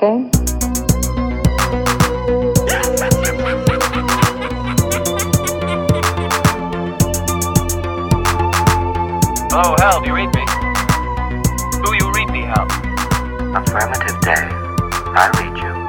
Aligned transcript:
a 0.00 0.06
game? 0.06 0.30
Oh, 9.50 9.74
Hal, 9.76 10.00
do 10.00 10.06
you 10.06 10.14
read 10.14 10.34
me? 10.34 10.44
Do 11.82 11.94
you 11.94 12.12
read 12.12 12.30
me, 12.30 12.42
Hal? 12.42 12.66
Affirmative 13.54 14.18
day. 14.20 14.48
I 15.14 15.30
read 15.38 15.56
you. 15.58 15.86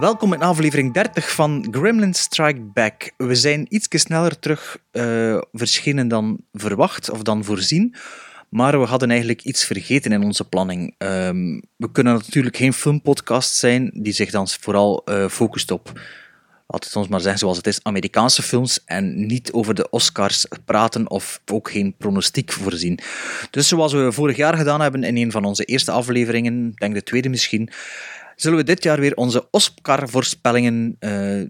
Welkom 0.00 0.32
in 0.32 0.42
aflevering 0.42 0.92
30 0.92 1.34
van 1.34 1.66
Gremlin 1.70 2.14
Strike 2.14 2.60
Back. 2.60 3.12
We 3.16 3.34
zijn 3.34 3.66
iets 3.68 3.86
sneller 3.90 4.38
terug 4.38 4.78
eh, 4.90 5.38
verschenen 5.52 6.08
dan 6.08 6.38
verwacht 6.52 7.10
of 7.10 7.22
dan 7.22 7.44
voorzien. 7.44 7.94
Maar 8.54 8.80
we 8.80 8.86
hadden 8.86 9.10
eigenlijk 9.10 9.42
iets 9.42 9.64
vergeten 9.64 10.12
in 10.12 10.22
onze 10.22 10.44
planning. 10.44 10.94
Ehm, 10.98 11.60
we 11.76 11.92
kunnen 11.92 12.14
natuurlijk 12.14 12.56
geen 12.56 12.72
filmpodcast 12.72 13.54
zijn 13.54 13.90
die 13.94 14.12
zich 14.12 14.30
dan 14.30 14.48
vooral 14.48 15.04
eh, 15.04 15.28
focust 15.28 15.70
op, 15.70 16.00
laat 16.66 16.84
het 16.84 16.96
ons 16.96 17.08
maar 17.08 17.20
zeggen 17.20 17.38
zoals 17.38 17.56
het 17.56 17.66
is, 17.66 17.82
Amerikaanse 17.82 18.42
films 18.42 18.84
en 18.84 19.26
niet 19.26 19.52
over 19.52 19.74
de 19.74 19.90
Oscars 19.90 20.46
praten 20.64 21.10
of 21.10 21.40
ook 21.52 21.70
geen 21.70 21.94
pronostiek 21.96 22.52
voorzien. 22.52 22.98
Dus 23.50 23.68
zoals 23.68 23.92
we 23.92 24.12
vorig 24.12 24.36
jaar 24.36 24.56
gedaan 24.56 24.80
hebben 24.80 25.04
in 25.04 25.16
een 25.16 25.30
van 25.30 25.44
onze 25.44 25.64
eerste 25.64 25.90
afleveringen, 25.90 26.72
denk 26.74 26.94
de 26.94 27.02
tweede 27.02 27.28
misschien, 27.28 27.70
zullen 28.36 28.58
we 28.58 28.64
dit 28.64 28.82
jaar 28.82 29.00
weer 29.00 29.14
onze 29.14 29.48
Oscar-voorspellingen 29.50 30.96
eh, 30.98 31.42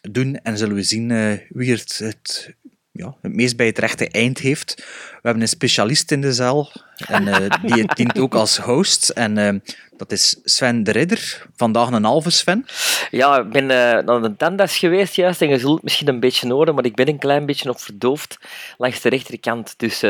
doen 0.00 0.36
en 0.36 0.58
zullen 0.58 0.74
we 0.74 0.82
zien 0.82 1.10
eh, 1.10 1.32
wie 1.48 1.70
het, 1.70 1.98
het, 1.98 2.54
ja, 2.90 3.16
het 3.22 3.34
meest 3.34 3.56
bij 3.56 3.66
het 3.66 3.78
rechte 3.78 4.08
eind 4.08 4.38
heeft. 4.38 4.84
We 5.22 5.28
hebben 5.28 5.42
een 5.42 5.48
specialist 5.48 6.10
in 6.10 6.20
de 6.20 6.32
zaal 6.32 6.70
en 7.06 7.28
eh, 7.28 7.50
die 7.74 7.84
dient 7.94 8.18
ook 8.18 8.34
als 8.34 8.58
host 8.58 9.08
en 9.08 9.38
eh, 9.38 9.54
dat 9.96 10.12
is 10.12 10.40
Sven 10.44 10.82
de 10.84 10.90
Ridder. 10.92 11.46
Vandaag 11.56 11.90
een 11.90 12.04
halve 12.04 12.30
Sven. 12.30 12.66
Ja, 13.10 13.38
ik 13.38 13.48
ben 13.50 13.62
eh, 13.70 14.04
naar 14.04 14.22
de 14.22 14.34
tandarts 14.36 14.76
geweest 14.78 15.14
juist 15.14 15.42
en 15.42 15.48
je 15.48 15.58
zult 15.58 15.74
het 15.74 15.82
misschien 15.82 16.08
een 16.08 16.20
beetje 16.20 16.52
horen, 16.52 16.74
maar 16.74 16.84
ik 16.84 16.94
ben 16.94 17.08
een 17.08 17.18
klein 17.18 17.46
beetje 17.46 17.70
op 17.70 17.80
verdoofd 17.80 18.38
langs 18.78 19.00
de 19.00 19.08
rechterkant. 19.08 19.74
Dus 19.76 20.00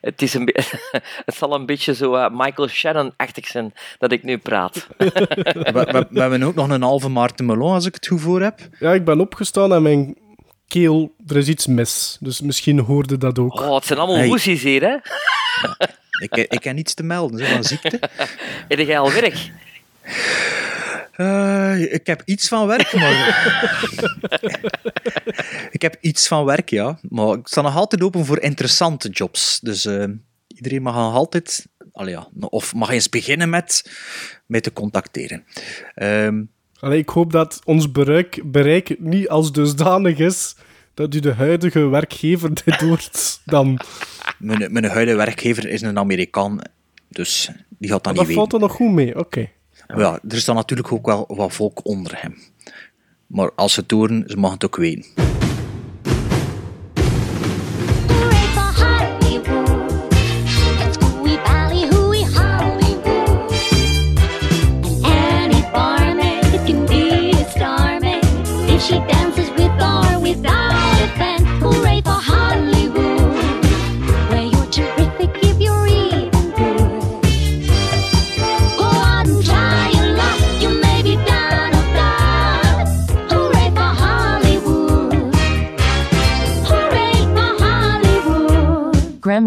het, 0.00 0.22
is 0.22 0.34
een 0.34 0.54
het 1.26 1.34
zal 1.34 1.54
een 1.54 1.66
beetje 1.66 1.94
zo 1.94 2.30
Michael 2.30 2.68
Shannon-achtig 2.68 3.46
zijn 3.46 3.72
dat 3.98 4.12
ik 4.12 4.22
nu 4.22 4.38
praat. 4.38 4.86
We, 4.96 5.10
we- 5.72 6.06
we 6.10 6.20
hebben 6.20 6.42
ook 6.42 6.54
nog 6.54 6.68
een 6.68 6.82
halve 6.82 7.08
Maarten 7.08 7.46
Melon, 7.46 7.72
als 7.72 7.86
ik 7.86 7.94
het 7.94 8.06
goed 8.06 8.20
voor 8.20 8.42
heb. 8.42 8.60
Ja, 8.78 8.92
ik 8.92 9.04
ben 9.04 9.20
opgestaan 9.20 9.72
en 9.72 9.82
mijn 9.82 10.16
keel, 10.70 11.14
er 11.26 11.36
is 11.36 11.48
iets 11.48 11.66
mis. 11.66 12.16
Dus 12.20 12.40
misschien 12.40 12.78
hoorde 12.78 13.18
dat 13.18 13.38
ook. 13.38 13.60
Oh, 13.60 13.74
het 13.74 13.84
zijn 13.84 13.98
allemaal 13.98 14.16
Hey. 14.16 14.26
woesies 14.28 14.62
hier, 14.62 14.82
hè? 14.82 14.96
Ik, 16.22 16.36
ik 16.36 16.64
heb 16.64 16.74
niets 16.74 16.94
te 16.94 17.02
melden 17.02 17.38
zo, 17.38 17.52
van 17.52 17.64
ziekte. 17.64 18.00
Heb 18.68 18.78
jij 18.78 18.98
al 18.98 19.12
werk? 19.12 19.50
Eh, 21.12 21.92
ik 21.92 22.06
heb 22.06 22.22
iets 22.24 22.48
van 22.48 22.66
werk, 22.66 22.92
maar... 22.92 23.12
ik 25.76 25.82
heb 25.82 25.96
iets 26.00 26.28
van 26.28 26.44
werk, 26.44 26.70
ja. 26.70 26.98
Maar 27.08 27.38
ik 27.38 27.46
sta 27.48 27.60
nog 27.60 27.76
altijd 27.76 28.02
open 28.02 28.24
voor 28.24 28.40
interessante 28.40 29.08
jobs. 29.08 29.60
Dus 29.60 29.84
eh, 29.84 30.04
iedereen 30.46 30.82
mag 30.82 30.94
nog 30.94 31.14
altijd... 31.14 31.66
Allee, 31.92 32.14
ja, 32.14 32.28
of 32.40 32.74
mag 32.74 32.90
eens 32.90 33.08
beginnen 33.08 33.50
met 33.50 33.90
mij 34.46 34.60
te 34.60 34.72
contacteren. 34.72 35.44
Ehm, 35.94 36.42
Allee, 36.80 36.98
ik 36.98 37.08
hoop 37.08 37.32
dat 37.32 37.60
ons 37.64 37.92
bereik, 37.92 38.42
bereik 38.44 38.96
niet 38.98 39.28
als 39.28 39.52
dusdanig 39.52 40.18
is 40.18 40.56
dat 40.94 41.14
u 41.14 41.20
de 41.20 41.32
huidige 41.32 41.88
werkgever 41.88 42.54
dit 42.64 42.80
hoort. 42.80 43.40
Dan, 43.44 43.80
mijn, 44.38 44.72
mijn 44.72 44.84
huidige 44.84 45.16
werkgever 45.16 45.68
is 45.68 45.82
een 45.82 45.98
Amerikaan, 45.98 46.58
dus 47.08 47.50
die 47.68 47.90
gaat 47.90 48.04
dat 48.04 48.14
dat 48.14 48.26
niet 48.26 48.36
valt 48.36 48.52
weten. 48.52 48.66
er 48.66 48.72
nog 48.72 48.76
goed 48.76 48.92
mee. 48.92 49.18
Oké. 49.18 49.48
Ja, 49.96 50.18
er 50.28 50.38
staat 50.38 50.54
natuurlijk 50.54 50.92
ook 50.92 51.06
wel 51.06 51.24
wat 51.28 51.52
volk 51.52 51.86
onder 51.86 52.12
hem. 52.14 52.36
Maar 53.26 53.50
als 53.54 53.72
ze 53.72 53.80
het 53.80 53.90
horen, 53.90 54.24
ze 54.26 54.36
mag 54.36 54.52
het 54.52 54.64
ook 54.64 54.76
weten. 54.76 55.04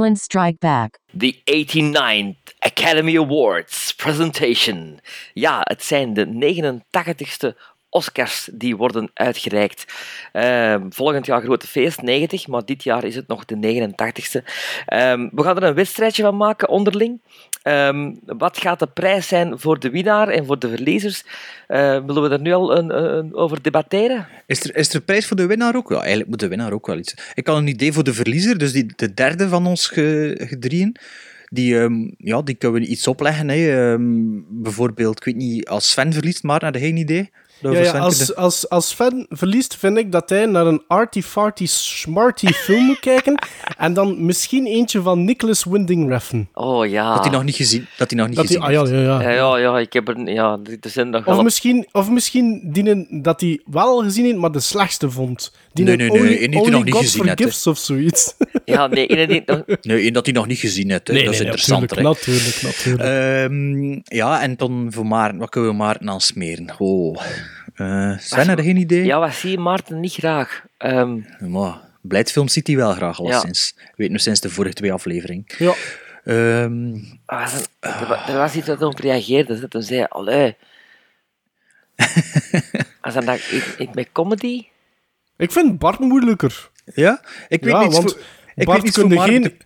Gremlin 0.04 0.18
Strike 0.18 0.60
Back. 0.60 1.00
The 1.18 1.42
89th 1.46 2.54
Academy 2.60 3.18
Awards 3.18 3.94
presentation. 3.96 5.00
Ja, 5.34 5.60
het 5.64 5.84
zijn 5.84 6.14
de 6.14 6.26
89ste 6.26 7.56
Oscars 7.90 8.50
die 8.54 8.76
worden 8.78 9.12
uitgereikt. 9.14 9.86
Ehm, 10.32 10.90
volgend 10.90 11.26
jaar 11.26 11.42
grote 11.42 11.68
feest, 11.68 12.02
90, 12.02 12.48
maar 12.48 12.66
dit 12.66 12.84
jaar 12.84 13.04
is 13.04 13.16
het 13.16 13.28
nog 13.28 13.46
de 13.46 13.56
89ste. 13.56 14.44
Ehm, 14.86 15.30
we 15.32 15.44
gaan 15.44 15.56
er 15.56 15.64
een 15.64 15.74
wedstrijdje 15.74 16.24
van 16.24 16.38
maken 16.38 16.70
onderling. 16.70 17.22
Ehm, 17.64 18.14
wat 18.26 18.58
gaat 18.58 18.80
de 18.80 18.88
prijs 18.88 19.28
zijn 19.28 19.60
voor 19.60 19.80
de 19.80 19.90
winnaar 19.90 20.28
en 20.28 20.46
voor 20.46 20.60
de 20.60 20.70
verliezers? 20.70 21.24
Eh, 21.68 22.06
willen 22.06 22.22
we 22.24 22.30
er 22.30 22.42
nu 22.42 22.54
al 22.54 22.78
een, 22.78 23.04
een- 23.04 23.36
over 23.36 23.62
debatteren? 23.62 24.28
Is 24.46 24.64
er, 24.64 24.76
is 24.76 24.94
er 24.94 25.02
prijs 25.02 25.28
voor 25.28 25.38
de 25.38 25.46
winnaar 25.46 25.76
ook? 25.76 25.90
Ja, 25.90 25.98
eigenlijk 26.00 26.30
moet 26.30 26.40
de 26.40 26.48
winnaar 26.48 26.74
ook 26.74 26.88
wel 26.88 26.98
iets. 26.98 27.16
Ik 27.34 27.48
had 27.48 27.58
een 27.58 27.68
idee 27.68 27.94
voor 27.94 28.04
de 28.04 28.14
verliezer, 28.14 28.58
dus 28.58 28.72
die, 28.72 28.94
de 28.96 29.14
derde 29.14 29.48
van 29.48 29.68
ons 29.68 29.88
ge, 29.88 30.36
gedrieën. 30.42 30.96
Die, 31.50 31.80
ehm, 31.80 32.10
ja, 32.18 32.42
die 32.42 32.56
kunnen 32.56 32.82
we 32.82 32.88
iets 32.88 33.08
opleggen. 33.08 33.50
Hè. 33.50 33.96
Bijvoorbeeld, 34.50 35.18
ik 35.18 35.24
weet 35.24 35.36
niet, 35.36 35.68
als 35.68 35.90
Sven 35.90 36.14
verliest, 36.14 36.44
maar 36.44 36.64
had 36.66 36.74
je 36.74 36.80
geen 36.80 36.98
idee? 36.98 37.30
Ja, 37.72 37.98
als, 38.00 38.36
als, 38.36 38.70
als 38.70 38.90
Sven 38.90 39.26
verliest, 39.30 39.76
vind 39.78 39.98
ik 39.98 40.12
dat 40.12 40.30
hij 40.30 40.46
naar 40.46 40.66
een 40.66 40.82
arty-farty 40.88 41.66
smarty 41.68 42.48
film 42.48 42.84
moet 42.84 43.00
kijken. 43.00 43.36
En 43.78 43.94
dan 43.94 44.26
misschien 44.26 44.66
eentje 44.66 45.02
van 45.02 45.24
Nicholas 45.26 45.64
Winding 45.64 46.10
Refn. 46.10 46.48
Oh 46.54 46.88
ja. 46.88 47.14
Dat 47.14 47.24
hij 47.24 47.34
nog 47.34 47.44
niet 47.44 47.56
gezien, 47.56 47.88
dat 47.98 48.10
hij 48.10 48.20
nog 48.20 48.28
niet 48.28 48.36
Dat 48.38 48.48
hij, 48.48 48.58
gezien 48.58 48.78
ah, 48.78 48.88
ja, 48.88 48.92
heeft. 48.92 49.06
ja, 49.06 49.20
ja. 49.20 49.22
Ja, 49.22 49.30
ja, 49.30 49.58
ja, 49.58 49.80
ik 49.80 49.94
heb 49.94 50.08
er... 50.08 50.30
Ja, 50.30 50.60
er 50.82 50.90
zijn 50.90 51.10
nog 51.10 51.26
wel... 51.26 51.38
Of 51.38 51.44
misschien, 51.44 51.88
of 51.92 52.10
misschien 52.10 52.62
die 52.64 53.22
dat 53.22 53.42
hij 53.42 53.62
wel 53.66 53.98
gezien 54.04 54.26
heeft, 54.26 54.38
maar 54.38 54.52
de 54.52 54.60
slechtste 54.60 55.10
vond. 55.12 55.52
Die 55.74 55.86
Nee, 55.86 55.96
nee, 55.96 56.10
nee, 56.10 56.20
only, 56.20 56.38
die 56.38 56.50
hij 56.50 56.58
only 56.60 56.72
nog 56.72 56.84
niet 56.84 56.94
God 56.94 57.04
gezien 57.04 57.32
heeft, 57.36 57.68
of 57.68 57.78
zoiets. 57.78 58.34
Ja, 58.66 58.88
nee, 58.88 59.06
inderdaad. 59.06 59.46
nog- 59.68 59.78
Nee, 59.82 60.02
één 60.02 60.14
dat 60.14 60.26
hij 60.26 60.34
nog 60.34 60.48
niet 60.48 60.60
gezien 60.60 60.90
heeft. 60.90 61.06
dat 61.06 61.16
is 61.16 61.40
interessanter. 61.40 61.98
hè. 61.98 62.04
Natuurlijk, 62.04 62.62
natuurlijk, 62.62 62.62
natuurlijk. 62.62 64.02
Ehm, 64.04 64.16
ja, 64.18 64.42
en 64.42 64.56
dan 64.56 64.88
voor 64.90 65.06
Maarten, 65.06 65.40
wat 65.40 65.50
kunnen 65.50 65.70
we 65.70 65.76
Maarten 65.76 66.10
aan 66.10 66.22
smeren? 66.22 66.76
Oh. 66.78 67.22
Eh, 67.74 68.18
Sven, 68.18 68.48
had 68.48 68.58
je 68.58 68.64
geen 68.64 68.78
idee? 68.78 69.06
Ja, 69.06 69.20
wat 69.20 69.34
zie 69.34 69.52
je 69.52 69.58
Maarten 69.58 70.00
niet 70.00 70.14
graag? 70.14 70.64
Ehm, 70.78 71.20
Maar 71.40 71.82
Blijdfilm 72.02 72.48
ziet 72.48 72.68
hij 72.68 72.76
wel 72.76 72.94
graag, 72.94 73.20
al 73.20 73.28
Ja. 73.28 73.40
sinds. 73.40 73.76
Weet 73.96 74.10
nu 74.10 74.18
sinds 74.20 74.40
de 74.40 74.50
vorige 74.50 74.74
twee 74.74 74.94
afleveringen. 74.94 75.46
ja. 75.58 75.74
Ehm, 76.24 76.96
ah, 77.26 77.54
er, 77.80 78.08
wa- 78.08 78.28
er 78.28 78.38
was 78.38 78.56
iets 78.56 78.66
dat 78.66 78.82
op 78.82 79.00
reageerde. 79.00 79.60
Dat 79.60 79.70
toen 79.72 79.82
zei, 79.82 80.06
allee... 80.10 80.56
Als 83.02 83.14
dan 83.14 83.26
dacht 83.26 83.52
ik, 83.52 83.64
ik 83.78 83.94
met 83.94 84.10
comedy... 84.12 84.66
Ik 85.38 85.52
vind 85.52 85.80
Bart 85.80 86.00
moeilijker. 86.00 86.70
ja, 86.94 87.22
ik 87.48 87.62
weet 87.64 87.74
ja, 87.74 87.82
niet. 87.84 87.94
want 87.94 88.12
Voor, 88.12 88.22
ik 88.56 88.66
Bart 88.66 88.78
weet 88.82 88.86
niet 88.86 88.94
voor 88.96 89.14
Maarten. 89.14 89.34
geen, 89.44 89.58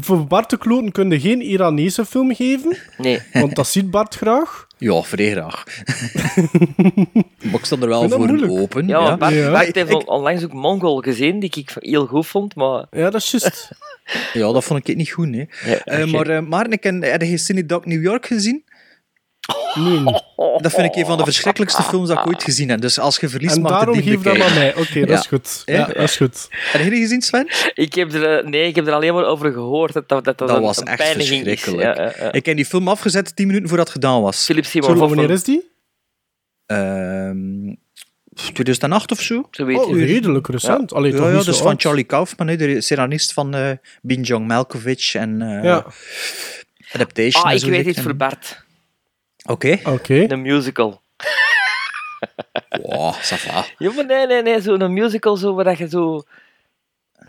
voor 0.00 0.26
Bart 0.26 0.48
te 0.48 0.58
kloten 0.58 0.92
kun 0.92 1.10
je 1.10 1.20
geen 1.20 1.40
Iranese 1.42 2.04
film 2.04 2.34
geven, 2.34 2.76
Nee. 2.98 3.20
want 3.32 3.54
dat 3.54 3.66
ziet 3.68 3.90
Bart 3.90 4.14
graag. 4.14 4.66
Ja, 4.78 5.02
vrij 5.02 5.30
graag. 5.30 5.64
maar 7.50 7.54
ik 7.60 7.64
sta 7.64 7.76
er 7.80 7.88
wel 7.88 8.08
voor 8.08 8.18
moeilijk. 8.26 8.52
open. 8.52 8.86
Ja, 8.88 9.16
Bart, 9.16 9.34
Ja. 9.34 9.50
Bart 9.50 9.68
Ik- 9.68 9.74
heeft 9.74 9.90
ik- 9.90 10.08
onlangs 10.10 10.44
ook 10.44 10.52
Mongol 10.52 11.00
gezien, 11.00 11.40
die 11.40 11.50
ik 11.54 11.70
heel 11.74 12.06
goed 12.06 12.26
vond, 12.26 12.54
maar... 12.54 12.86
Ja, 12.90 13.10
dat 13.10 13.20
is 13.20 13.30
juist. 13.30 13.70
ja, 14.32 14.52
dat 14.52 14.64
vond 14.64 14.88
ik 14.88 14.96
niet 14.96 15.10
goed. 15.10 15.28
Nee. 15.28 15.48
Ja, 15.64 15.78
Eh, 15.84 16.04
maar 16.12 16.30
uh, 16.30 16.40
Maarten, 16.40 17.02
heb 17.02 17.22
je 17.22 17.36
Cine 17.38 17.66
Doc 17.66 17.84
New 17.84 18.02
York 18.02 18.26
gezien? 18.26 18.64
Nee. 19.74 20.04
Dat 20.60 20.72
vind 20.72 20.86
ik 20.86 20.96
een 20.96 21.06
van 21.06 21.16
de 21.18 21.24
verschrikkelijkste 21.24 21.82
films 21.82 22.08
dat 22.08 22.18
ik 22.18 22.26
ooit 22.26 22.42
gezien 22.44 22.68
heb. 22.68 22.80
Dus 22.80 22.98
als 22.98 23.16
je 23.18 23.28
verliest, 23.28 23.56
En 23.56 23.62
mag 23.62 23.70
je 23.70 23.76
daarom 23.76 23.94
die 24.00 24.10
geef 24.10 24.22
dat 24.22 24.40
aan 24.40 24.54
mij. 24.54 24.74
Oké, 24.76 25.00
dat 25.00 25.08
Ja. 25.08 25.18
is 25.18 25.26
goed. 25.26 25.62
Ja. 25.64 25.74
Ja, 25.74 25.86
dat 25.86 25.96
is 25.96 26.16
goed. 26.16 26.46
Heb 26.50 26.82
je 26.84 26.90
die 26.90 27.00
gezien, 27.00 27.22
Sven? 27.22 27.48
Ik 27.74 27.94
heb 27.94 28.12
er, 28.12 28.38
eh, 28.38 28.46
nee, 28.46 28.66
ik 28.66 28.74
heb 28.74 28.86
er 28.86 28.92
alleen 28.92 29.14
maar 29.14 29.24
over 29.24 29.52
gehoord 29.52 29.92
dat 29.92 30.08
dat, 30.08 30.24
dat, 30.24 30.38
Dat 30.38 30.50
een, 30.50 30.60
was 30.62 30.76
een 30.80 30.84
echt 30.86 31.00
is. 31.00 31.12
verschrikkelijk. 31.28 31.82
Ja, 31.82 32.04
ja, 32.04 32.12
ja. 32.18 32.32
Ik 32.32 32.46
heb 32.46 32.56
die 32.56 32.64
film 32.64 32.88
afgezet 32.88 33.36
tien 33.36 33.46
minuten 33.46 33.68
voordat 33.68 33.86
het 33.86 33.96
gedaan 33.96 34.22
was. 34.22 34.44
Philip 34.44 34.64
Sorry, 34.64 34.86
Hoffman, 34.86 35.08
wanneer 35.08 35.30
is 35.30 35.42
die? 35.44 35.70
Ehm 36.66 37.74
2008 38.52 39.10
of 39.12 39.20
zo? 39.20 39.48
zo 39.50 39.64
weet 39.64 39.76
Oh, 39.78 39.96
redelijk 39.98 40.46
recent. 40.48 40.92
Allee, 40.92 41.10
ja, 41.12 41.16
toch 41.18 41.26
ja, 41.26 41.32
niet 41.36 41.44
dus 41.44 41.56
zo 41.56 41.62
van 41.62 41.70
oud. 41.72 41.82
Charlie 41.82 42.04
Kaufman, 42.04 42.48
hè, 42.48 42.56
de 42.56 42.80
scenarist 42.80 43.32
van 43.32 43.54
eh 43.54 43.70
Bin 44.02 44.22
Jong 44.22 44.46
Malkovich. 44.46 45.14
En, 45.14 45.42
eh, 45.42 45.64
Ja. 45.64 45.86
Adaptation. 46.92 47.44
Ah, 47.44 47.52
ik 47.52 47.58
zo 47.58 47.68
weet 47.68 47.86
iets 47.86 48.00
voor 48.00 48.16
Bart. 48.16 48.64
Oké. 49.44 49.78
Oké. 49.84 50.24
Een 50.28 50.42
musical. 50.42 51.00
Wow, 52.82 53.14
ça 53.14 53.36
va. 53.36 53.64
Ja, 53.78 53.92
maar 53.92 54.06
nee, 54.06 54.26
nee, 54.26 54.42
nee. 54.42 54.60
Zo'n 54.60 54.92
musical 54.92 55.36
zo, 55.36 55.54
waar 55.54 55.64
dat 55.64 55.78
je 55.78 55.88
zo... 55.88 56.22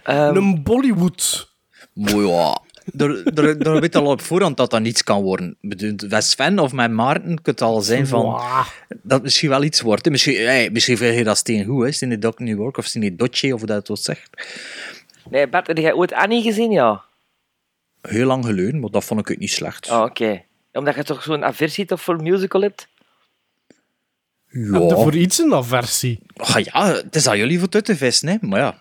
ehm, 0.03 0.35
Een 0.35 0.63
Bollywood. 0.63 1.49
Mooi, 1.93 2.27
ja. 2.27 2.59
Daar, 2.85 3.23
daar, 3.33 3.57
daar 3.57 3.79
weet 3.79 3.95
al 3.95 4.05
op 4.05 4.21
voorhand 4.21 4.57
dat 4.57 4.69
dat 4.69 4.81
niets 4.81 5.03
kan 5.03 5.21
worden. 5.21 5.57
Met 5.61 6.23
Sven 6.23 6.59
of 6.59 6.71
met 6.73 6.91
Maarten 6.91 7.35
kan 7.41 7.53
het 7.53 7.61
al 7.61 7.81
zijn 7.81 8.07
van 8.07 8.25
Wauw. 8.25 8.63
dat 9.03 9.21
misschien 9.23 9.49
wel 9.49 9.63
iets 9.63 9.81
wordt. 9.81 10.05
hè. 10.05 10.11
Misschien, 10.11 10.45
hey, 10.45 10.69
misschien 10.69 10.97
vind 10.97 11.17
je 11.17 11.23
dat 11.23 11.37
steen 11.37 11.65
goed, 11.65 11.83
hè. 11.83 11.91
Steen 11.91 12.19
Doc 12.19 12.33
New 12.37 12.57
York 12.59 12.77
of 12.77 12.85
Steen 12.85 13.17
Dotje, 13.17 13.53
of 13.53 13.59
hoe 13.59 13.67
dat 13.67 13.87
het 13.87 13.99
zegt. 13.99 14.29
Nee, 15.29 15.47
Bart, 15.47 15.67
heb 15.67 15.77
jij 15.77 15.93
ooit 15.93 16.13
Annie 16.13 16.41
gezien? 16.41 16.71
Ja. 16.71 17.03
Heel 18.01 18.25
lang 18.25 18.45
geleden, 18.45 18.79
maar 18.79 18.89
dat 18.89 19.03
vond 19.03 19.19
ik 19.19 19.27
het 19.27 19.39
niet 19.39 19.51
slecht. 19.51 19.89
Oh, 19.91 20.01
oké. 20.01 20.43
Omdat 20.71 20.95
je 20.95 21.03
toch 21.03 21.23
zo'n 21.23 21.43
aversie 21.45 21.85
toch 21.85 22.01
voor 22.01 22.21
musical 22.21 22.61
hebt? 22.61 22.87
Heb 24.47 24.61
je 24.63 24.71
Ja. 24.71 24.95
voor 24.95 25.15
iets 25.15 25.37
een 25.39 25.53
aversie? 25.53 26.19
Ah, 26.35 26.59
ja, 26.63 26.85
het 26.93 27.15
is 27.15 27.27
aan 27.27 27.37
jullie 27.37 27.55
voor 27.57 27.65
het 27.65 27.75
uit 27.75 27.85
te 27.85 27.95
vissen, 27.95 28.27
hè. 28.27 28.35
Maar 28.41 28.59
ja, 28.59 28.77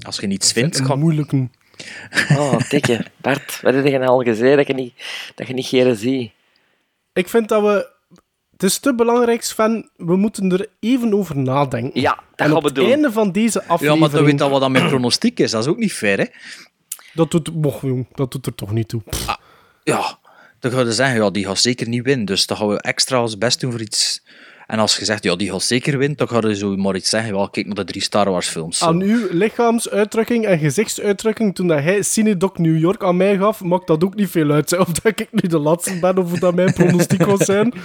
als 0.00 0.16
je 0.16 0.26
niets 0.26 0.52
vindt, 0.52 0.78
Een 0.78 0.84
kan... 0.86 0.98
moeilijke. 0.98 1.48
Oh, 2.36 2.58
dikke. 2.68 3.04
Bart, 3.16 3.60
wat 3.62 3.74
heb 3.74 3.86
je 3.86 4.06
al 4.06 4.22
gezegd 4.22 4.56
dat 4.56 4.66
je 4.66 4.74
niet, 4.74 4.94
dat 5.34 5.46
je 5.46 5.54
niet 5.54 5.66
geren 5.66 5.96
ziet? 5.96 6.32
Ik 7.12 7.28
vind 7.28 7.48
dat 7.48 7.62
we... 7.62 7.98
Het 8.50 8.62
is 8.62 8.78
te 8.78 8.94
belangrijk, 8.94 9.42
Sven. 9.42 9.90
We 9.96 10.16
moeten 10.16 10.52
er 10.52 10.66
even 10.80 11.14
over 11.14 11.36
nadenken. 11.38 12.00
Ja, 12.00 12.14
dat 12.14 12.24
en 12.36 12.46
gaan 12.46 12.56
op 12.56 12.60
we 12.62 12.66
het 12.68 12.76
doen. 12.76 12.90
einde 12.90 13.12
van 13.12 13.32
deze 13.32 13.58
Ja, 13.58 13.64
aflevering... 13.66 14.00
maar 14.00 14.10
dan 14.10 14.24
weet 14.24 14.38
dat 14.38 14.50
wat 14.50 14.60
dat 14.60 14.70
met 14.70 14.86
pronostiek 14.86 15.38
is. 15.40 15.50
Dat 15.50 15.62
is 15.62 15.68
ook 15.70 15.76
niet 15.78 15.92
fair, 15.92 16.18
hè. 16.18 16.24
Dat 17.14 17.30
doet, 17.30 17.54
moch, 17.54 17.82
jong, 17.82 18.06
dat 18.14 18.32
doet 18.32 18.46
er 18.46 18.54
toch 18.54 18.70
niet 18.72 18.88
toe. 18.88 19.00
Pff, 19.02 19.36
Ja, 19.82 20.18
dan 20.60 20.70
gaan 20.70 20.84
we 20.84 20.92
zeggen, 20.92 21.22
ja, 21.22 21.30
die 21.30 21.46
gaat 21.46 21.58
zeker 21.58 21.88
niet 21.88 22.04
winnen. 22.04 22.26
Dus 22.26 22.46
dan 22.46 22.56
gaan 22.56 22.68
we 22.68 22.80
extra 22.80 23.20
ons 23.22 23.38
best 23.38 23.60
doen 23.60 23.70
voor 23.70 23.80
iets... 23.80 24.22
En 24.66 24.78
als 24.78 24.96
je 24.96 25.04
zegt, 25.04 25.22
ja, 25.22 25.36
die 25.36 25.50
gaat 25.50 25.62
zeker 25.62 25.98
winnen, 25.98 26.16
dan 26.16 26.28
ga 26.28 26.48
je 26.48 26.56
zo 26.56 26.76
maar 26.76 26.96
iets 26.96 27.08
zeggen. 27.08 27.32
Wel, 27.32 27.50
kijk 27.50 27.66
naar 27.66 27.74
de 27.74 27.84
drie 27.84 28.02
Star 28.02 28.30
Wars 28.30 28.48
films. 28.48 28.82
Aan 28.82 29.00
uw 29.00 29.26
lichaamsuitdrukking 29.30 30.46
en 30.46 30.58
gezichtsuitdrukking 30.58 31.54
toen 31.54 31.66
dat 31.66 31.82
hij 31.82 32.02
Cinedoc 32.02 32.58
New 32.58 32.78
York 32.78 33.04
aan 33.04 33.16
mij 33.16 33.36
gaf, 33.36 33.60
maakt 33.60 33.86
dat 33.86 34.04
ook 34.04 34.14
niet 34.14 34.30
veel 34.30 34.50
uit. 34.50 34.70
hè. 34.70 34.76
Of 34.76 34.88
dat 34.88 35.20
ik 35.20 35.28
nu 35.30 35.48
de 35.48 35.58
laatste 35.58 35.98
ben 35.98 36.18
of 36.18 36.32
dat 36.38 36.54
mijn 36.54 36.72
pronostiek 36.72 37.24
was 37.24 37.44
zijn. 37.44 37.72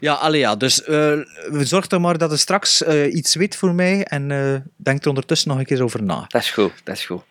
Ja, 0.00 0.14
allee, 0.14 0.40
ja. 0.40 0.56
Dus 0.56 0.82
eh 0.84 1.18
zorg 1.50 1.90
er 1.90 2.00
maar 2.00 2.18
dat 2.18 2.30
je 2.30 2.36
straks 2.36 2.82
eh, 2.82 3.14
iets 3.14 3.34
weet 3.34 3.56
voor 3.56 3.74
mij 3.74 4.04
en 4.04 4.30
eh, 4.30 4.54
denk 4.76 5.02
er 5.02 5.08
ondertussen 5.08 5.48
nog 5.48 5.58
een 5.58 5.64
keer 5.64 5.82
over 5.82 6.02
na. 6.02 6.24
Dat 6.28 6.42
is 6.42 6.50
goed, 6.50 6.72
dat 6.84 6.96
is 6.96 7.04
goed. 7.06 7.22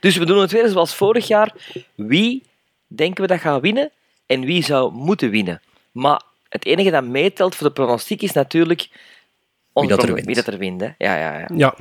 Dus 0.00 0.16
we 0.16 0.26
doen 0.26 0.40
het 0.40 0.52
weer 0.52 0.68
zoals 0.68 0.94
vorig 0.94 1.26
jaar. 1.26 1.54
Wie 1.94 2.42
denken 2.86 3.22
we 3.22 3.28
dat 3.28 3.40
gaat 3.40 3.60
winnen 3.60 3.90
en 4.26 4.44
wie 4.44 4.64
zou 4.64 4.92
moeten 4.92 5.30
winnen? 5.30 5.60
Maar 5.92 6.22
het 6.48 6.64
enige 6.64 6.90
dat 6.90 7.04
meetelt 7.04 7.54
voor 7.54 7.66
de 7.66 7.72
pronostiek 7.72 8.22
is 8.22 8.32
natuurlijk 8.32 8.88
onze 9.72 9.88
dat 9.88 10.02
er 10.02 10.14
wint. 10.14 10.26
Wie 10.26 10.34
dat 10.34 10.46
er 10.46 10.58
wint 10.58 10.80
hè. 10.80 10.86
ja, 10.98 11.16
ja, 11.16 11.38
ja. 11.38 11.48
Ja, 11.54 11.74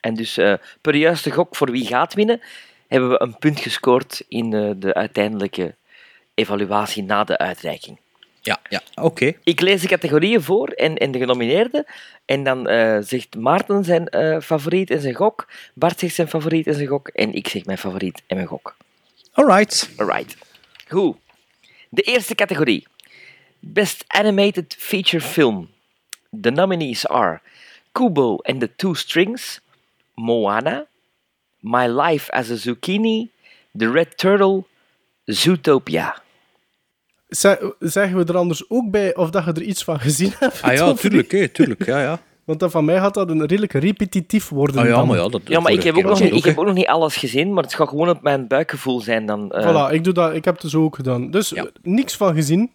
En 0.00 0.14
dus 0.14 0.36
eh, 0.36 0.54
per 0.80 0.94
juiste 0.94 1.30
gok 1.30 1.56
voor 1.56 1.70
wie 1.70 1.86
gaat 1.86 2.14
winnen, 2.14 2.40
hebben 2.88 3.08
we 3.10 3.20
een 3.20 3.38
punt 3.38 3.60
gescoord 3.60 4.24
in 4.28 4.54
eh, 4.54 4.70
de 4.76 4.94
uiteindelijke 4.94 5.74
evaluatie 6.34 7.02
na 7.02 7.24
de 7.24 7.38
uitreiking. 7.38 7.98
Ja, 8.40 8.60
ja. 8.68 8.80
Oké. 9.02 9.32
Ik 9.44 9.60
lees 9.60 9.80
de 9.80 9.88
categorieën 9.88 10.42
voor 10.42 10.68
en, 10.68 10.96
en 10.96 11.10
de 11.10 11.18
genomineerden. 11.18 11.84
En 12.24 12.44
dan 12.44 12.68
eh, 12.68 12.98
zegt 13.00 13.36
Maarten 13.36 13.84
zijn 13.84 14.08
eh, 14.08 14.40
favoriet 14.40 14.90
en 14.90 15.00
zijn 15.00 15.14
gok. 15.14 15.48
Bart 15.74 15.98
zegt 15.98 16.14
zijn 16.14 16.28
favoriet 16.28 16.66
en 16.66 16.74
zijn 16.74 16.86
gok. 16.86 17.08
En 17.08 17.32
ik 17.32 17.48
zeg 17.48 17.64
mijn 17.64 17.78
favoriet 17.78 18.22
en 18.26 18.36
mijn 18.36 18.48
gok. 18.48 18.76
Alright. 19.32 19.90
Alright. 19.96 20.36
Goed. 20.88 21.16
De 21.88 22.02
eerste 22.02 22.34
categorie. 22.34 22.86
Best 23.60 24.04
Animated 24.06 24.74
Feature 24.78 25.20
Film. 25.24 25.68
De 26.30 26.50
nominees 26.50 27.06
are 27.08 27.40
Kubo 27.92 28.36
and 28.36 28.60
the 28.60 28.70
Two 28.76 28.94
Strings, 28.94 29.60
Moana, 30.14 30.86
My 31.60 31.86
Life 31.86 32.32
as 32.32 32.50
a 32.50 32.56
Zucchini, 32.56 33.30
The 33.78 33.90
Red 33.90 34.16
Turtle, 34.18 34.64
Zootopia. 35.24 36.22
Ze- 37.28 37.74
zeggen 37.80 38.16
we 38.18 38.24
er 38.24 38.36
anders 38.36 38.70
ook 38.70 38.90
bij 38.90 39.14
of 39.16 39.30
dat 39.30 39.44
je 39.44 39.52
er 39.52 39.62
iets 39.62 39.84
van 39.84 40.00
gezien 40.00 40.32
hebt? 40.38 40.62
Ah 40.62 40.74
ja, 40.74 40.92
tuurlijk, 40.94 41.30
hè, 41.30 41.48
tuurlijk. 41.48 41.84
Ja, 41.86 42.00
ja. 42.02 42.22
Want 42.48 42.60
dat 42.60 42.70
van 42.70 42.84
mij 42.84 42.98
gaat 42.98 43.14
dat 43.14 43.30
een 43.30 43.46
redelijk 43.46 43.72
repetitief 43.72 44.48
worden. 44.48 44.80
Ah 44.80 44.86
ja, 44.88 44.94
dan. 44.94 45.06
maar 45.06 45.16
ja, 45.16 45.28
dat 45.28 45.40
Ja, 45.44 45.60
maar 45.60 45.72
ik 45.72 45.82
heb, 45.82 45.96
ook 45.96 46.02
nog, 46.02 46.20
niet, 46.20 46.34
ik 46.34 46.44
heb 46.44 46.58
ook... 46.58 46.64
nog 46.64 46.74
niet 46.74 46.86
alles 46.86 47.16
gezien, 47.16 47.52
maar 47.52 47.62
het 47.62 47.74
gaat 47.74 47.88
gewoon 47.88 48.08
op 48.08 48.22
mijn 48.22 48.46
buikgevoel 48.46 49.00
zijn 49.00 49.26
dan. 49.26 49.52
eh, 49.52 49.66
Voilà, 49.90 49.92
ik, 49.94 50.04
doe 50.04 50.12
dat, 50.12 50.34
ik 50.34 50.44
heb 50.44 50.54
het 50.54 50.62
dus 50.62 50.74
ook 50.74 50.96
gedaan. 50.96 51.30
Dus 51.30 51.48
Ja. 51.48 51.62
eh, 51.64 51.70
niks 51.82 52.16
van 52.16 52.34
gezien. 52.34 52.72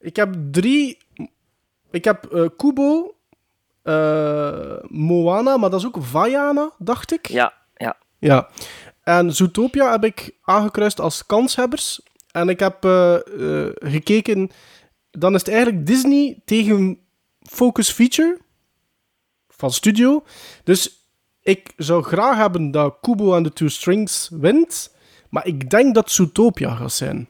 Ik 0.00 0.16
heb 0.16 0.34
drie... 0.50 0.98
Ik 1.90 2.04
heb 2.04 2.24
eh, 2.24 2.44
Kubo, 2.56 3.14
eh, 3.82 4.76
Moana, 4.88 5.56
maar 5.56 5.70
dat 5.70 5.80
is 5.80 5.86
ook 5.86 5.96
Vaiana, 6.00 6.70
dacht 6.78 7.12
ik. 7.12 7.26
Ja, 7.28 7.52
ja. 7.74 7.96
Ja. 8.18 8.48
En 9.02 9.34
Zootopia 9.34 9.90
heb 9.90 10.04
ik 10.04 10.30
aangekruist 10.42 11.00
als 11.00 11.26
kanshebbers. 11.26 12.00
En 12.30 12.48
ik 12.48 12.60
heb 12.60 12.76
gekeken... 13.74 14.50
Dan 15.10 15.34
is 15.34 15.40
het 15.40 15.48
eigenlijk 15.50 15.86
Disney 15.86 16.40
tegen 16.44 16.98
Focus 17.42 17.90
Feature 17.90 18.44
van 19.56 19.70
Studio. 19.72 20.24
Dus 20.64 21.00
ik 21.42 21.72
zou 21.76 22.02
graag 22.02 22.36
hebben 22.36 22.70
dat 22.70 22.96
Kubo 23.00 23.34
and 23.34 23.44
the 23.46 23.52
Two 23.52 23.68
Strings 23.68 24.28
wint. 24.32 24.94
Maar 25.30 25.46
ik 25.46 25.70
denk 25.70 25.94
dat 25.94 26.10
Zootopia 26.10 26.74
gaat 26.74 26.92
zijn. 26.92 27.28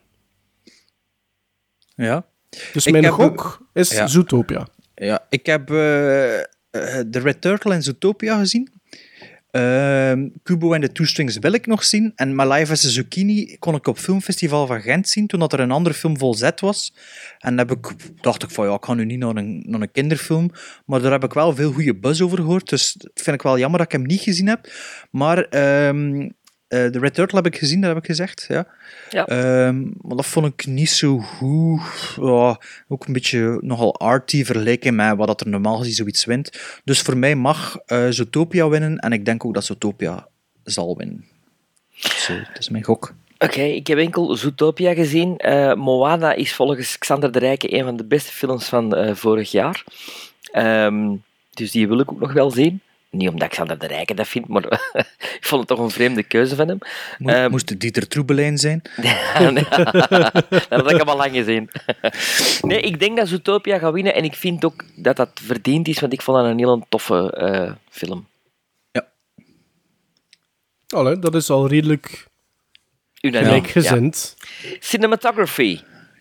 Ja. 1.94 2.24
Dus 2.72 2.86
Ik 2.86 2.92
mijn 2.92 3.04
heb- 3.04 3.12
gok 3.12 3.66
is 3.72 3.90
ja. 3.90 4.06
Zootopia. 4.06 4.66
ja, 4.94 5.26
ik 5.30 5.46
heb 5.46 5.70
eh, 5.70 6.38
eh, 6.40 6.44
The 7.10 7.18
Red 7.18 7.40
Turtle 7.40 7.74
en 7.74 7.82
Zootopia 7.82 8.38
gezien. 8.38 8.75
Ehm 9.56 10.28
Kubo 10.42 10.72
en 10.72 10.80
de 10.80 10.92
Two 10.92 11.04
Strings 11.04 11.38
wil 11.38 11.52
ik 11.52 11.66
nog 11.66 11.84
zien. 11.84 12.12
En 12.14 12.34
My 12.34 12.44
Life 12.44 12.72
as 12.72 12.84
a 12.84 12.88
Zucchini 12.88 13.56
kon 13.58 13.74
ik 13.74 13.86
op 13.86 13.98
Filmfestival 13.98 14.66
van 14.66 14.80
Gent 14.80 15.08
zien, 15.08 15.26
toen 15.26 15.40
dat 15.40 15.52
er 15.52 15.60
een 15.60 15.70
andere 15.70 15.94
film 15.94 16.18
vol 16.18 16.34
zet 16.34 16.60
was. 16.60 16.94
En 17.38 17.58
heb 17.58 17.70
ik, 17.70 17.94
dacht 18.20 18.42
ik 18.42 18.50
van, 18.50 18.66
ja, 18.66 18.74
ik 18.74 18.84
ga 18.84 18.94
nu 18.94 19.04
niet 19.04 19.18
naar 19.18 19.36
een, 19.36 19.88
kinderfilm. 19.92 20.50
Maar 20.86 21.00
daar 21.00 21.12
heb 21.12 21.24
ik 21.24 21.32
wel 21.32 21.54
veel 21.54 21.72
goede 21.72 21.96
buzz 21.96 22.20
over 22.20 22.38
gehoord. 22.38 22.68
Dus 22.68 22.96
vind 23.14 23.36
ik 23.36 23.42
wel 23.42 23.58
jammer 23.58 23.78
dat 23.78 23.86
ik 23.86 23.98
hem 23.98 24.06
niet 24.06 24.20
gezien 24.20 24.48
heb. 24.48 24.70
Maar 25.10 25.44
ehm 25.44 26.28
eh, 26.68 26.86
The 26.86 26.98
Red 26.98 27.14
Turtle 27.14 27.36
heb 27.36 27.46
ik 27.46 27.58
gezien, 27.58 27.80
dat 27.80 27.88
heb 27.88 27.98
ik 27.98 28.06
gezegd. 28.06 28.44
Ja. 28.48 28.66
Ja. 29.10 29.26
Ehm, 29.26 29.82
maar 29.82 30.16
dat 30.16 30.26
vond 30.26 30.46
ik 30.46 30.66
niet 30.66 30.90
zo 30.90 31.18
goed. 31.18 31.80
Ja, 32.20 32.60
ook 32.88 33.06
een 33.06 33.12
beetje 33.12 33.58
nogal 33.60 33.98
arty 33.98 34.44
vergeleken 34.44 34.94
met 34.94 35.16
wat 35.16 35.26
dat 35.26 35.40
er 35.40 35.48
normaal 35.48 35.78
gezien 35.78 35.94
zoiets 35.94 36.24
wint. 36.24 36.60
Dus 36.84 37.00
voor 37.00 37.16
mij 37.16 37.34
mag 37.34 37.76
eh 37.86 38.06
Zootopia 38.08 38.68
winnen. 38.68 38.98
En 38.98 39.12
ik 39.12 39.24
denk 39.24 39.44
ook 39.44 39.54
dat 39.54 39.64
Zootopia 39.64 40.28
zal 40.64 40.96
winnen. 40.96 41.24
Zo, 41.94 42.36
dat 42.36 42.58
is 42.58 42.68
mijn 42.68 42.84
gok. 42.84 43.14
Oké, 43.38 43.62
ik 43.62 43.86
heb 43.86 43.98
enkel 43.98 44.36
Zootopia 44.36 44.94
gezien. 44.94 45.36
Eh, 45.36 45.74
Moana 45.74 46.32
is 46.32 46.54
volgens 46.54 46.98
Xander 46.98 47.32
de 47.32 47.38
Rijke 47.38 47.78
een 47.78 47.84
van 47.84 47.96
de 47.96 48.04
beste 48.04 48.32
films 48.32 48.64
van 48.64 49.16
vorig 49.16 49.50
jaar. 49.50 49.84
Ehm, 50.52 51.14
dus 51.50 51.70
die 51.70 51.88
wil 51.88 51.98
ik 51.98 52.12
ook 52.12 52.20
nog 52.20 52.32
wel 52.32 52.50
zien. 52.50 52.80
Niet 53.16 53.28
omdat 53.28 53.48
Xander 53.48 53.78
de 53.78 53.86
Rijke 53.86 54.14
dat 54.14 54.28
vindt, 54.28 54.48
maar 54.48 54.64
ik 55.38 55.38
vond 55.40 55.60
het 55.60 55.68
toch 55.68 55.78
een 55.78 55.90
vreemde 55.90 56.22
keuze 56.22 56.56
van 56.56 56.68
hem. 56.68 56.78
Mo- 57.18 57.32
Ehm, 57.32 57.50
Moest 57.50 57.68
het 57.68 57.80
Dieter 57.80 58.08
Troebelijn 58.08 58.58
zijn? 58.58 58.82
Ja, 59.02 59.50
nee. 59.50 59.66
dat 60.68 60.68
heb 60.68 60.88
ik 60.90 61.00
al 61.08 61.16
lang 61.16 61.32
gezien. 61.34 61.70
nee, 62.60 62.80
ik 62.80 63.00
denk 63.00 63.16
dat 63.16 63.28
Zootopia 63.28 63.78
gaat 63.78 63.92
winnen 63.92 64.14
en 64.14 64.24
ik 64.24 64.34
vind 64.34 64.64
ook 64.64 64.84
dat 64.96 65.16
dat 65.16 65.30
verdiend 65.42 65.88
is, 65.88 66.00
want 66.00 66.12
ik 66.12 66.22
vond 66.22 66.36
dat 66.38 66.46
een 66.46 66.58
heel 66.58 66.86
toffe 66.88 67.32
eh, 67.32 67.72
film. 67.90 68.26
Allee, 70.94 71.18
dat 71.18 71.34
is 71.34 71.50
al 71.50 71.68
redelijk 71.68 72.26
Unaniem. 73.20 73.46
gelijkgezind. 73.46 74.36
Ja. 74.62 74.76
Cinematography. 74.80 75.80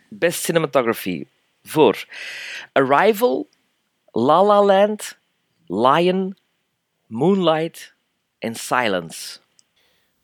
Best 0.09 0.43
cinematography. 0.43 1.25
Voor 1.63 2.05
Arrival, 2.71 3.47
La 4.11 4.43
La 4.43 4.63
Land, 4.63 5.17
Lion, 5.67 6.37
Moonlight 7.07 7.93
en 8.39 8.55
Silence. 8.55 9.39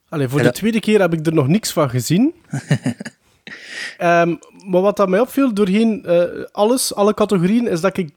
Allee, 0.09 0.27
voor 0.27 0.41
de 0.41 0.51
tweede 0.51 0.79
keer 0.79 0.99
heb 0.99 1.13
ik 1.13 1.25
er 1.25 1.33
nog 1.33 1.47
niks 1.47 1.71
van 1.71 1.89
gezien. 1.89 2.33
Ehm, 3.97 4.35
maar 4.65 4.81
wat 4.81 4.97
dat 4.97 5.09
mij 5.09 5.19
opviel 5.19 5.53
doorheen 5.53 6.05
eh, 6.05 6.23
alles, 6.51 6.95
alle 6.95 7.13
categorieën, 7.13 7.67
is 7.67 7.81
dat 7.81 7.97
ik... 7.97 8.09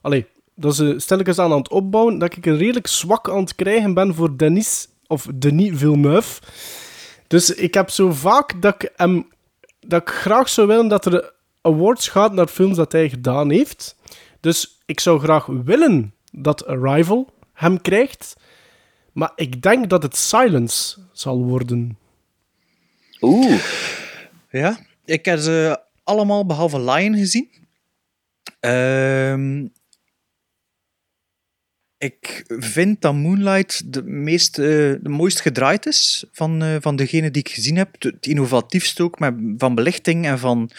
Allee, 0.00 0.26
dat 0.54 0.78
is 0.78 1.02
stel 1.02 1.18
aan 1.26 1.52
aan 1.52 1.58
het 1.58 1.68
opbouwen, 1.68 2.18
dat 2.18 2.36
ik 2.36 2.46
een 2.46 2.56
redelijk 2.56 2.86
zwak 2.86 3.30
aan 3.30 3.40
het 3.40 3.54
krijgen 3.54 3.94
ben 3.94 4.14
voor 4.14 4.36
Denis, 4.36 4.88
of 5.06 5.28
Denis 5.34 5.78
Villeneuve. 5.78 6.40
Dus 7.26 7.54
ik 7.54 7.74
heb 7.74 7.90
zo 7.90 8.12
vaak 8.12 8.62
dat 8.62 8.74
ik 8.74 8.92
hem... 8.96 9.30
Dat 9.80 10.00
ik 10.00 10.08
graag 10.08 10.48
zou 10.48 10.66
willen 10.66 10.88
dat 10.88 11.06
er 11.06 11.32
awards 11.60 12.08
gaat 12.08 12.32
naar 12.32 12.46
films 12.46 12.76
dat 12.76 12.92
hij 12.92 13.08
gedaan 13.08 13.50
heeft. 13.50 13.96
Dus 14.40 14.82
ik 14.86 15.00
zou 15.00 15.20
graag 15.20 15.46
willen 15.46 16.14
dat 16.32 16.66
Arrival 16.66 17.30
hem 17.62 17.80
krijgt. 17.80 18.34
Maar 19.12 19.32
ik 19.36 19.62
denk 19.62 19.90
dat 19.90 20.02
het 20.02 20.16
Silence 20.16 20.98
zal 21.12 21.44
worden. 21.44 21.98
Oeh. 23.20 23.62
Ja. 24.50 24.78
ik 25.04 25.24
heb 25.24 25.38
ze 25.38 25.80
allemaal 26.04 26.46
behalve 26.46 26.80
Lion 26.80 27.16
gezien. 27.16 27.48
Ehm, 28.60 29.66
ik 31.98 32.44
vind 32.46 33.00
dat 33.00 33.14
Moonlight 33.14 33.92
de, 33.92 34.02
meest, 34.02 34.58
eh, 34.58 34.66
de 35.00 35.08
mooist 35.08 35.40
gedraaid 35.40 35.86
is 35.86 36.24
van, 36.32 36.62
eh, 36.62 36.76
van 36.80 36.96
degene 36.96 37.30
die 37.30 37.42
ik 37.42 37.48
gezien 37.48 37.76
heb. 37.76 38.02
Het 38.02 38.26
innovatiefste 38.26 39.02
ook 39.02 39.18
met, 39.18 39.34
van 39.56 39.74
belichting 39.74 40.26
en 40.26 40.38
van, 40.38 40.70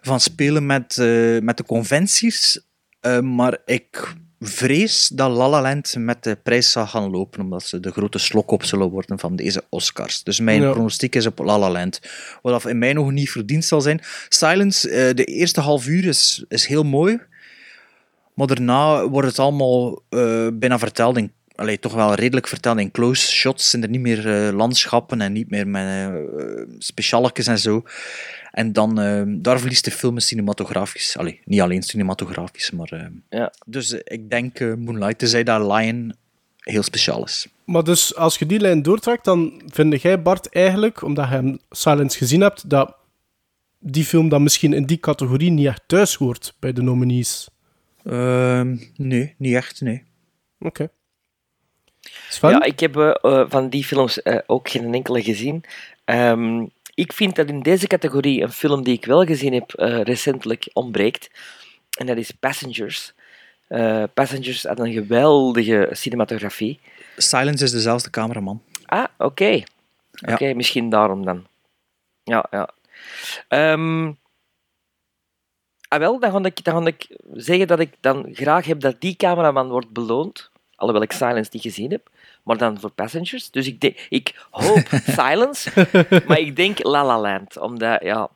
van 0.00 0.20
spelen 0.20 0.66
met, 0.66 0.98
eh, 0.98 1.38
met 1.38 1.56
de 1.56 1.64
conventies. 1.64 2.60
Eh, 3.00 3.20
maar 3.20 3.58
ik 3.64 4.14
vrees 4.44 5.08
dat 5.08 5.30
La 5.30 5.48
La 5.48 5.60
Land 5.60 5.94
met 5.98 6.22
de 6.22 6.36
prijs 6.42 6.72
zal 6.72 6.86
gaan 6.86 7.10
lopen, 7.10 7.40
omdat 7.40 7.62
ze 7.62 7.80
de 7.80 7.90
grote 7.90 8.18
slok 8.18 8.50
op 8.50 8.64
zullen 8.64 8.90
worden 8.90 9.18
van 9.18 9.36
deze 9.36 9.64
Oscars. 9.68 10.22
Dus 10.22 10.40
mijn 10.40 10.62
Ja. 10.62 10.70
pronostiek 10.70 11.14
is 11.14 11.26
op 11.26 11.38
La 11.38 11.58
La 11.58 11.70
Land. 11.70 12.00
Wat 12.42 12.66
in 12.66 12.78
mijn 12.78 12.98
ogen 12.98 13.14
niet 13.14 13.30
verdiend 13.30 13.64
zal 13.64 13.80
zijn. 13.80 14.00
Silence, 14.28 14.90
eh, 14.90 15.14
de 15.14 15.24
eerste 15.24 15.60
half 15.60 15.86
uur 15.86 16.04
is, 16.04 16.44
is 16.48 16.66
heel 16.66 16.82
mooi. 16.84 17.18
Maar 18.34 18.46
daarna 18.46 19.08
wordt 19.08 19.28
het 19.28 19.38
allemaal 19.38 20.02
eh, 20.08 20.48
bijna 20.52 20.78
verteld 20.78 21.16
in, 21.16 21.32
allee, 21.54 21.78
toch 21.78 21.94
wel 21.94 22.14
redelijk 22.14 22.48
verteld 22.48 22.78
in 22.78 22.90
close 22.90 23.32
shots. 23.32 23.70
Zijn 23.70 23.82
er 23.82 23.88
niet 23.88 24.00
meer 24.00 24.46
eh, 24.46 24.54
landschappen 24.54 25.20
en 25.20 25.32
niet 25.32 25.50
meer 25.50 25.68
met 25.68 26.12
specialetjes 26.78 27.46
en 27.46 27.58
zo. 27.58 27.84
En 28.50 28.72
dan, 28.72 29.00
eh, 29.00 29.22
daar 29.26 29.60
verliest 29.60 29.84
de 29.84 29.90
film 29.90 30.18
cinematografisch. 30.18 31.16
Allee, 31.16 31.40
niet 31.44 31.60
alleen 31.60 31.82
cinematografisch, 31.82 32.70
maar... 32.70 33.10
Ja. 33.30 33.52
Dus 33.66 33.92
ik 33.92 34.30
denk 34.30 34.60
Moonlight, 34.60 35.18
tenzij 35.18 35.42
dat 35.42 35.72
Lion 35.72 36.14
heel 36.58 36.82
speciaal 36.82 37.24
is. 37.24 37.46
Maar 37.64 37.84
dus 37.84 38.16
als 38.16 38.38
je 38.38 38.46
die 38.46 38.60
lijn 38.60 38.82
doortrekt, 38.82 39.24
dan 39.24 39.62
vind 39.66 40.02
jij 40.02 40.22
Bart 40.22 40.48
eigenlijk, 40.48 41.02
omdat 41.02 41.28
je 41.28 41.34
hem 41.34 41.58
Silence 41.70 42.18
gezien 42.18 42.40
hebt, 42.40 42.70
dat 42.70 42.96
die 43.78 44.04
film 44.04 44.28
dan 44.28 44.42
misschien 44.42 44.72
in 44.72 44.84
die 44.84 45.00
categorie 45.00 45.50
niet 45.50 45.66
echt 45.66 45.82
thuis 45.86 46.14
hoort 46.14 46.54
bij 46.58 46.72
de 46.72 46.82
nominees. 46.82 47.48
Ehm, 48.04 48.76
nee, 48.96 49.34
niet 49.38 49.54
echt, 49.54 49.80
nee. 49.80 50.04
Oké. 50.58 50.88
Sven? 52.32 52.50
Ja, 52.50 52.62
ik 52.62 52.80
heb 52.80 52.96
eh, 52.96 53.14
eh, 53.22 53.44
van 53.48 53.68
die 53.68 53.84
films 53.84 54.22
eh, 54.22 54.38
ook 54.46 54.68
geen 54.68 54.94
enkele 54.94 55.22
gezien. 55.22 55.64
Ehm, 56.04 56.66
ik 56.94 57.12
vind 57.12 57.36
dat 57.36 57.48
in 57.48 57.60
deze 57.60 57.86
categorie 57.86 58.42
een 58.42 58.52
film 58.52 58.82
die 58.82 58.94
ik 58.94 59.04
wel 59.04 59.24
gezien 59.24 59.52
heb 59.52 59.70
recentelijk 60.04 60.70
ontbreekt. 60.72 61.30
En 61.98 62.06
dat 62.06 62.16
is 62.16 62.30
Passengers. 62.30 63.12
Passengers 64.14 64.62
had 64.64 64.78
een 64.78 64.92
geweldige 64.92 65.88
cinematografie. 65.90 66.80
Silence 67.16 67.64
is 67.64 67.70
dezelfde 67.70 68.10
cameraman. 68.10 68.62
Ah, 68.86 69.04
oké. 69.18 69.62
Oké, 70.30 70.54
misschien 70.54 70.90
daarom 70.90 71.24
dan. 71.24 71.46
Ja, 72.24 72.46
ja. 72.50 72.70
Ehm, 73.48 74.12
ah, 75.88 75.98
wel, 75.98 76.18
dan 76.18 76.30
ga, 76.30 76.44
ik, 76.44 76.64
dan 76.64 76.82
ga 76.82 76.86
ik 76.86 77.16
zeggen 77.34 77.66
dat 77.66 77.80
ik 77.80 77.94
dan 78.00 78.28
graag 78.32 78.66
heb 78.66 78.80
dat 78.80 79.00
die 79.00 79.16
cameraman 79.16 79.68
wordt 79.68 79.90
beloond. 79.90 80.50
Alhoewel 80.74 81.02
ik 81.02 81.12
Silence 81.12 81.50
niet 81.52 81.62
gezien 81.62 81.90
heb. 81.90 82.10
Maar 82.42 82.56
dan 82.58 82.80
voor 82.80 82.90
Passengers. 82.90 83.50
Dus 83.50 83.66
ik, 83.66 83.80
denk, 83.80 84.06
ik 84.08 84.46
hoop 84.50 84.88
Silence. 85.18 85.70
maar 86.26 86.38
ik 86.38 86.56
denk 86.56 86.84
La 86.84 87.04
La 87.04 87.20
Land. 87.20 87.56
Omdat, 87.56 88.02
ja... 88.02 88.30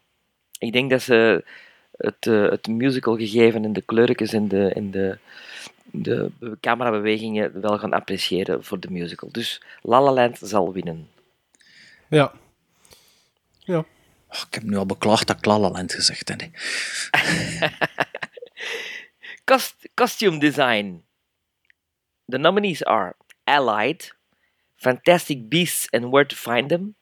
Ik 0.58 0.72
denk 0.72 0.90
dat 0.90 1.02
ze 1.02 1.44
het, 1.96 2.26
eh, 2.26 2.42
het 2.50 2.66
musical 2.66 3.16
gegeven 3.16 3.64
en 3.64 3.72
de 3.72 3.82
kleurtjes 3.82 4.32
en 4.32 4.48
de, 4.48 4.68
en 4.72 4.90
de, 4.90 5.18
de 5.84 6.30
be- 6.38 6.56
camerabewegingen 6.60 7.60
wel 7.60 7.78
gaan 7.78 7.92
appreciëren 7.92 8.64
voor 8.64 8.80
de 8.80 8.90
musical. 8.90 9.28
Dus 9.32 9.62
La 9.82 10.00
La 10.02 10.12
Land 10.12 10.38
zal 10.42 10.72
winnen. 10.72 11.08
Ja. 12.08 12.32
Ja. 13.58 13.78
Oh, 14.28 14.40
ik 14.48 14.54
heb 14.54 14.62
nu 14.62 14.76
al 14.76 14.86
beklaagd 14.86 15.26
dat 15.26 15.36
ik 15.38 15.44
La 15.44 15.58
La 15.58 15.70
Land 15.70 15.92
gezegd 15.94 16.28
heb. 16.28 16.40
hè. 16.40 16.48
Cost- 19.44 19.88
costume 19.94 20.38
design. 20.38 21.02
The 22.26 22.38
nominees 22.38 22.84
are 22.84 23.14
Allied, 23.46 24.14
Fantastic 24.76 25.48
Beasts 25.48 25.90
and 25.90 26.10
Where 26.10 26.26
to 26.26 26.36
Find 26.36 26.68
Them, 26.68 26.94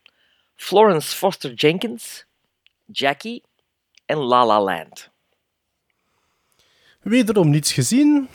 Florence 0.57 1.15
Foster 1.17 1.53
Jenkins, 1.55 2.27
Jackie 2.87 3.43
en 4.07 4.19
La 4.19 4.45
La 4.45 4.61
Land. 4.61 5.11
Wederom 7.03 7.51
niets 7.51 7.73
gezien. 7.73 8.29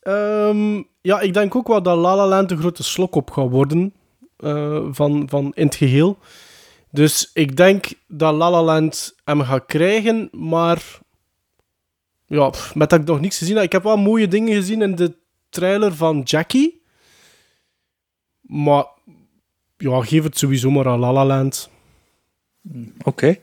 Ehm, 0.00 0.82
ja, 1.00 1.20
ik 1.20 1.34
denk 1.34 1.54
ook 1.54 1.66
wel 1.68 1.82
dat 1.82 1.98
La 1.98 2.16
La 2.16 2.26
Land 2.26 2.50
een 2.50 2.58
grote 2.58 2.82
slok 2.82 3.14
op 3.14 3.30
gaat 3.30 3.50
worden 3.50 3.94
eh, 4.36 4.86
van, 4.90 5.28
van 5.28 5.52
in 5.54 5.66
het 5.66 5.74
geheel. 5.74 6.18
Dus 6.90 7.30
ik 7.32 7.56
denk 7.56 7.86
dat 8.06 8.34
La 8.34 8.50
La 8.50 8.62
Land 8.62 9.14
hem 9.24 9.40
gaat 9.40 9.66
krijgen, 9.66 10.28
maar 10.32 10.98
ja, 12.26 12.52
met 12.74 12.90
dat 12.90 13.00
ik 13.00 13.06
nog 13.06 13.20
niets 13.20 13.38
gezien 13.38 13.54
heb. 13.54 13.64
Ik 13.64 13.72
heb 13.72 13.82
wel 13.82 13.96
mooie 13.96 14.28
dingen 14.28 14.54
gezien 14.54 14.82
in 14.82 14.94
de 14.94 15.16
trailer 15.48 15.94
van 15.94 16.20
Jackie. 16.20 16.82
Maar 18.40 18.86
ja, 19.76 20.02
geef 20.02 20.22
het 20.22 20.38
sowieso 20.38 20.70
maar 20.70 20.86
aan 20.86 20.98
La 20.98 21.12
La 21.12 21.26
Land. 21.26 21.70
Oké. 23.02 23.36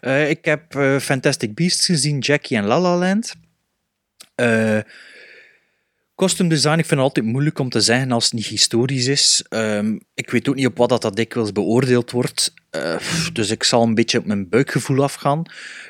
Eh, 0.00 0.30
ik 0.30 0.44
heb 0.44 0.74
eh, 0.74 0.98
Fantastic 0.98 1.54
Beasts 1.54 1.86
gezien, 1.86 2.18
Jackie 2.18 2.56
en 2.56 2.64
La 2.64 2.80
La 2.80 2.96
Land. 2.96 3.34
Eh 4.34 4.78
costume 6.14 6.48
design, 6.48 6.78
ik 6.78 6.86
vind 6.86 6.90
het 6.90 7.00
altijd 7.00 7.26
moeilijk 7.26 7.58
om 7.58 7.68
te 7.68 7.80
zeggen 7.80 8.12
als 8.12 8.24
het 8.24 8.32
niet 8.32 8.46
historisch 8.46 9.06
is. 9.06 9.44
Ehm, 9.48 9.98
ik 10.14 10.30
weet 10.30 10.48
ook 10.48 10.54
niet 10.54 10.66
op 10.66 10.76
wat 10.76 10.88
dat, 10.88 11.02
dat 11.02 11.16
dikwijls 11.16 11.52
beoordeeld 11.52 12.10
wordt. 12.10 12.54
Dus 13.32 13.50
ik 13.50 13.62
zal 13.62 13.82
een 13.82 13.94
beetje 13.94 14.18
op 14.18 14.24
mijn 14.26 14.48
buikgevoel 14.48 15.02
afgaan. 15.02 15.42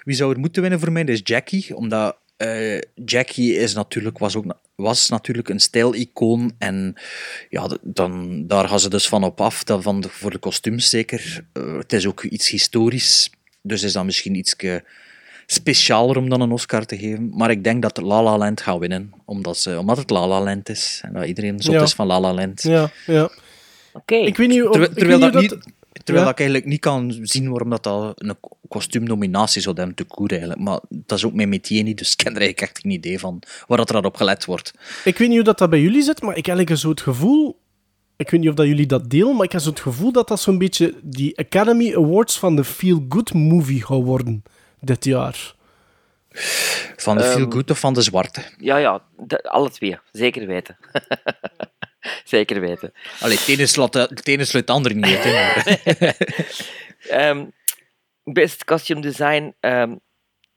Wie 0.02 0.14
zou 0.14 0.32
er 0.32 0.38
moeten 0.38 0.62
winnen 0.62 0.80
voor 0.80 0.92
mij? 0.92 1.04
Dat 1.04 1.14
is 1.14 1.20
Jackie, 1.25 1.76
omdat 1.76 2.16
eh, 2.40 2.80
Jackie 3.04 3.54
is 3.54 3.75
natuurlijk, 3.75 4.18
was, 4.18 4.37
ook, 4.37 4.44
was 4.75 5.09
natuurlijk 5.09 5.49
een 5.49 5.61
stijlicoon. 5.61 6.52
En 6.59 6.94
ja, 7.49 7.68
dan, 7.82 8.44
daar 8.47 8.68
gaan 8.68 8.80
ze 8.80 8.88
dus 8.88 9.09
van 9.09 9.25
op 9.25 9.40
af, 9.40 9.64
dat 9.64 9.82
van 9.82 10.00
de, 10.00 10.09
voor 10.09 10.30
de 10.30 10.38
kostuums 10.38 10.90
zeker. 10.90 11.44
Eh, 11.52 11.76
het 11.76 11.92
is 11.92 12.06
ook 12.06 12.23
iets 12.23 12.49
historisch, 12.49 13.30
dus 13.62 13.82
is 13.82 13.92
dat 13.92 14.04
misschien 14.04 14.35
iets 14.35 14.54
specialer 15.47 16.16
om 16.16 16.28
dan 16.28 16.40
een 16.40 16.52
Oscar 16.52 16.87
te 16.87 16.99
geven. 16.99 17.30
Maar 17.37 17.50
ik 17.50 17.64
denk 17.64 17.82
dat 17.82 18.00
La 18.00 18.23
La 18.23 18.38
Land 18.38 18.61
gaat 18.61 18.78
winnen, 18.78 19.12
omdat, 19.25 19.59
ze, 19.59 19.78
omdat 19.78 19.97
het 19.97 20.11
La 20.11 20.28
La 20.28 20.42
Land 20.42 20.68
is. 20.68 21.00
En 21.04 21.12
dat 21.12 21.26
iedereen 21.26 21.61
zot 21.62 21.75
Ja. 21.75 21.82
is 21.82 21.92
van 21.92 22.06
La 22.06 22.20
La 22.20 22.35
Land. 22.35 22.62
Ja, 22.62 22.90
ja. 23.06 23.30
Oké. 23.92 24.14
Ik 24.14 24.37
weet 24.37 24.49
niet 24.49 24.62
of... 24.62 24.70
Terwijl, 24.70 24.90
ik 24.90 24.99
terwijl, 24.99 25.20
weet 25.20 25.32
dat 25.32 25.42
niet 25.42 25.50
niet, 25.50 25.64
of 25.64 25.79
terwijl 25.92 26.26
Ja. 26.26 26.32
ik 26.32 26.38
eigenlijk 26.38 26.68
niet 26.68 26.80
kan 26.80 27.18
zien 27.23 27.49
waarom 27.50 27.70
dat, 27.70 27.82
dat 27.82 28.12
een 28.23 28.37
kostuumnominatie 28.68 29.62
zou 29.62 29.76
hebben 29.76 29.94
te 29.94 30.04
koer 30.04 30.30
eigenlijk. 30.30 30.61
Maar 30.61 30.80
dat 30.88 31.18
is 31.18 31.25
ook 31.25 31.32
mijn 31.32 31.49
métier 31.49 31.82
niet, 31.82 31.99
dus 31.99 32.11
ik 32.12 32.16
ken 32.16 32.35
er 32.35 32.40
eigenlijk 32.40 32.70
echt 32.70 32.80
geen 32.82 32.92
idee 32.92 33.18
van 33.18 33.42
waar 33.66 33.78
dat 33.78 33.90
er 33.90 34.04
op 34.04 34.16
gelet 34.16 34.44
wordt. 34.44 34.73
Ik 35.04 35.18
weet 35.18 35.28
niet 35.28 35.37
hoe 35.37 35.47
dat, 35.47 35.59
dat 35.59 35.70
bij 35.70 35.80
jullie 35.80 36.02
zit, 36.02 36.20
maar 36.23 36.37
ik 36.37 36.47
heb 36.47 36.56
eigenlijk 36.56 36.80
zo 36.80 36.88
het 36.90 37.00
gevoel... 37.00 37.59
Ik 38.16 38.30
weet 38.30 38.40
niet 38.40 38.49
of 38.49 38.54
dat 38.54 38.66
jullie 38.66 38.87
dat 38.87 39.11
delen, 39.11 39.37
maar 39.37 39.44
ik 39.44 39.52
heb 39.52 39.61
zo 39.61 39.70
het 39.70 39.80
gevoel 39.80 40.12
dat 40.12 40.28
dat 40.28 40.40
zo'n 40.40 40.59
beetje 40.59 40.94
die 41.02 41.38
Academy 41.38 41.94
Awards 41.97 42.38
van 42.38 42.56
de 42.56 42.64
Feel 42.64 43.04
Good 43.09 43.32
Movie 43.35 43.85
gaat 43.85 44.02
worden 44.02 44.42
dit 44.80 45.04
jaar. 45.04 45.54
Van 46.97 47.16
de 47.16 47.23
Ehm, 47.23 47.32
feel 47.37 47.50
good 47.50 47.70
of 47.70 47.78
van 47.78 47.94
de 47.94 48.02
zwarte. 48.02 48.42
Ja, 48.59 48.76
ja, 48.76 49.02
de- 49.16 49.42
alle 49.42 49.70
twee. 49.70 49.99
Zeker 50.12 50.47
weten. 50.47 50.76
Zeker 52.25 52.61
weten. 52.61 52.92
Allee, 53.21 53.37
het 53.37 53.49
ene 53.49 53.66
sluit, 53.66 53.95
het 53.95 54.52
het 54.52 54.71
andere 54.71 54.95
niet 54.95 55.19
uit. 55.19 55.78
Ehm, 57.09 57.47
best 58.25 58.64
costume 58.64 59.00
design 59.00 59.54
ehm, 59.61 59.97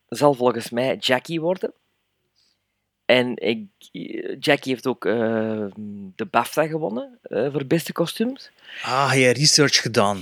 zal 0.08 0.34
volgens 0.34 0.70
mij 0.70 0.96
Jackie 0.96 1.42
worden. 1.42 1.74
En 3.06 3.38
ik, 3.38 3.68
Jackie 4.40 4.72
heeft 4.72 4.88
ook 4.88 5.06
eh, 5.06 5.66
de 6.16 6.26
BAFTA 6.30 6.68
gewonnen 6.68 7.20
eh, 7.22 7.52
voor 7.52 7.66
beste 7.66 7.92
kostuums. 7.92 8.52
Ah, 8.82 9.12
je 9.14 9.20
hebt 9.20 9.38
research 9.38 9.82
gedaan. 9.82 10.22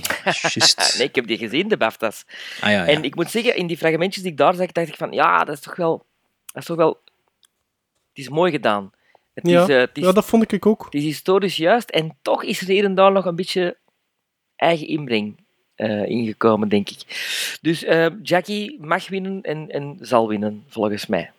Nee, 0.98 1.06
ik 1.06 1.14
heb 1.14 1.26
die 1.26 1.38
gezien, 1.38 1.68
de 1.68 1.76
BAFTA's. 1.76 2.24
Ah, 2.60 2.70
ja, 2.70 2.84
ja. 2.84 2.86
En 2.86 3.04
ik 3.04 3.14
moet 3.14 3.30
zeggen, 3.30 3.56
in 3.56 3.66
die 3.66 3.76
fragmentjes 3.76 4.22
die 4.22 4.32
ik 4.32 4.38
daar 4.38 4.54
zag, 4.54 4.72
dacht 4.72 4.88
ik 4.88 4.96
van, 4.96 5.12
ja, 5.12 5.44
dat 5.44 5.54
is 5.54 5.60
toch 5.60 5.76
wel... 5.76 6.06
Dat 6.52 6.62
is 6.62 6.68
toch 6.68 6.76
wel... 6.76 7.00
Het 8.08 8.24
is 8.24 8.28
mooi 8.28 8.50
gedaan. 8.50 8.92
Het 9.34 9.46
Ja, 9.48 9.62
is, 9.62 9.68
eh, 9.68 9.78
het 9.78 9.90
is, 9.98 10.04
ja, 10.04 10.12
dat 10.12 10.24
vond 10.24 10.52
ik 10.52 10.66
ook. 10.66 10.84
het 10.84 10.94
is 10.94 11.04
historisch 11.04 11.56
juist 11.56 11.90
en 11.90 12.16
toch 12.22 12.42
is 12.44 12.60
er 12.60 12.66
hier 12.66 12.84
en 12.84 12.94
daar 12.94 13.12
nog 13.12 13.24
een 13.24 13.36
beetje 13.36 13.76
eigen 14.56 14.86
inbreng 14.86 15.36
eh, 15.74 16.06
ingekomen, 16.06 16.68
denk 16.68 16.90
ik. 16.90 16.98
Dus 17.60 17.84
eh, 17.84 18.06
Jackie 18.22 18.78
mag 18.80 19.08
winnen 19.08 19.42
en, 19.42 19.68
en 19.70 19.96
zal 20.00 20.28
winnen, 20.28 20.64
volgens 20.68 21.06
mij. 21.06 21.30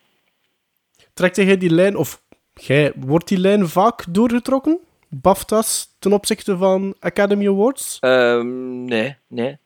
Trekt 1.14 1.36
jij 1.36 1.58
die 1.58 1.70
lijn, 1.70 1.96
of 1.96 2.22
jij, 2.54 2.92
wordt 2.96 3.28
die 3.28 3.38
lijn 3.38 3.68
vaak 3.68 4.06
doorgetrokken? 4.10 4.80
BAFTA's 5.10 5.96
ten 6.00 6.14
opzichte 6.14 6.58
van 6.58 6.96
Academy 7.00 7.48
Awards? 7.48 7.98
Ehm, 8.00 8.84
nee, 8.84 9.16
nee, 9.28 9.58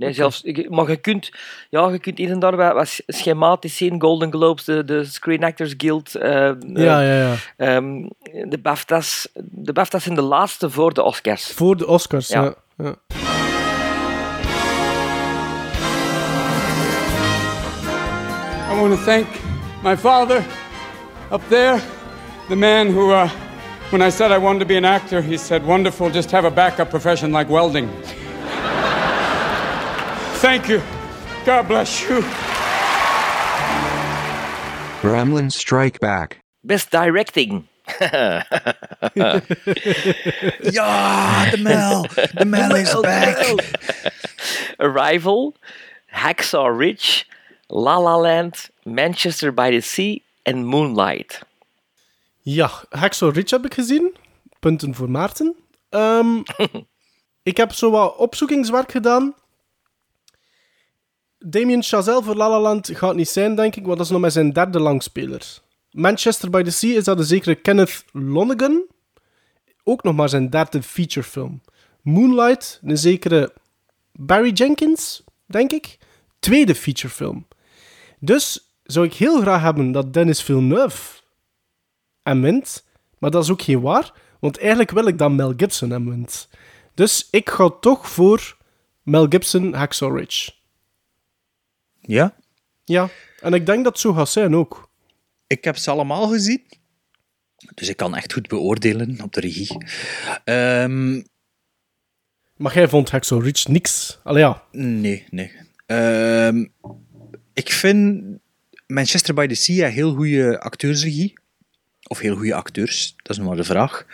nee. 0.00 0.08
Nee, 0.08 0.12
zelfs, 0.18 0.42
ik- 0.42 0.70
maar 0.70 0.88
je 0.90 0.96
kunt, 0.96 1.30
ja, 1.70 1.88
je 1.88 1.98
kunt 1.98 2.18
hier 2.18 2.30
en 2.30 2.38
daar 2.38 2.56
wat, 2.56 2.72
wat 2.72 3.00
schematisch 3.06 3.76
zien. 3.76 4.00
Golden 4.00 4.30
Globes, 4.32 4.64
de, 4.64 4.84
de 4.84 5.04
Screen 5.04 5.44
Actors 5.44 5.74
Guild, 5.76 6.14
eh, 6.14 6.48
eh, 6.48 6.56
Ja, 6.74 7.00
ja, 7.00 7.14
ja. 7.14 7.34
ehm, 7.56 8.06
de 8.48 8.58
BAFTA's. 8.62 9.28
De 9.50 9.72
BAFTA's 9.72 10.02
zijn 10.02 10.14
de 10.14 10.22
laatste 10.22 10.70
voor 10.70 10.94
de 10.94 11.02
Oscars. 11.02 11.46
Voor 11.52 11.76
de 11.76 11.86
Oscars, 11.86 12.28
Ja. 12.28 12.42
ja. 12.42 12.54
ja. 12.84 12.94
want 18.80 18.96
to 18.98 19.04
thank 19.04 19.26
my 19.82 19.94
father 19.96 20.44
up 21.30 21.42
there, 21.48 21.80
the 22.48 22.56
man 22.56 22.92
who, 22.92 23.12
uh, 23.12 23.28
when 23.90 24.00
I 24.00 24.10
said 24.10 24.30
I 24.32 24.38
wanted 24.38 24.60
to 24.60 24.64
be 24.64 24.76
an 24.76 24.84
actor, 24.84 25.20
he 25.20 25.36
said, 25.36 25.64
Wonderful, 25.64 26.10
just 26.10 26.30
have 26.30 26.44
a 26.46 26.50
backup 26.50 26.88
profession 26.90 27.30
like 27.32 27.48
welding. 27.50 27.88
Thank 30.40 30.68
you. 30.68 30.80
God 31.44 31.68
bless 31.68 32.02
you. 32.08 32.22
Gremlins 35.02 35.52
Strike 35.56 35.98
Back. 36.00 36.40
Best 36.62 36.90
Directing. 36.90 37.66
Ja, 40.70 41.50
de 41.50 41.58
Mel. 41.58 42.06
De 42.34 42.44
Mel 42.44 42.76
is 42.76 43.00
back. 43.00 43.54
Arrival, 44.76 45.54
Hacksaw 46.06 46.78
Ridge, 46.78 47.24
La 47.66 47.98
La 48.00 48.16
Land, 48.20 48.70
Manchester 48.82 49.52
by 49.54 49.70
the 49.70 49.80
Sea 49.80 50.18
en 50.42 50.64
Moonlight. 50.64 51.40
Ja, 52.42 52.70
Hacksaw 52.90 53.34
Ridge 53.34 53.54
heb 53.54 53.64
ik 53.64 53.74
gezien. 53.74 54.16
Punten 54.60 54.94
voor 54.94 55.10
Maarten. 55.10 55.56
Ehm, 55.88 56.42
ik 57.50 57.56
heb 57.56 57.72
zo 57.72 57.90
wat 57.90 58.16
opzoekingswerk 58.16 58.90
gedaan. 58.90 59.34
Damien 61.44 61.82
Chazelle 61.82 62.22
voor 62.22 62.34
La 62.34 62.50
La 62.50 62.60
Land 62.60 62.90
gaat 62.92 63.14
niet 63.14 63.28
zijn, 63.28 63.54
denk 63.54 63.76
ik, 63.76 63.84
want 63.84 63.96
dat 63.96 64.06
is 64.06 64.12
nog 64.12 64.20
maar 64.20 64.30
zijn 64.30 64.52
derde 64.52 64.80
langspeler. 64.80 65.58
Manchester 65.90 66.50
by 66.50 66.62
the 66.62 66.70
Sea 66.70 66.96
is 66.96 67.04
dat 67.04 67.18
een 67.18 67.24
zekere 67.24 67.54
Kenneth 67.54 68.04
Lonergan. 68.12 68.82
Ook 69.84 70.02
nog 70.02 70.14
maar 70.14 70.28
zijn 70.28 70.50
derde 70.50 70.82
featurefilm. 70.82 71.60
Moonlight, 72.02 72.80
een 72.82 72.98
zekere 72.98 73.52
Barry 74.12 74.50
Jenkins, 74.50 75.22
denk 75.46 75.72
ik. 75.72 75.98
Tweede 76.38 76.74
featurefilm. 76.74 77.46
Dus 78.18 78.74
zou 78.82 79.06
ik 79.06 79.14
heel 79.14 79.40
graag 79.40 79.62
hebben 79.62 79.92
dat 79.92 80.12
Dennis 80.12 80.42
Villeneuve 80.42 81.20
hem 82.22 82.42
wint. 82.42 82.84
Maar 83.18 83.30
dat 83.30 83.42
is 83.42 83.50
ook 83.50 83.62
geen 83.62 83.80
waar, 83.80 84.12
want 84.40 84.58
eigenlijk 84.58 84.90
wil 84.90 85.06
ik 85.06 85.18
dat 85.18 85.30
Mel 85.30 85.52
Gibson 85.56 85.90
hem 85.90 86.10
wint. 86.10 86.48
Dus 86.94 87.28
ik 87.30 87.50
ga 87.50 87.70
toch 87.80 88.08
voor 88.08 88.56
Mel 89.02 89.26
Gibson, 89.28 89.74
Hacksaw 89.74 90.18
Ridge. 90.18 90.58
Ja, 92.00 92.34
Ja, 92.84 93.08
en 93.40 93.52
ik 93.54 93.66
denk 93.66 93.84
dat 93.84 93.98
zo 93.98 94.12
gaat 94.12 94.28
zijn 94.28 94.54
ook. 94.56 94.88
ik 95.46 95.64
heb 95.64 95.76
ze 95.76 95.90
allemaal 95.90 96.28
gezien. 96.28 96.62
Dus 97.74 97.88
ik 97.88 97.96
kan 97.96 98.16
echt 98.16 98.32
goed 98.32 98.48
beoordelen 98.48 99.20
op 99.22 99.32
de 99.32 99.40
regie. 99.40 99.76
Ehm, 100.44 101.22
Maar 102.56 102.74
jij 102.74 102.88
vond 102.88 103.10
Hacksaw 103.10 103.42
Ridge 103.42 103.70
niks. 103.70 104.18
Allee 104.22 104.42
ja, 104.42 104.62
nee, 104.72 105.26
nee. 105.30 105.52
Ehm, 105.86 106.66
ik 107.54 107.72
vind 107.72 108.22
Manchester 108.86 109.34
by 109.34 109.46
the 109.46 109.54
Sea 109.54 109.86
een 109.86 109.92
heel 109.92 110.14
goede 110.14 110.60
acteursregie. 110.60 111.32
Of 112.02 112.18
heel 112.18 112.36
goede 112.36 112.54
acteurs, 112.54 113.14
dat 113.16 113.30
is 113.30 113.36
nog 113.36 113.46
maar 113.46 113.56
de 113.56 113.64
vraag. 113.64 114.06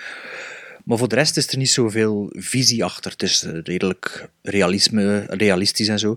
Maar 0.84 0.98
voor 0.98 1.08
de 1.08 1.14
rest 1.14 1.36
is 1.36 1.48
er 1.48 1.58
niet 1.58 1.70
zoveel 1.70 2.32
visie 2.36 2.84
achter. 2.84 3.10
Het 3.10 3.22
is 3.22 3.42
redelijk 3.42 4.30
realisme, 4.42 5.18
realistisch 5.28 5.88
en 5.88 5.98
zo. 5.98 6.16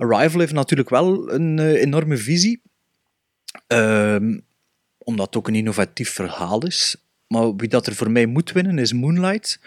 Arrival 0.00 0.40
heeft 0.40 0.52
natuurlijk 0.52 0.90
wel 0.90 1.32
een 1.32 1.58
eh, 1.58 1.80
enorme 1.80 2.16
visie. 2.16 2.62
Ehm, 3.66 4.38
omdat 4.98 5.26
het 5.26 5.36
ook 5.36 5.48
een 5.48 5.54
innovatief 5.54 6.10
verhaal 6.10 6.66
is. 6.66 6.96
Maar 7.26 7.56
wie 7.56 7.68
dat 7.68 7.86
er 7.86 7.94
voor 7.94 8.10
mij 8.10 8.26
moet 8.26 8.52
winnen 8.52 8.78
is 8.78 8.92
Moonlight. 8.92 9.60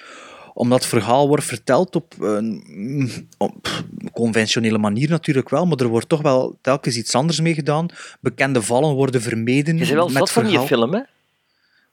Omdat 0.53 0.79
het 0.79 0.87
verhaal 0.87 1.27
wordt 1.27 1.43
verteld 1.43 1.95
op 1.95 2.13
een 2.19 3.29
op 3.37 3.83
conventionele 4.13 4.77
manier 4.77 5.09
natuurlijk 5.09 5.49
wel, 5.49 5.65
maar 5.65 5.77
er 5.77 5.87
wordt 5.87 6.09
toch 6.09 6.21
wel 6.21 6.57
telkens 6.61 6.97
iets 6.97 7.15
anders 7.15 7.39
mee 7.39 7.53
gedaan. 7.53 7.87
Bekende 8.19 8.61
vallen 8.61 8.93
worden 8.93 9.21
vermeden. 9.21 9.77
Je 9.77 9.85
bent 9.85 9.93
wel 9.93 10.09
zot 10.09 10.31
van 10.31 10.43
die 10.43 10.51
verhaal. 10.51 10.67
film, 10.67 10.93
hè? 10.93 11.01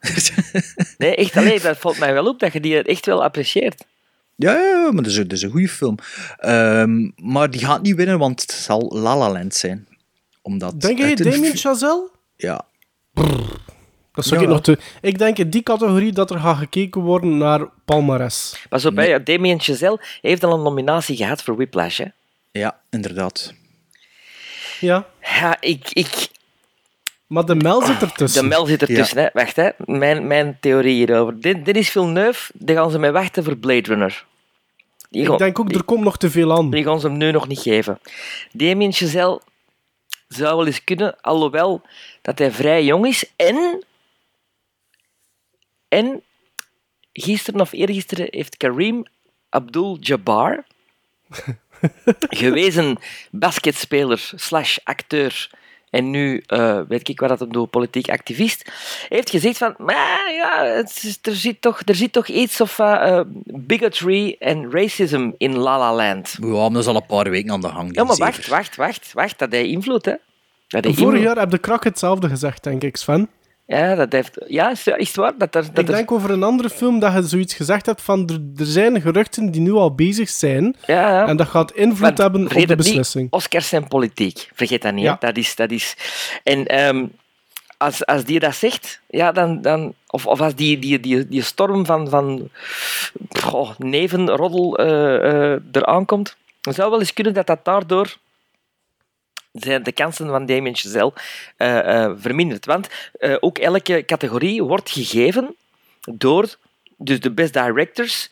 Nee, 0.99 1.17
echt 1.17 1.37
alleen, 1.37 1.61
dat 1.63 1.79
valt 1.79 1.99
mij 1.99 2.13
wel 2.13 2.27
op 2.27 2.39
dat 2.39 2.53
je 2.53 2.61
die 2.61 2.83
echt 2.83 3.07
wel 3.07 3.23
apprecieert. 3.23 3.85
Ja, 4.43 4.53
ja, 4.53 4.59
ja, 4.61 4.91
maar 4.93 5.03
dat 5.03 5.13
is, 5.13 5.17
een- 5.17 5.29
dat 5.29 5.33
is 5.37 5.43
een 5.43 5.51
goede 5.51 5.69
film. 5.69 5.95
Ehm, 6.37 7.11
maar 7.17 7.51
die 7.51 7.65
gaat 7.65 7.83
niet 7.83 7.95
winnen, 7.97 8.19
want 8.19 8.41
het 8.41 8.53
zal 8.53 8.91
La 8.95 9.17
La 9.17 9.31
Land 9.33 9.55
zijn. 9.55 9.87
Omdat 10.43 10.81
denk 10.81 10.99
een 10.99 11.15
Damien 11.15 11.57
Chazelle? 11.57 12.11
Ja, 12.37 12.65
Dat 14.13 14.25
zou 14.25 14.41
Ja. 14.41 14.47
ik 14.47 14.53
nog 14.53 14.61
te... 14.63 14.79
Ik 15.01 15.19
denk 15.19 15.39
in 15.39 15.51
die 15.51 15.63
categorie 15.63 16.13
dat 16.13 16.31
er 16.31 16.39
gaat 16.39 16.57
gekeken 16.59 17.01
worden 17.01 17.39
naar 17.39 17.67
Palmares. 17.85 18.65
Pas 18.69 18.85
op, 18.85 18.97
hè, 18.97 19.23
Damien 19.23 19.61
Chazelle 19.61 20.01
heeft 20.21 20.45
al 20.45 20.53
een 20.55 20.63
nominatie 20.63 21.17
gehad 21.17 21.43
voor 21.43 21.55
Whiplash, 21.57 21.99
hè? 21.99 22.05
ja, 22.51 22.81
inderdaad. 22.91 23.55
Ja, 24.81 25.07
Ja, 25.23 25.57
ik... 25.61 25.89
ik 25.93 26.29
maar 27.27 27.45
de 27.45 27.55
Mel 27.55 27.83
zit 27.87 28.03
ertussen. 28.03 28.43
de 28.43 28.49
Mel 28.49 28.67
zit 28.67 28.81
Ja. 28.81 28.87
ertussen, 28.87 29.19
hè. 29.23 29.29
Wacht, 29.33 29.57
hè. 29.57 29.71
Mijn, 29.85 30.27
mijn 30.27 30.57
theorie 30.61 30.95
hierover. 30.95 31.41
Dit, 31.41 31.65
dit 31.65 31.77
is 31.77 31.91
Villeneuve, 31.91 32.53
daar 32.55 32.77
gaan 32.77 32.91
ze 32.91 32.99
mee 32.99 33.11
wachten 33.11 33.45
voor 33.45 33.57
Blade 33.57 33.89
Runner. 33.89 34.27
Die 35.11 35.31
Ik 35.33 35.39
denk 35.39 35.59
ook, 35.59 35.69
die- 35.69 35.79
er 35.79 35.85
komt 35.85 36.05
nog 36.05 36.17
te 36.17 36.31
veel 36.31 36.53
aan. 36.53 36.71
Die 36.71 36.85
gaan 36.85 37.01
ze 37.01 37.07
hem 37.07 37.17
nu 37.17 37.31
nog 37.31 37.49
niet 37.49 37.61
geven. 37.61 38.01
Damien 38.53 38.93
Chazelle 38.93 39.41
zou 40.29 40.57
wel 40.57 40.67
eens 40.67 40.85
kunnen, 40.85 41.21
alhoewel 41.21 41.83
dat 42.23 42.39
hij 42.39 42.51
vrij 42.53 42.85
jong 42.85 43.07
is. 43.07 43.25
En, 43.37 43.85
en 45.89 46.23
gisteren 47.13 47.61
of 47.61 47.73
eergisteren 47.73 48.27
heeft 48.31 48.57
Kareem 48.57 49.03
Abdul-Jabbar, 49.49 50.65
gewezen 52.43 52.99
basketspeler 53.31 54.33
slash 54.37 54.79
acteur 54.85 55.51
en 55.91 56.11
nu 56.11 56.43
eh, 56.47 56.81
weet 56.89 57.09
ik 57.09 57.21
wat 57.21 57.29
dat 57.29 57.41
hem 57.41 57.53
doet, 57.53 57.71
politiek 57.71 58.09
activist, 58.09 58.71
heeft 59.09 59.31
gezegd 59.31 59.59
van, 59.59 59.75
maar 59.79 60.33
ja, 60.35 60.65
het 60.65 61.01
is- 61.03 61.19
er, 61.23 61.35
zit 61.37 61.61
toch, 61.61 61.83
er 61.85 61.95
zit 61.95 62.13
toch 62.13 62.27
iets 62.27 62.61
of 62.61 62.79
eh, 62.79 63.09
eh, 63.19 63.25
bigotry 63.45 64.37
en 64.39 64.71
racism 64.71 65.31
in 65.37 65.57
La 65.57 65.79
La 65.79 65.95
Land. 65.95 66.37
Ja, 66.41 66.47
maar 66.47 66.71
dat 66.71 66.83
is 66.83 66.87
al 66.87 66.97
een 66.97 67.07
paar 67.07 67.31
weken 67.31 67.53
aan 67.53 67.61
de 67.61 67.69
gang. 67.69 67.95
Ja, 67.95 68.05
maar 68.05 68.17
wacht, 68.17 68.47
wacht, 68.49 68.77
wacht, 68.77 69.13
wacht. 69.13 69.39
Dat 69.39 69.53
heeft 69.53 69.69
invloed, 69.69 70.05
hè. 70.05 70.15
Dat 70.69 70.83
Vorig 70.85 70.99
invloed. 70.99 71.21
jaar 71.21 71.37
heb 71.39 71.51
de 71.51 71.59
krak 71.59 71.85
hetzelfde 71.85 72.29
gezegd, 72.29 72.63
denk 72.65 72.83
ik, 72.83 72.97
Sven. 72.97 73.29
Ja, 73.71 73.95
dat 73.95 74.13
heeft... 74.13 74.39
Ja, 74.47 74.71
is, 74.97 75.15
waar? 75.15 75.33
Dat 75.39 75.55
er, 75.55 75.63
dat 75.63 75.79
Ik 75.79 75.89
er- 75.89 75.95
denk 75.95 76.13
over 76.13 76.31
een 76.31 76.43
andere 76.43 76.71
film 76.71 76.99
dat 76.99 77.13
je 77.13 77.23
zoiets 77.23 77.55
gezegd 77.55 77.87
hebt 77.87 78.03
van 78.03 78.29
er, 78.29 78.61
er 78.61 78.67
zijn 78.67 79.01
geruchten 79.01 79.51
die 79.51 79.61
nu 79.61 79.73
al 79.73 79.95
bezig 79.95 80.29
zijn 80.29 80.77
Ja, 80.87 81.09
ja. 81.11 81.27
en 81.27 81.37
dat 81.37 81.49
gaat 81.49 81.73
invloed 81.73 82.19
hebben 82.19 82.43
op 82.43 82.49
de 82.49 82.59
het 82.59 82.69
niet, 82.69 82.77
beslissing. 82.77 83.27
Oscars 83.31 83.69
zijn 83.69 83.89
politiek. 83.89 84.49
Vergeet 84.55 84.83
dat 84.83 84.93
niet. 84.93 85.05
Ja. 85.05 85.17
Dat 85.21 85.37
is... 85.37 85.57
Dat 85.57 85.71
is 85.71 85.97
en 86.43 86.87
um, 86.89 87.13
als, 87.77 88.07
als 88.07 88.25
die 88.25 88.39
dat 88.41 88.55
zegt, 88.55 89.01
ja, 89.07 89.33
dan... 89.33 89.63
dan 89.63 89.95
of, 90.07 90.27
of 90.27 90.41
als 90.41 90.55
die, 90.55 90.79
die, 90.79 91.01
die, 91.01 91.29
die 91.29 91.43
storm 91.43 91.87
van, 91.87 92.09
van 92.09 92.49
goh, 93.31 93.71
nevenroddel 93.79 94.81
uh, 94.81 94.87
uh, 94.87 95.57
eraan 95.73 96.05
komt, 96.05 96.37
dan 96.61 96.75
zou 96.75 96.91
wel 96.91 96.99
eens 96.99 97.13
kunnen 97.13 97.35
dat 97.35 97.47
dat 97.47 97.65
daardoor 97.65 98.17
zijn 99.53 99.83
de 99.83 99.93
kansen 99.93 100.27
van 100.27 100.47
Damien 100.47 100.77
Chazelle 100.77 101.13
uh, 101.59 101.69
uh, 101.77 102.13
verminderd. 102.17 102.67
Want 102.67 102.89
uh, 103.19 103.37
ook 103.41 103.59
elke 103.59 104.03
categorie 104.07 104.63
wordt 104.63 104.91
gegeven 104.91 105.57
door 106.01 106.57
dus 106.97 107.21
de 107.21 107.31
best 107.31 107.53
directors. 107.53 108.31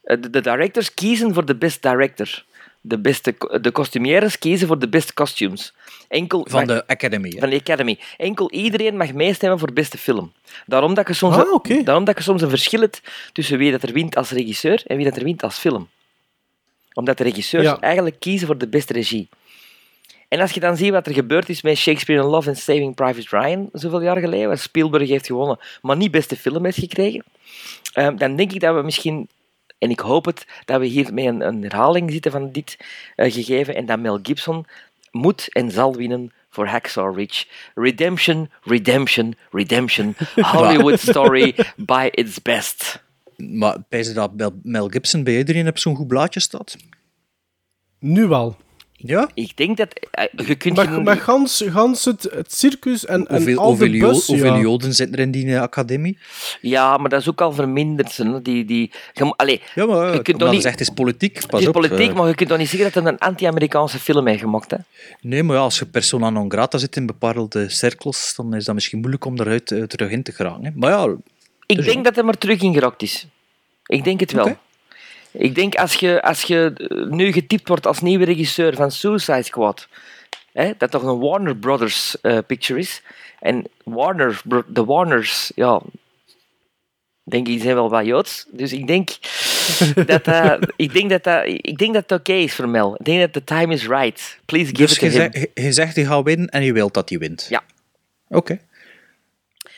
De, 0.00 0.30
de, 0.30 0.40
directors 0.40 0.94
kiezen 0.94 1.34
voor 1.34 1.44
de 1.44 1.56
best 1.56 1.82
director. 1.82 2.44
De, 2.80 2.98
beste, 2.98 3.58
de 3.60 3.72
costumières 3.72 4.38
kiezen 4.38 4.66
voor 4.66 4.78
de 4.78 4.88
best 4.88 5.14
costumes. 5.14 5.74
Enkel 6.08 6.46
van 6.50 6.66
mag, 6.66 6.76
de 6.76 6.86
Academy. 6.86 7.30
Hè? 7.30 7.38
Van 7.38 7.50
de 7.50 7.56
Academy. 7.56 7.98
Enkel 8.16 8.50
iedereen 8.50 8.96
mag 8.96 9.12
meestemmen 9.12 9.58
voor 9.58 9.72
beste 9.72 9.98
film. 9.98 10.32
Daarom 10.66 10.94
dat 10.94 11.08
je 11.08 11.14
soms, 11.14 11.36
ah, 11.36 11.52
okay. 11.52 11.82
daarom 11.82 12.04
dat 12.04 12.16
je 12.16 12.22
soms 12.22 12.42
een 12.42 12.48
verschil 12.48 12.80
hebt 12.80 13.00
tussen 13.32 13.58
wie 13.58 13.70
dat 13.70 13.82
er 13.82 13.92
wint 13.92 14.16
als 14.16 14.30
regisseur 14.30 14.82
en 14.86 14.96
wie 14.96 15.04
dat 15.04 15.16
er 15.16 15.24
wint 15.24 15.42
als 15.42 15.58
film. 15.58 15.88
Omdat 16.92 17.18
de 17.18 17.24
regisseurs 17.24 17.64
ja. 17.64 17.80
eigenlijk 17.80 18.16
kiezen 18.18 18.46
voor 18.46 18.58
de 18.58 18.68
beste 18.68 18.92
regie. 18.92 19.28
En 20.28 20.40
als 20.40 20.52
je 20.52 20.60
dan 20.60 20.76
ziet 20.76 20.90
wat 20.90 21.06
er 21.06 21.12
gebeurd 21.12 21.48
is 21.48 21.62
met 21.62 21.76
Shakespeare 21.76 22.22
in 22.22 22.28
Love 22.28 22.48
en 22.48 22.56
Saving 22.56 22.94
Private 22.94 23.38
Ryan, 23.38 23.68
zoveel 23.72 24.02
jaar 24.02 24.16
geleden, 24.16 24.48
waar 24.48 24.58
Spielberg 24.58 25.08
heeft 25.08 25.26
gewonnen, 25.26 25.58
maar 25.82 25.96
niet 25.96 26.10
beste 26.10 26.36
film 26.36 26.64
heeft 26.64 26.78
gekregen, 26.78 27.24
um, 27.94 28.18
dan 28.18 28.36
denk 28.36 28.52
ik 28.52 28.60
dat 28.60 28.74
we 28.74 28.82
misschien, 28.82 29.28
en 29.78 29.90
ik 29.90 30.00
hoop 30.00 30.24
het, 30.24 30.46
dat 30.64 30.80
we 30.80 30.86
hier 30.86 31.14
met 31.14 31.24
een, 31.24 31.40
een 31.40 31.62
herhaling 31.62 32.10
zitten 32.10 32.30
van 32.30 32.52
dit 32.52 32.76
uh, 33.16 33.32
gegeven 33.32 33.74
en 33.74 33.86
dat 33.86 33.98
Mel 33.98 34.18
Gibson 34.22 34.66
moet 35.10 35.52
en 35.52 35.70
zal 35.70 35.94
winnen 35.94 36.32
voor 36.50 36.66
Hacksaw 36.66 37.16
Ridge. 37.16 37.46
Redemption, 37.74 38.50
redemption, 38.62 39.34
redemption. 39.50 40.14
Hollywood 40.52 41.00
story 41.00 41.54
by 41.76 42.08
its 42.10 42.42
best. 42.42 43.04
Maar 43.36 43.82
pijs 43.88 44.14
dat 44.14 44.52
Mel 44.62 44.88
Gibson 44.88 45.24
bij 45.24 45.36
iedereen 45.36 45.68
op 45.68 45.78
zo'n 45.78 45.96
goed 45.96 46.08
blaadje 46.08 46.40
staat? 46.40 46.76
Nu 47.98 48.26
wel. 48.26 48.56
Ja? 48.98 49.28
Ik 49.34 49.56
denk 49.56 49.76
dat... 49.76 49.88
eh, 50.10 50.24
je 50.46 50.54
kunt... 50.54 50.78
Gans, 51.20 51.64
gans 51.66 52.04
het, 52.04 52.22
het 52.34 52.54
circus 52.54 53.04
en, 53.06 53.26
en 53.26 53.36
Hoeveel, 53.36 53.58
al 53.58 53.66
hoeveel, 53.68 53.90
de 53.90 53.96
Jo- 53.96 54.08
bus, 54.08 54.26
hoeveel 54.26 54.54
ja. 54.54 54.60
Joden 54.60 54.94
zitten 54.94 55.16
er 55.16 55.22
in 55.22 55.30
die 55.30 55.54
eh, 55.54 55.60
academie? 55.60 56.18
Ja, 56.60 56.96
maar 56.96 57.08
dat 57.08 57.20
is 57.20 57.28
ook 57.28 57.40
al 57.40 57.52
verminderd. 57.52 58.16
hè. 58.16 58.42
Die, 58.42 58.64
die, 58.64 58.90
je, 59.12 59.34
allee, 59.36 59.60
Ja, 59.74 59.86
maar 59.86 60.12
Je 60.12 60.22
kunt 60.22 60.38
toch 60.38 60.50
niet- 60.50 60.64
het 60.64 60.80
is 60.80 60.90
politiek. 60.90 61.32
Pas 61.34 61.44
het 61.50 61.60
is 61.60 61.66
op, 61.66 61.72
politiek, 61.72 62.08
eh. 62.10 62.14
maar 62.16 62.28
je 62.28 62.34
kunt 62.34 62.48
toch 62.48 62.58
niet 62.58 62.68
zeggen 62.68 62.92
dat 62.92 63.04
het 63.04 63.12
een 63.12 63.18
anti-Amerikaanse 63.18 63.98
film 63.98 64.26
heeft 64.26 64.40
gemaakt. 64.40 64.70
Hè? 64.70 64.76
Nee, 65.20 65.42
maar 65.42 65.56
ja, 65.56 65.62
als 65.62 65.78
je 65.78 65.86
persona 65.86 66.30
non 66.30 66.50
grata 66.50 66.78
zit 66.78 66.96
in 66.96 67.06
bepaalde 67.06 67.68
cirkels, 67.68 68.34
dan 68.36 68.54
is 68.54 68.64
dat 68.64 68.74
misschien 68.74 68.98
moeilijk 68.98 69.24
om 69.24 69.40
eruit 69.40 69.66
terug 69.66 70.10
in 70.10 70.22
te 70.22 70.32
geraken. 70.32 70.64
Hè. 70.64 70.70
Maar 70.74 70.90
ja, 70.90 71.14
Ik 71.66 71.76
Dus 71.76 71.84
denk 71.84 71.96
ja. 71.96 72.02
dat 72.02 72.14
hij 72.14 72.24
maar 72.24 72.38
terug 72.38 72.60
in 72.62 72.72
geraakt 72.74 73.02
is. 73.02 73.26
Ik 73.86 74.04
denk 74.04 74.20
het 74.20 74.32
wel. 74.32 74.56
Ik 75.38 75.54
denk 75.54 75.74
als 75.74 75.94
je, 75.94 76.22
als 76.22 76.42
je 76.42 76.72
eh, 76.76 77.06
nu 77.10 77.32
getipt 77.32 77.68
wordt 77.68 77.86
als 77.86 78.00
nieuwe 78.00 78.24
regisseur 78.24 78.74
van 78.74 78.90
Suicide 78.90 79.42
Squad, 79.42 79.88
hè, 80.52 80.72
dat 80.78 80.90
toch 80.90 81.02
een 81.02 81.18
Warner 81.18 81.56
Brothers 81.56 82.20
eh, 82.20 82.38
picture 82.46 82.78
is. 82.78 83.02
En 83.40 83.64
Warner, 83.84 84.40
de 84.66 84.84
Warners, 84.84 85.52
ja, 85.54 85.80
denk 87.22 87.46
ik, 87.46 87.52
die 87.52 87.60
zijn 87.62 87.74
wel 87.74 87.90
wat 87.90 88.04
Joods. 88.06 88.46
Dus 88.50 88.72
ik 88.72 88.86
denk 88.86 89.08
dat 90.06 90.24
dat, 90.24 90.72
ik 90.76 90.92
denk 90.92 91.10
dat, 91.10 91.24
dat, 91.24 91.42
ik 91.46 91.78
denk 91.78 91.94
dat 91.94 92.02
het 92.10 92.20
oké 92.20 92.32
is 92.32 92.54
voor 92.54 92.68
Mel. 92.68 92.94
Ik 92.98 93.04
denk 93.04 93.20
dat 93.20 93.32
the 93.32 93.44
time 93.44 93.72
is 93.74 93.86
right. 93.86 94.38
Please 94.44 94.66
give 94.66 94.82
dus 94.82 94.92
it 94.92 94.98
to 94.98 95.06
je, 95.06 95.12
him. 95.12 95.32
zegt, 95.32 95.48
je, 95.54 95.72
zegt 95.72 95.96
hij 95.96 96.04
gaat 96.04 96.24
winnen 96.24 96.48
en 96.48 96.64
je 96.64 96.72
wilt 96.72 96.94
dat 96.94 97.08
hij 97.08 97.18
wint. 97.18 97.46
Ja. 97.48 97.62
Oké. 98.28 98.60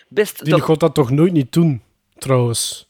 Best 0.08 0.44
Die 0.44 0.52
doc- 0.54 0.64
gaat 0.64 0.80
dat 0.80 0.94
toch 0.94 1.10
nooit 1.10 1.32
niet 1.32 1.52
doen, 1.52 1.82
trouwens. 2.18 2.87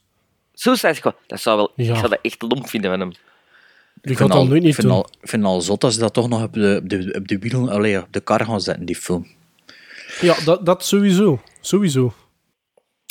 Suicide 0.61 0.95
Squad, 0.95 1.17
dat 1.27 1.41
zou 1.41 1.57
wel, 1.57 1.73
Ja. 1.77 1.93
ik 1.93 1.97
zou 1.99 2.09
dat 2.09 2.19
echt 2.23 2.43
lomp 2.43 2.69
vinden 2.69 2.91
van 2.91 3.01
hem. 3.01 3.11
Die 3.11 4.13
Ik 4.13 4.19
gaat 4.19 4.33
vind, 4.33 4.33
al, 4.33 4.47
niet 4.57 4.75
vind, 4.75 4.87
doen. 4.87 4.97
al, 4.97 5.09
vind 5.21 5.45
al 5.45 5.61
zot 5.61 5.85
als 5.85 5.95
ze 5.95 6.01
dat 6.01 6.13
toch 6.15 6.29
nog 6.29 6.43
op 6.43 6.53
de, 6.53 6.79
op 6.83 6.89
de, 6.89 7.15
op 7.19 7.29
de 7.29 7.39
wielen, 7.39 7.69
allee, 7.69 8.03
op 8.03 8.13
de 8.13 8.21
kar 8.21 8.45
gaan 8.45 8.61
zetten, 8.61 8.85
die 8.87 8.97
film. 8.97 9.27
Ja, 10.21 10.37
dat, 10.45 10.67
dat 10.67 10.85
sowieso. 10.85 11.43
Sowieso. 11.61 12.15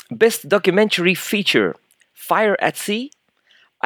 Best 0.07 0.49
Documentary 0.49 1.15
Feature: 1.15 1.75
Fire 2.13 2.57
at 2.57 2.77
Sea, 2.77 3.09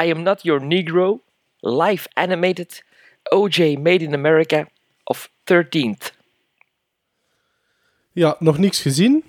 I 0.03 0.11
Am 0.11 0.21
Not 0.23 0.41
Your 0.43 0.65
Negro, 0.65 1.21
Live 1.59 2.07
Animated, 2.13 2.83
OJ 3.29 3.75
Made 3.79 4.03
in 4.03 4.13
America 4.13 4.67
of 5.03 5.29
13th. 5.53 6.11
Ja, 8.11 8.35
nog 8.39 8.57
niks 8.57 8.81
gezien. 8.81 9.23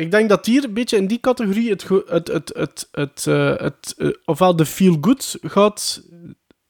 Ik 0.00 0.10
denk 0.10 0.28
dat 0.28 0.46
hier 0.46 0.64
een 0.64 0.74
beetje 0.74 0.96
in 0.96 1.06
die 1.06 1.20
categorie 1.20 1.70
het, 1.70 1.88
het, 1.88 2.28
het, 2.28 2.50
het, 2.54 2.88
het, 2.92 3.26
eh, 3.26 3.56
het, 3.56 3.94
eh, 3.98 4.08
ofwel 4.24 4.56
de 4.56 4.66
feel-good 4.66 5.38
gaat 5.42 6.02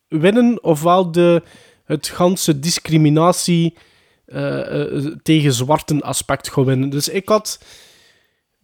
winnen, 0.09 0.65
ofwel 0.65 1.13
de, 1.13 1.43
het 1.85 2.09
ganse 2.09 2.59
discriminatie 2.59 3.77
eh, 4.27 5.07
tegen 5.23 5.53
zwarten 5.53 6.03
aspect 6.03 6.49
gaat 6.49 6.65
winnen. 6.65 6.91
Dus 6.91 7.09
ik 7.09 7.29
had 7.29 7.61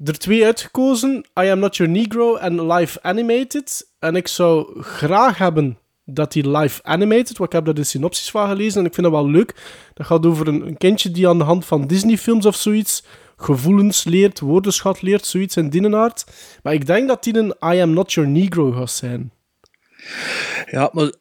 er 0.05 0.19
twee 0.19 0.45
uitgekozen, 0.45 1.25
I 1.41 1.49
Am 1.49 1.59
Not 1.59 1.77
Your 1.77 1.93
Negro 1.93 2.37
en 2.37 2.73
Live 2.73 3.03
Animated. 3.03 3.91
En 3.99 4.17
ik 4.17 4.29
zou 4.29 4.83
graag 4.83 5.39
hebben 5.39 5.79
dat 6.05 6.33
die 6.33 6.51
live 6.51 6.83
animated, 6.83 7.39
want 7.39 7.51
ik 7.51 7.57
heb 7.57 7.65
daar 7.65 7.75
de 7.75 7.85
synopsis 7.85 8.31
van 8.31 8.49
gelezen 8.49 8.81
en 8.81 8.87
ik 8.87 8.95
vind 8.95 9.07
dat 9.07 9.17
wel 9.17 9.31
leuk. 9.31 9.55
Dat 9.95 10.07
gaat 10.07 10.27
over 10.27 10.49
een, 10.49 10.67
een 10.67 10.77
kindje 10.77 11.11
die 11.11 11.29
aan 11.29 11.39
de 11.39 11.45
hand 11.45 11.65
van 11.65 11.87
Disney-films 11.87 12.47
of 12.47 12.57
zoiets 12.57 13.03
gevoelens 13.37 14.05
leert, 14.05 14.41
woordenschat 14.41 15.03
leert, 15.03 15.27
zoiets 15.27 15.57
in 15.57 15.69
die 15.69 15.95
aard. 15.97 16.25
Maar 16.63 16.73
ik 16.73 16.87
denk 16.87 17.09
dat 17.09 17.25
die 17.25 17.37
een 17.37 17.55
I 17.75 17.81
Am 17.81 17.93
Not 17.93 18.13
Your 18.13 18.31
Negro 18.31 18.73
gaat 18.73 18.91
zijn. 18.91 19.33
Ja, 20.71 20.91
maar 20.93 21.13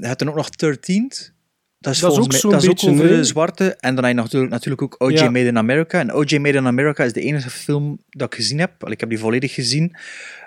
hebt 0.00 0.18
dan 0.18 0.28
ook 0.28 0.34
nog 0.34 0.48
13th. 0.64 1.37
Dat 1.80 1.92
is, 1.94 1.98
Dat 2.00 2.12
is 2.12 2.18
ook 2.18 2.32
zo'n 2.32 2.50
dat 2.50 2.62
is 2.62 2.68
ook 2.68 2.74
beetje, 2.74 2.90
over 2.90 3.04
nee? 3.04 3.16
de 3.16 3.24
zwarte. 3.24 3.76
En 3.80 3.94
dan 3.94 4.04
heb 4.04 4.14
je 4.16 4.20
natuurlijk, 4.22 4.52
natuurlijk 4.52 4.82
ook 4.82 4.94
OJ 4.98 5.12
Ja. 5.12 5.30
Made 5.30 5.44
in 5.46 5.58
America. 5.58 5.98
En 6.00 6.14
OJ 6.14 6.36
Made 6.38 6.56
in 6.58 6.66
America 6.66 7.04
is 7.04 7.12
de 7.12 7.20
enige 7.20 7.50
film 7.50 7.98
dat 8.10 8.26
ik 8.32 8.34
gezien 8.34 8.58
heb. 8.58 8.70
Al, 8.84 8.90
Ik 8.90 9.00
heb 9.00 9.08
die 9.08 9.18
volledig 9.18 9.54
gezien. 9.54 9.96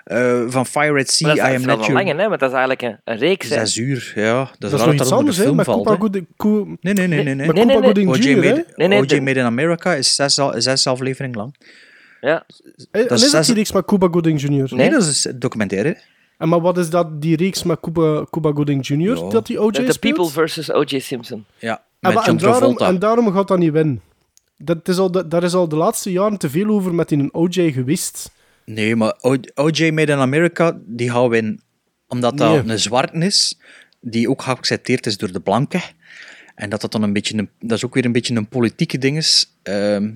eh, 0.04 0.42
van 0.46 0.66
Fire 0.66 0.98
at 1.00 1.10
Sea, 1.10 1.28
dat 1.28 1.36
I 1.36 1.40
is, 1.40 1.46
Am 1.46 1.52
dat 1.52 1.60
Not 1.62 1.80
is 1.80 1.86
wel 1.86 1.86
Your... 1.86 2.04
lang, 2.06 2.18
hè? 2.20 2.28
Want 2.28 2.40
dat 2.40 2.48
is 2.50 2.56
eigenlijk 2.56 2.82
een, 2.82 3.00
een 3.04 3.18
reeks. 3.18 3.48
hè. 3.48 3.54
Zes 3.54 3.76
uur, 3.76 4.12
ja. 4.14 4.38
Dat 4.38 4.48
is, 4.50 4.58
Dat 4.58 4.72
is 4.72 4.78
raar 4.78 4.86
nog 4.94 5.08
dat 5.08 5.26
iets 5.28 5.36
hè? 5.36 5.42
film 5.42 5.56
Met 5.56 5.64
valt. 5.64 5.84
Cuba. 5.86 5.96
Gooding, 5.98 6.26
Cu- 6.36 6.76
Nee, 6.80 6.92
nee, 6.94 6.94
nee. 6.94 7.06
nee, 7.08 7.34
nee. 7.34 7.34
Nee, 7.34 7.64
nee, 7.64 7.76
nee. 7.92 8.08
OJ? 8.08 8.34
Made, 8.34 8.64
Nee, 8.76 9.20
Made 9.20 9.38
in 9.38 9.44
America 9.44 9.94
is 9.94 10.14
zes, 10.14 10.40
zes 10.56 10.86
afleveringen 10.86 11.36
lang. 11.36 11.54
Ja. 12.20 12.44
Dat 12.90 13.10
is 13.10 13.10
is 13.10 13.20
dat 13.20 13.20
zes- 13.30 13.46
die 13.46 13.54
reeks 13.54 13.72
met 13.72 13.84
Cuba 13.84 14.08
Gooding 14.10 14.40
Jr.? 14.40 14.48
Nee. 14.50 14.66
Nee, 14.70 14.90
dat 14.90 15.02
is 15.06 15.24
een 15.24 15.38
documentaire. 15.38 15.96
En 16.42 16.48
maar 16.48 16.60
wat 16.60 16.78
is 16.78 16.90
dat, 16.90 17.20
die 17.22 17.36
reeks 17.36 17.62
met 17.62 17.80
Cuba, 17.80 18.24
Cuba 18.30 18.52
Gooding 18.52 18.86
Jr., 18.86 19.16
Ja. 19.16 19.28
dat 19.28 19.46
die 19.46 19.60
OJ 19.62 19.72
The, 19.72 19.84
the 19.84 19.92
speelt? 19.92 20.14
People 20.14 20.32
versus 20.32 20.72
O.J. 20.72 20.98
Simpson. 20.98 21.44
Ja, 21.58 21.82
En, 22.00 22.14
met 22.14 22.40
daarom, 22.40 22.78
en 22.78 22.98
daarom 22.98 23.32
gaat 23.32 23.48
dat 23.48 23.58
niet 23.58 23.72
winnen. 23.72 24.02
Dat 24.56 24.88
is 24.88 24.98
al 24.98 25.10
de, 25.10 25.28
daar 25.28 25.42
is 25.42 25.54
al 25.54 25.68
de 25.68 25.76
laatste 25.76 26.12
jaren 26.12 26.38
te 26.38 26.50
veel 26.50 26.68
over 26.68 26.94
met 26.94 27.08
die 27.08 27.32
OJ 27.34 27.72
geweest. 27.72 28.30
Nee, 28.64 28.96
maar 28.96 29.14
OJ 29.54 29.90
Made 29.90 30.12
in 30.12 30.18
America, 30.18 30.78
die 30.84 31.10
gaan 31.10 31.28
winnen. 31.28 31.62
Omdat 32.08 32.38
dat 32.38 32.64
Nee. 32.64 32.72
een 32.72 32.78
zwarte 32.78 33.18
is, 33.18 33.58
die 34.00 34.28
ook 34.30 34.42
geaccepteerd 34.42 35.06
is 35.06 35.16
door 35.16 35.32
de 35.32 35.40
blanken. 35.40 35.80
En 36.54 36.70
dat 36.70 36.80
dat 36.80 36.92
dan 36.92 37.02
een 37.02 37.12
beetje 37.12 37.38
een, 37.38 37.50
dat 37.60 37.76
is 37.76 37.84
ook 37.84 37.94
weer 37.94 38.04
een 38.04 38.12
beetje 38.12 38.34
een 38.34 38.48
politieke 38.48 38.98
ding 38.98 39.16
is. 39.16 39.56
Ehm, 39.62 40.10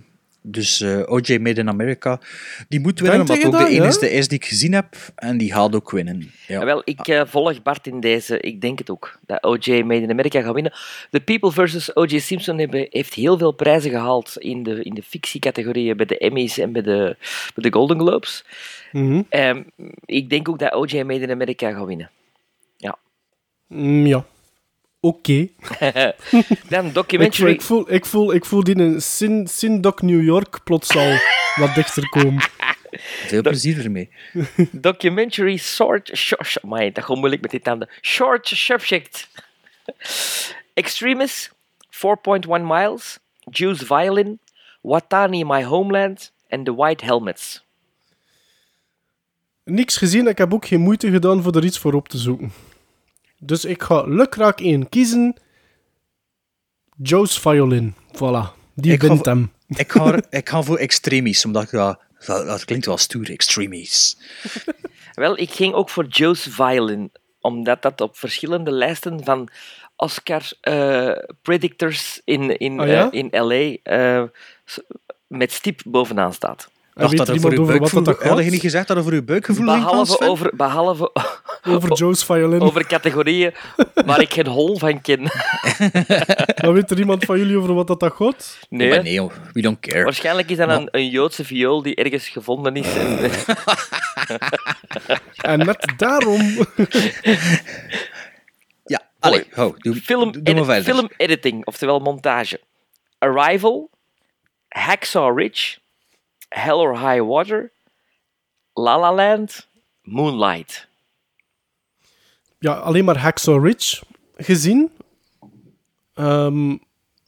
dus 0.46 0.80
eh, 0.80 1.02
OJ 1.06 1.38
Made 1.38 1.60
in 1.60 1.68
America, 1.68 2.20
die 2.68 2.80
moet 2.80 3.00
winnen, 3.00 3.26
Denk 3.26 3.28
omdat 3.28 3.36
je 3.36 3.44
het 3.46 3.54
ook 3.54 3.60
dat, 3.60 3.68
de 3.68 3.74
ja? 3.74 3.82
enige 3.82 4.10
is 4.10 4.28
die 4.28 4.38
ik 4.38 4.44
gezien 4.44 4.72
heb. 4.72 4.96
En 5.14 5.38
die 5.38 5.52
gaat 5.52 5.74
ook 5.74 5.90
winnen. 5.90 6.30
Ja. 6.46 6.58
Ja, 6.58 6.64
wel, 6.64 6.82
ik 6.84 7.08
eh, 7.08 7.22
volg 7.24 7.62
Bart 7.62 7.86
in 7.86 8.00
deze. 8.00 8.40
Ik 8.40 8.60
denk 8.60 8.78
het 8.78 8.90
ook. 8.90 9.18
Dat 9.26 9.42
O.J. 9.42 9.82
Made 9.82 10.02
in 10.02 10.10
America 10.10 10.42
gaat 10.42 10.54
winnen. 10.54 10.72
The 11.10 11.20
People 11.20 11.52
versus 11.52 11.96
O.J. 11.96 12.18
Simpson 12.18 12.58
hebben, 12.58 12.86
heeft 12.90 13.14
heel 13.14 13.38
veel 13.38 13.52
prijzen 13.52 13.90
gehaald 13.90 14.36
in 14.38 14.62
de, 14.62 14.82
in 14.82 14.94
de 14.94 15.02
fictiecategorieën 15.02 15.96
bij 15.96 16.06
de 16.06 16.18
Emmys 16.18 16.58
en 16.58 16.72
bij 16.72 16.82
de, 16.82 17.16
bij 17.54 17.70
de 17.70 17.72
Golden 17.72 17.98
Globes. 17.98 18.44
Ehm, 19.28 19.62
ik 20.04 20.30
denk 20.30 20.48
ook 20.48 20.58
dat 20.58 20.72
O.J. 20.72 21.02
Made 21.02 21.20
in 21.20 21.30
America 21.30 21.72
gaat 21.72 21.86
winnen. 21.86 22.10
Mm, 23.68 24.06
ja. 24.06 24.26
Oké. 25.06 25.48
Dan 26.68 26.86
Ik, 26.86 26.92
voel- 26.92 26.92
documentary. 26.92 27.50
ik, 27.50 27.62
voel, 27.62 27.92
ik, 27.92 28.04
voel, 28.06 28.34
ik 28.34 28.44
voel 28.44 28.64
die 28.64 28.78
een 28.78 29.02
Sin, 29.02 29.46
Sindoc 29.46 30.02
New 30.02 30.22
York 30.22 30.64
plots 30.64 30.96
al 30.96 31.18
wat 31.54 31.74
dichter 31.74 32.08
komen. 32.08 32.42
Veel 33.26 33.42
plezier 33.42 33.84
ermee. 33.84 34.10
Documentary 34.88 35.56
Short... 35.56 36.10
short 36.16 36.58
amai, 36.62 36.92
dat 36.92 37.04
gewoon 37.04 37.18
moeilijk 37.18 37.42
met 37.42 37.50
die 37.50 37.60
tanden. 37.60 37.88
Short 38.02 38.48
Subject. 38.48 39.28
Extremis, 40.74 41.50
4.1 41.90 42.00
Miles, 42.62 43.18
Juice 43.50 43.86
Violin, 43.86 44.38
Watani 44.80 45.44
My 45.44 45.64
Homeland 45.64 46.32
en 46.48 46.64
The 46.64 46.74
White 46.74 47.04
Helmets. 47.04 47.64
Niks 49.64 49.96
gezien, 49.96 50.26
ik 50.26 50.38
heb 50.38 50.54
ook 50.54 50.66
geen 50.66 50.80
moeite 50.80 51.10
gedaan 51.10 51.42
voor 51.42 51.56
er 51.56 51.64
iets 51.64 51.78
voor 51.78 51.94
op 51.94 52.08
te 52.08 52.18
zoeken. 52.18 52.52
Dus 53.38 53.64
ik 53.64 53.82
ga 53.82 54.02
lukraak 54.02 54.60
één 54.60 54.88
kiezen. 54.88 55.36
Joe's 56.96 57.38
Violin. 57.38 57.94
Voilà. 58.14 58.54
Die 58.74 58.92
Ik 58.92 59.00
ga 59.00 59.06
wint 59.08 59.18
voor- 59.18 59.32
hem. 59.32 59.52
Ik 59.82 59.92
ga, 59.92 60.18
ik 60.30 60.48
ga 60.48 60.62
voor 60.62 60.76
extremis, 60.78 61.44
omdat 61.44 61.62
ik 61.62 61.70
dat, 61.70 62.00
dat, 62.26 62.46
dat 62.46 62.64
klinkt 62.64 62.86
wel 62.86 62.96
stoer, 62.98 63.30
extremis. 63.30 64.16
Wel, 65.14 65.38
ik 65.38 65.50
ging 65.50 65.74
ook 65.74 65.90
voor 65.90 66.04
Joe's 66.06 66.46
Violin, 66.50 67.12
omdat 67.40 67.82
dat 67.82 68.00
op 68.00 68.16
verschillende 68.16 68.70
lijsten 68.70 69.24
van 69.24 69.48
Oscar 69.96 70.42
eh, 70.60 71.12
predictors 71.42 72.20
in, 72.24 72.58
in, 72.58 72.80
Ah, 72.80 72.88
ja? 72.88 73.10
eh, 73.10 73.18
in 73.18 73.28
LA 73.30 73.76
eh, 73.82 74.22
met 75.26 75.52
stip 75.52 75.80
bovenaan 75.86 76.32
staat. 76.34 76.70
Dacht 76.96 77.10
weet 77.10 77.18
dat 77.18 77.28
er 77.28 77.34
er 77.34 77.40
voor 77.40 77.58
over 77.58 77.78
wat 77.78 78.04
dat 78.04 78.16
gaat? 78.18 78.28
Had 78.28 78.44
je 78.44 78.50
niet 78.50 78.60
gezegd 78.60 78.88
dat 78.88 78.96
er 78.96 79.02
voor 79.02 79.12
uw 79.12 79.24
buikgevoel 79.24 79.66
ging 79.68 79.78
Behalve 79.84 80.12
Sven? 80.12 80.28
over, 80.28 80.50
behalve 80.56 81.10
Over 81.68 81.92
Joe's 81.92 82.24
Violin. 82.24 82.60
over 82.60 82.86
categorieën 82.86 83.54
waar 84.06 84.20
ik 84.20 84.32
geen 84.32 84.46
hol 84.46 84.78
van 84.78 85.00
ken. 85.00 85.20
Dan 86.62 86.72
weet 86.72 86.90
er 86.90 86.98
iemand 86.98 87.24
van 87.24 87.38
jullie 87.38 87.56
over 87.56 87.74
wat 87.74 87.86
dat, 87.86 88.00
dat 88.00 88.12
gaat? 88.12 88.58
Nee, 88.68 88.88
Maar 88.88 89.02
nee, 89.02 89.20
we 89.52 89.60
don't 89.62 89.80
care. 89.80 90.04
waarschijnlijk 90.04 90.50
is 90.50 90.56
dat 90.56 90.68
een, 90.68 90.88
een 90.90 91.08
Joodse 91.10 91.44
viool 91.44 91.82
die 91.82 91.94
ergens 91.94 92.28
gevonden 92.28 92.76
is. 92.76 92.86
En, 92.96 93.18
En 95.50 95.58
net 95.66 95.92
daarom... 95.96 96.40
Ja, 98.84 99.00
allee, 99.20 99.44
hou, 99.52 99.74
doe, 99.78 99.94
film, 99.94 100.32
doe, 100.32 100.42
doe 100.42 100.54
maar 100.54 100.62
edit- 100.64 100.84
verder. 100.84 100.94
film 100.94 101.08
editing, 101.16 101.66
oftewel 101.66 101.98
montage. 101.98 102.60
Arrival, 103.18 103.90
Hacksaw 104.68 105.38
Ridge, 105.38 105.78
Hell 106.56 106.78
or 106.78 106.98
High 106.98 107.20
Water, 107.20 107.72
La 108.72 108.98
La 108.98 109.12
Land, 109.12 109.68
Moonlight. 110.02 110.88
ja, 112.58 112.72
alleen 112.72 113.04
maar 113.04 113.18
Hacksaw 113.18 113.64
Ridge 113.64 114.02
gezien. 114.36 114.90
Ehm, 116.14 116.76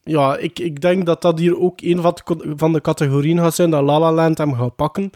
ja, 0.03 0.37
ik, 0.37 0.59
ik 0.59 0.81
denk 0.81 1.07
dat 1.07 1.23
dat 1.23 1.39
hier 1.39 1.59
ook 1.59 1.81
een 1.81 2.01
van 2.01 2.15
de, 2.25 2.53
van 2.57 2.73
de 2.73 2.81
categorieën 2.81 3.39
gaat 3.39 3.55
zijn 3.55 3.71
dat 3.71 3.83
La 3.83 3.99
La 3.99 4.13
Land 4.13 4.39
hem 4.39 4.55
gaat 4.55 4.77
pakken. 4.77 5.11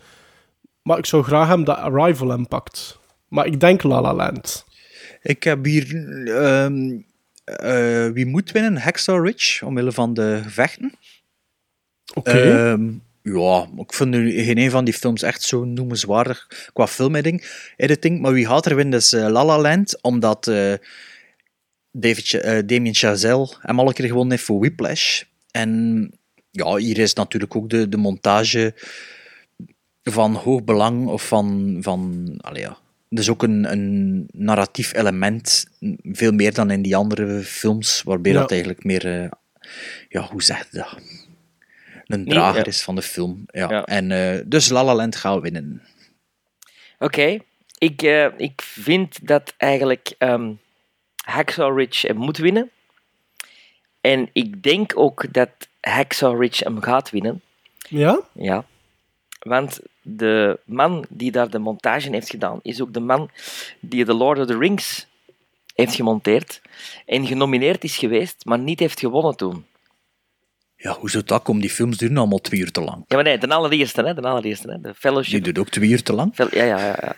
Maar 0.82 0.98
ik 0.98 1.06
zou 1.06 1.22
graag 1.22 1.48
hem 1.48 1.64
dat 1.64 1.76
Arrival 1.76 2.28
hem 2.28 2.48
pakt. 2.48 2.98
Maar 3.28 3.46
ik 3.46 3.60
denk 3.60 3.82
La 3.82 4.00
La 4.00 4.14
Land. 4.14 4.64
Ik 5.22 5.42
heb 5.42 5.64
hier 5.64 5.86
ehm, 6.28 7.00
eh, 7.44 8.08
wie 8.08 8.26
moet 8.26 8.50
winnen? 8.50 8.76
Hacksaw 8.76 9.24
Ridge, 9.26 9.66
omwille 9.66 9.92
van 9.92 10.14
de 10.14 10.40
gevechten. 10.42 10.94
Oké. 12.14 12.30
Ehm, 12.30 12.90
ja, 13.22 13.68
ik 13.76 13.92
vind 13.92 14.10
nu 14.10 14.42
geen 14.42 14.58
een 14.58 14.70
van 14.70 14.84
die 14.84 14.94
films 14.94 15.22
echt 15.22 15.42
zo 15.42 15.64
noemenswaardig 15.64 16.68
qua 16.72 16.86
filmediting, 16.86 17.44
editing. 17.76 18.20
Maar 18.20 18.32
wie 18.32 18.46
gaat 18.46 18.66
er 18.66 18.76
winnen 18.76 18.98
is 18.98 19.12
eh, 19.12 19.28
La 19.28 19.44
La 19.44 19.60
Land, 19.60 20.02
omdat 20.02 20.50
David, 21.92 22.34
eh, 22.34 22.58
Damien 22.66 22.94
Chazelle 22.94 23.48
hem 23.58 23.78
al 23.78 23.88
een 23.88 23.94
keer 23.94 24.06
gewonnen 24.06 24.30
heeft 24.30 24.44
voor 24.44 24.58
Whiplash. 24.58 25.22
En 25.50 26.10
ja, 26.50 26.76
hier 26.76 26.98
is 26.98 27.14
natuurlijk 27.14 27.56
ook 27.56 27.70
de, 27.70 27.88
de 27.88 27.96
montage 27.96 28.74
van 30.02 30.34
hoog 30.34 30.64
belang 30.64 31.06
of 31.06 31.26
van... 31.26 31.78
van 31.80 32.28
allee, 32.40 32.62
ja. 32.62 32.78
Dus 33.08 33.30
ook 33.30 33.42
een, 33.42 33.72
een 33.72 34.26
narratief 34.32 34.94
element, 34.94 35.66
veel 36.02 36.32
meer 36.32 36.54
dan 36.54 36.70
in 36.70 36.82
die 36.82 36.96
andere 36.96 37.40
films, 37.42 38.02
waarbij 38.02 38.32
Ja. 38.32 38.38
dat 38.38 38.50
eigenlijk 38.50 38.84
meer... 38.84 39.30
ja, 40.08 40.28
hoe 40.30 40.42
zeg 40.42 40.68
je 40.70 40.78
dat? 40.78 40.98
Een 42.12 42.24
Nee, 42.24 42.34
drager 42.34 42.58
ja. 42.58 42.64
is 42.64 42.82
van 42.82 42.94
de 42.94 43.02
film. 43.02 43.44
Ja. 43.46 43.70
Ja. 43.70 43.84
En, 43.84 44.10
eh, 44.10 44.40
dus 44.46 44.68
La 44.68 44.84
La 44.84 44.94
Land 44.94 45.16
gaat 45.16 45.40
winnen. 45.40 45.82
Oké, 46.98 47.38
ik, 47.78 48.02
eh, 48.02 48.26
ik 48.36 48.62
vind 48.62 49.26
dat 49.26 49.54
eigenlijk 49.56 50.14
ehm 50.18 50.52
Hacksaw 51.24 51.78
Ridge 51.78 52.06
hem 52.06 52.16
moet 52.16 52.36
winnen. 52.36 52.70
En 54.00 54.28
ik 54.32 54.62
denk 54.62 54.92
ook 54.94 55.32
dat 55.32 55.50
Hacksaw 55.80 56.40
Ridge 56.40 56.64
hem 56.64 56.80
gaat 56.80 57.10
winnen. 57.10 57.42
Ja? 57.88 58.20
Ja. 58.32 58.64
Want 59.38 59.80
de 60.02 60.58
man 60.64 61.04
die 61.08 61.30
daar 61.30 61.50
de 61.50 61.58
montage 61.58 62.10
heeft 62.10 62.30
gedaan, 62.30 62.58
is 62.62 62.82
ook 62.82 62.92
de 62.92 63.00
man 63.00 63.30
die 63.80 64.04
The 64.04 64.14
Lord 64.14 64.38
of 64.38 64.46
the 64.46 64.58
Rings 64.58 65.06
heeft 65.74 65.94
gemonteerd. 65.94 66.60
En 67.06 67.26
genomineerd 67.26 67.84
is 67.84 67.96
geweest, 67.96 68.44
maar 68.44 68.58
niet 68.58 68.80
heeft 68.80 69.00
gewonnen 69.00 69.36
toen. 69.36 69.64
Ja, 70.82 70.92
hoe 70.98 71.10
zou 71.10 71.24
dat 71.26 71.42
komen? 71.42 71.60
Die 71.62 71.70
films 71.70 71.96
duren 71.96 72.16
allemaal 72.16 72.38
twee 72.38 72.60
uur 72.60 72.70
te 72.70 72.80
lang. 72.80 73.04
Ja, 73.08 73.14
maar 73.16 73.24
nee, 73.24 73.38
de 73.38 73.48
allereerste, 73.48 74.02
hè, 74.02 74.14
de 74.14 74.20
allereerste, 74.22 74.68
hè, 74.70 74.74
de 74.76 74.82
Die 74.82 74.94
Fellowship. 74.94 75.44
duurt 75.44 75.58
ook 75.58 75.68
twee 75.68 75.88
uur 75.90 76.02
te 76.02 76.12
lang. 76.12 76.34
Fel- 76.34 76.48
Ja, 76.54 76.64
ja, 76.64 76.78
ja, 76.78 76.96
ja. 77.00 77.16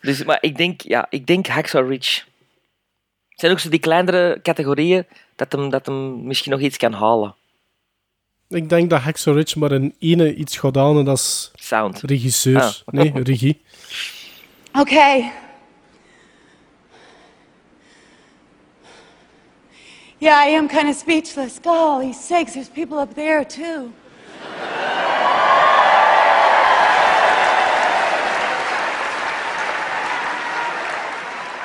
Dus, 0.00 0.24
maar 0.24 0.38
ik 0.40 0.56
denk, 0.56 0.80
ja, 0.80 1.06
ik 1.10 1.26
denk 1.26 1.46
Hacksaw 1.46 1.88
Ridge. 1.90 2.22
Het 3.28 3.40
zijn 3.40 3.52
ook 3.52 3.58
zo 3.58 3.68
die 3.68 3.78
kleinere 3.80 4.38
categorieën 4.42 5.06
dat 5.36 5.52
hem, 5.52 5.70
dat 5.70 5.86
hem 5.86 6.26
misschien 6.26 6.52
nog 6.52 6.60
iets 6.60 6.76
kan 6.76 6.92
halen. 6.92 7.34
Ik 8.48 8.68
denk 8.68 8.90
dat 8.90 9.00
Hacksaw 9.00 9.36
Ridge 9.36 9.58
maar 9.58 9.70
een 9.70 9.94
ene 9.98 10.34
iets 10.34 10.56
gaat 10.56 10.76
aan 10.76 10.98
en 10.98 11.04
dat 11.04 11.18
is 11.18 11.50
Sound. 11.54 12.00
regisseur. 12.04 12.60
Ah. 12.60 12.72
Nee, 12.86 13.12
regie. 13.22 13.60
Okay. 14.72 15.32
Yeah, 20.18 20.38
I 20.38 20.46
am 20.46 20.66
kind 20.66 20.88
of 20.88 20.96
speechless. 20.96 21.58
Golly 21.58 22.14
sakes, 22.14 22.54
there's 22.54 22.70
people 22.70 22.98
up 22.98 23.12
there 23.14 23.44
too. 23.44 23.92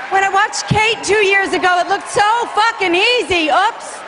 When 0.09 0.25
I 0.25 0.29
watched 0.33 0.67
Kate 0.67 1.01
two 1.01 1.25
years 1.25 1.53
ago, 1.53 1.79
it 1.79 1.87
looked 1.87 2.09
so 2.09 2.45
fucking 2.47 2.93
easy. 2.93 3.47
Oops. 3.47 3.99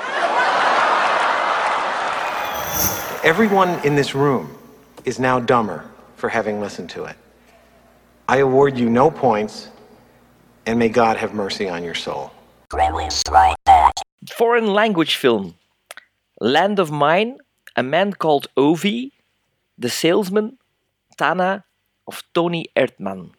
Everyone 3.24 3.70
in 3.86 3.96
this 3.96 4.14
room 4.14 4.54
is 5.06 5.22
now 5.22 5.40
dumber 5.40 5.86
for 6.18 6.28
having 6.28 6.60
listened 6.60 6.90
to 6.90 7.06
it. 7.06 7.16
I 8.28 8.40
award 8.40 8.78
you 8.78 8.90
no 8.90 9.10
points, 9.10 9.70
and 10.66 10.78
may 10.78 10.90
God 10.90 11.16
have 11.16 11.34
mercy 11.34 11.70
on 11.70 11.82
your 11.82 11.96
soul. 11.96 12.32
Foreign 14.26 14.68
language 14.68 15.18
film. 15.18 15.54
Land 16.36 16.80
of 16.80 16.90
Mine, 16.92 17.44
A 17.78 17.82
Man 17.82 18.18
Called 18.18 18.50
Ovi, 18.54 19.12
The 19.80 19.88
Salesman, 19.90 20.58
Tana 21.16 21.66
of 22.04 22.24
Tony 22.32 22.70
Erdman. 22.74 23.32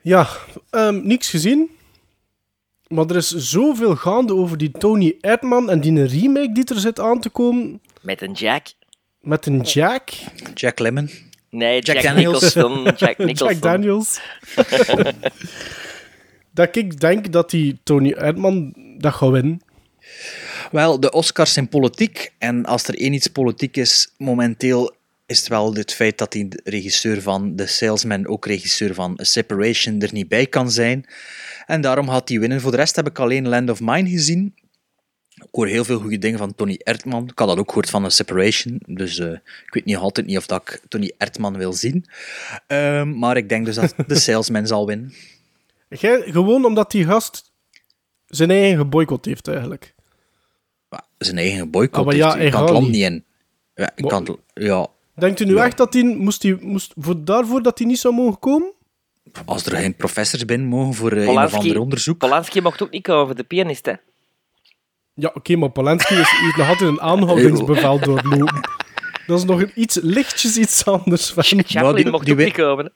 Ja, 0.00 0.28
ehm, 0.70 1.06
niks 1.06 1.30
gezien. 1.30 1.70
Maar 2.88 3.06
er 3.06 3.16
is 3.16 3.28
zoveel 3.28 3.96
gaande 3.96 4.34
over 4.34 4.58
die 4.58 4.70
Tony 4.70 5.16
Erdman 5.20 5.70
en 5.70 5.80
die 5.80 6.04
remake 6.04 6.52
die 6.52 6.64
er 6.64 6.80
zit 6.80 7.00
aan 7.00 7.20
te 7.20 7.28
komen 7.28 7.80
Met 8.02 8.22
een 8.22 8.32
Jack. 8.32 8.66
met 9.20 9.46
een 9.46 9.60
Jack. 9.60 10.10
Jack 10.54 10.78
Lemmon. 10.78 11.10
Nee, 11.50 11.80
Jack 11.80 11.96
Jack, 11.96 12.14
Daniels. 12.14 12.54
Nicholson. 12.54 12.84
Jack 12.96 13.18
Nicholson. 13.28 13.46
Jack 13.48 13.60
Daniels. 13.62 14.20
dat 16.54 16.76
ik 16.76 17.00
denk 17.00 17.32
dat 17.32 17.50
die 17.50 17.78
Tony 17.82 18.12
Erdman 18.12 18.74
dat 18.98 19.14
gaat 19.14 19.30
winnen. 19.30 19.60
Wel, 20.70 21.00
de 21.00 21.12
Oscars 21.12 21.52
zijn 21.52 21.68
politiek. 21.68 22.32
En 22.38 22.64
als 22.64 22.88
er 22.88 22.98
één 22.98 23.12
iets 23.12 23.28
politiek 23.28 23.76
is, 23.76 24.12
momenteel 24.16 24.94
is 25.26 25.38
het 25.38 25.48
wel 25.48 25.74
het 25.74 25.94
feit 25.94 26.18
dat 26.18 26.32
die 26.32 26.48
regisseur 26.64 27.22
van 27.22 27.56
The 27.56 27.66
Salesman, 27.66 28.26
ook 28.26 28.46
regisseur 28.46 28.94
van 28.94 29.18
A 29.20 29.24
Separation, 29.24 30.00
er 30.00 30.12
niet 30.12 30.28
bij 30.28 30.46
kan 30.46 30.70
zijn. 30.70 31.04
En 31.66 31.80
daarom 31.80 32.08
had 32.08 32.28
hij 32.28 32.38
winnen. 32.38 32.60
Voor 32.60 32.70
de 32.70 32.76
rest 32.76 32.96
heb 32.96 33.06
ik 33.06 33.18
alleen 33.18 33.48
Land 33.48 33.70
of 33.70 33.80
Mine 33.80 34.08
gezien. 34.08 34.54
Ik 35.34 35.48
hoor 35.50 35.66
heel 35.66 35.84
veel 35.84 36.00
goede 36.00 36.18
dingen 36.18 36.38
van 36.38 36.54
Tony 36.54 36.80
Erdman. 36.82 37.28
Ik 37.28 37.38
had 37.38 37.48
dat 37.48 37.58
ook 37.58 37.68
gehoord 37.68 37.90
van 37.90 38.04
A 38.04 38.08
Separation. 38.08 38.80
Dus 38.86 39.18
eh, 39.18 39.30
ik 39.66 39.74
weet 39.74 39.84
niet 39.84 39.96
altijd 39.96 40.26
niet 40.26 40.36
of 40.36 40.46
dat 40.46 40.62
ik 40.62 40.80
Tony 40.88 41.12
Erdman 41.18 41.56
wil 41.56 41.72
zien. 41.72 42.04
Ehm, 42.66 43.18
maar 43.18 43.36
ik 43.36 43.48
denk 43.48 43.64
dus 43.66 43.74
dat 43.74 43.94
The 44.08 44.14
Salesman 44.14 44.66
zal 44.66 44.86
winnen. 44.86 45.14
Gewoon 45.98 46.64
omdat 46.64 46.90
die 46.90 47.04
gast 47.04 47.52
zijn 48.26 48.50
eigen 48.50 48.78
geboycott 48.78 49.24
heeft 49.24 49.48
eigenlijk. 49.48 49.94
Maar 50.88 51.04
Zijn 51.18 51.38
eigen 51.38 51.70
boycott. 51.70 52.06
Ah, 52.08 52.14
ja, 52.16 52.24
heeft. 52.24 52.36
hij 52.36 52.46
ik 52.46 52.52
kan 52.52 52.62
het 52.62 52.70
land 52.72 52.86
niet. 52.88 53.02
in. 53.02 53.24
Ja, 53.74 53.90
ik 53.96 54.00
Maar- 54.00 54.10
kan 54.10 54.24
het- 54.24 54.64
ja, 54.64 54.86
Denkt 55.16 55.40
u 55.40 55.44
nu 55.44 55.54
Ja. 55.54 55.64
echt 55.64 55.76
dat 55.76 55.92
hij 55.94 56.02
moest, 56.02 56.40
die, 56.40 56.56
moest 56.60 56.92
voor 56.96 57.24
daarvoor 57.24 57.62
dat 57.62 57.78
hij 57.78 57.86
niet 57.86 57.98
zou 57.98 58.14
mogen 58.14 58.38
komen? 58.38 58.72
Als 59.44 59.66
er 59.66 59.76
geen 59.76 59.94
professors 59.96 60.44
binnen 60.44 60.66
mogen 60.68 60.94
voor 60.94 61.12
eh, 61.12 61.16
een 61.22 61.28
of 61.28 61.34
Polanski- 61.34 61.58
ander 61.58 61.78
onderzoek. 61.80 62.18
Polanski 62.18 62.60
mocht 62.60 62.82
ook 62.82 62.90
niet 62.90 63.02
komen 63.02 63.26
voor 63.26 63.34
de 63.34 63.44
pianist, 63.44 63.86
hè. 63.86 63.92
Ja, 65.14 65.30
oké, 65.34 65.56
maar 65.56 65.70
Polanski 65.70 66.14
is, 66.14 66.30
heeft 66.30 66.56
nog 66.56 66.68
altijd 66.68 66.90
een 66.90 67.00
aanhoudingsbevel 67.00 67.98
doorlopen. 68.00 68.60
Dat 69.26 69.38
is 69.38 69.44
nog 69.44 69.60
een 69.60 69.70
iets 69.74 69.98
lichtjes 70.02 70.56
iets 70.58 70.84
anders. 70.84 71.30
Van. 71.30 71.42
Chaplin 71.44 71.94
die- 71.94 72.10
mocht 72.10 72.24
die 72.24 72.34
ook 72.34 72.40
niet 72.40 72.52
komen. 72.52 72.92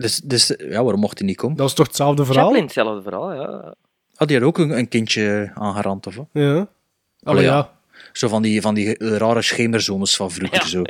Dus, 0.00 0.16
dus 0.16 0.54
ja, 0.58 0.82
waarom 0.82 1.00
mocht 1.00 1.18
hij 1.18 1.26
niet 1.26 1.36
komen? 1.36 1.56
Dat 1.56 1.68
is 1.68 1.74
toch 1.74 1.86
hetzelfde 1.86 2.24
verhaal? 2.24 2.44
Chaplin, 2.44 2.64
hetzelfde 2.64 3.02
verhaal, 3.02 3.32
ja. 3.32 3.74
Had 4.14 4.28
hij 4.28 4.38
er 4.38 4.44
ook 4.44 4.58
een, 4.58 4.78
een 4.78 4.88
kindje 4.88 5.50
aangerand 5.54 6.06
of 6.06 6.14
wat? 6.14 6.28
Ja. 6.32 6.68
Allee, 7.22 7.44
ja. 7.44 7.56
ja. 7.56 7.78
Zo 8.12 8.28
van 8.28 8.42
die, 8.42 8.60
van 8.60 8.74
die 8.74 8.94
rare 8.98 9.42
schemerzones 9.42 10.16
van 10.16 10.30
vroeger. 10.30 10.66
Zo. 10.66 10.82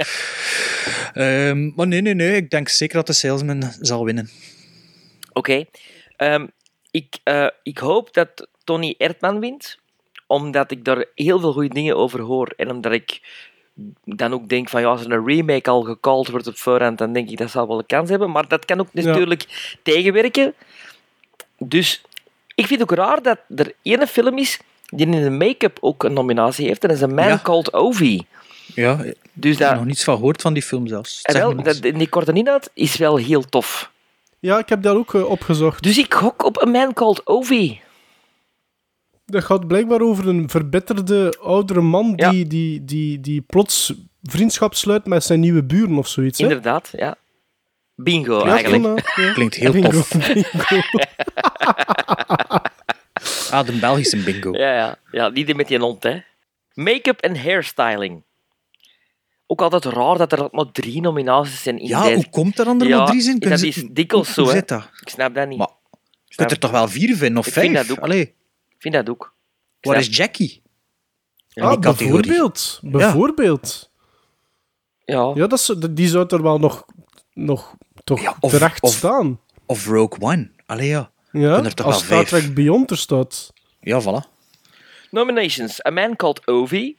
Ehm, 1.12 1.70
maar 1.75 1.87
nee, 1.87 2.01
nee, 2.01 2.14
nee. 2.14 2.37
Ik 2.37 2.51
denk 2.51 2.68
zeker 2.68 2.96
dat 2.96 3.07
de 3.07 3.12
salesman 3.12 3.62
zal 3.81 4.05
winnen. 4.05 4.31
Oké. 5.33 5.64
Ehm, 6.16 6.46
ik, 6.90 7.18
eh, 7.25 7.46
ik 7.62 7.79
hoop 7.79 8.14
dat 8.14 8.49
Tony 8.64 8.94
Erdman 8.99 9.40
wint, 9.40 9.79
omdat 10.27 10.70
ik 10.70 10.85
daar 10.85 11.05
heel 11.14 11.40
veel 11.40 11.53
goede 11.53 11.75
dingen 11.75 11.96
over 11.96 12.20
hoor. 12.20 12.53
En 12.57 12.70
omdat 12.70 12.92
ik 12.92 13.20
dan 14.04 14.33
ook 14.33 14.48
denk 14.48 14.68
van 14.68 14.80
ja, 14.80 14.87
als 14.88 15.04
er 15.04 15.12
een 15.12 15.26
remake 15.26 15.70
al 15.70 15.83
gecalled 15.83 16.28
wordt 16.28 16.46
op 16.46 16.56
voorhand, 16.56 16.98
dan 16.98 17.12
denk 17.12 17.30
ik 17.30 17.38
dat 17.38 17.50
zal 17.50 17.66
wel 17.68 17.78
een 17.78 17.87
kans 17.87 18.11
hebben. 18.11 18.30
Maar 18.30 18.48
dat 18.48 18.64
kan 18.64 18.80
ook 18.80 18.88
natuurlijk 18.92 19.74
tegenwerken. 19.83 20.54
Dus 21.59 22.02
ik 22.54 22.66
vind 22.66 22.80
het 22.80 22.90
ook 22.90 22.96
raar 22.98 23.22
dat 23.22 23.38
er 23.56 23.72
ene 23.83 24.06
film 24.06 24.38
is 24.38 24.59
die 24.87 25.06
in 25.06 25.22
de 25.22 25.30
make-up 25.30 25.78
ook 25.80 26.04
een 26.04 26.12
nominatie 26.12 26.66
heeft. 26.66 26.83
En 26.83 26.88
dat 26.88 26.96
is 26.96 27.02
een 27.02 27.14
Man 27.14 27.26
Ja. 27.26 27.40
Called 27.42 27.72
Ovi. 27.72 28.22
Ja, 28.74 28.98
ik 29.02 29.14
Dus 29.33 29.59
heb 29.59 29.68
dat, 29.68 29.76
nog 29.76 29.87
niets 29.87 30.04
van 30.04 30.14
gehoord 30.16 30.42
van 30.42 30.52
die 30.52 30.62
film 30.62 30.87
zelfs. 30.87 31.22
en 31.22 31.35
wel, 31.35 31.62
dat, 31.62 31.83
die 31.83 32.09
korte 32.09 32.33
inhoud 32.33 32.70
is 32.74 32.96
wel 32.96 33.16
heel 33.16 33.42
tof. 33.42 33.90
ja, 34.38 34.59
ik 34.59 34.68
heb 34.68 34.83
dat 34.83 34.96
ook 34.96 35.14
eh, 35.14 35.30
opgezocht. 35.30 35.83
Dus 35.83 35.98
ik 35.98 36.14
gok 36.14 36.44
op 36.44 36.62
een 36.62 36.70
Man 36.70 36.92
Called 36.92 37.26
Ovi. 37.26 37.80
Dat 39.31 39.45
gaat 39.45 39.66
blijkbaar 39.66 40.01
over 40.01 40.29
een 40.29 40.49
verbitterde 40.51 41.37
oudere 41.43 41.81
man 41.81 42.12
Ja. 42.16 42.31
die, 42.31 42.47
die, 42.47 42.85
die, 42.85 43.21
die 43.21 43.40
plots 43.40 43.95
vriendschap 44.23 44.75
sluit 44.75 45.07
met 45.07 45.25
zijn 45.25 45.40
nieuwe 45.40 45.64
buren 45.64 45.99
of 45.99 46.09
zoiets. 46.09 46.38
Hè? 46.38 46.45
Inderdaad, 46.45 46.88
ja. 46.97 47.16
Bingo, 47.95 48.38
Ja, 48.47 48.53
eigenlijk. 48.53 49.03
ja. 49.16 49.33
Klinkt 49.33 49.55
heel 49.55 49.73
Bingo, 49.73 49.90
tof. 49.90 50.09
bingo. 50.35 50.49
Ah, 53.51 53.66
de 53.66 53.73
Belgische 53.73 54.16
bingo. 54.16 54.53
Ja, 54.53 54.75
ja. 54.75 54.99
ja, 55.11 55.29
niet 55.29 55.47
die 55.47 55.55
met 55.55 55.69
die 55.69 55.79
hond, 55.79 56.03
hè. 56.03 56.21
Make-up 56.75 57.21
en 57.21 57.43
hairstyling. 57.43 58.23
Ook 59.47 59.61
altijd 59.62 59.85
raar 59.85 60.19
dat 60.19 60.33
er 60.33 60.49
maar 60.51 60.73
drie 60.73 61.01
nominaties 61.01 61.62
zijn 61.62 61.79
in 61.79 61.87
Ja, 61.87 62.03
deze... 62.03 62.14
hoe 62.14 62.29
komt 62.31 62.59
er 62.59 62.64
dan 62.64 62.81
er 62.81 62.88
Ja, 62.88 62.97
maar 62.97 63.07
drie 63.07 63.21
zijn? 63.21 63.38
dat 63.38 63.62
is 63.62 63.85
dikwijls 63.90 64.35
zo, 64.35 64.49
hè. 64.49 64.57
Ik 64.57 65.09
snap 65.09 65.35
dat 65.35 65.49
niet. 65.49 65.59
Maar 65.59 65.71
je 66.25 66.35
kunt 66.35 66.51
er 66.51 66.59
toch 66.59 66.71
wel 66.71 66.88
vier 66.88 67.16
vinden 67.16 67.38
of 67.38 67.47
Ik 67.47 67.53
vijf? 67.53 67.66
vind 67.73 67.88
dat 67.88 67.99
ook. 67.99 68.05
Allee, 68.05 68.21
Ik 68.21 68.35
vind 68.81 68.95
dat 68.95 69.09
ook. 69.09 69.35
Ik 69.81 69.90
waar 69.90 69.99
is 69.99 70.16
Jackie? 70.16 70.62
Ah, 71.55 71.79
bijvoorbeeld. 71.79 72.81
Bijvoorbeeld. 72.83 73.90
Ja. 75.05 75.33
Ja, 75.35 75.47
dat 75.47 75.59
is, 75.59 75.75
die 75.90 76.09
zou 76.09 76.27
er 76.29 76.43
wel 76.43 76.59
nog, 76.59 76.85
nog 77.33 77.75
toch 78.05 78.21
Ja, 78.23 78.37
of- 78.40 78.51
terecht 78.51 78.83
of- 78.83 78.95
staan. 78.95 79.40
Of 79.66 79.87
Rogue 79.87 80.21
One. 80.21 80.51
Allee, 80.66 80.88
ja. 80.88 81.11
Ja, 81.33 81.64
er 81.64 81.75
toch 81.75 81.87
als 81.87 82.07
wel 82.07 82.25
Star. 82.25 82.40
Trek 82.40 82.55
Beyond 82.55 82.90
er 82.90 82.97
staat. 82.97 83.53
Ja, 83.81 84.03
voilà. 84.03 84.29
Nominations: 85.11 85.85
A 85.87 85.90
Man 85.90 86.16
Called 86.16 86.47
Ovi, 86.47 86.97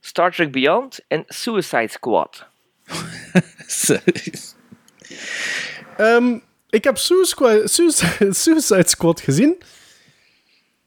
Star 0.00 0.32
Trek 0.32 0.52
Beyond 0.52 1.00
en 1.08 1.24
Suicide 1.26 1.88
Squad. 1.88 2.46
Ehm, 5.96 6.38
ik 6.70 6.84
heb 6.84 6.98
Suicide 6.98 8.82
Squad 8.88 9.20
gezien. 9.28 9.58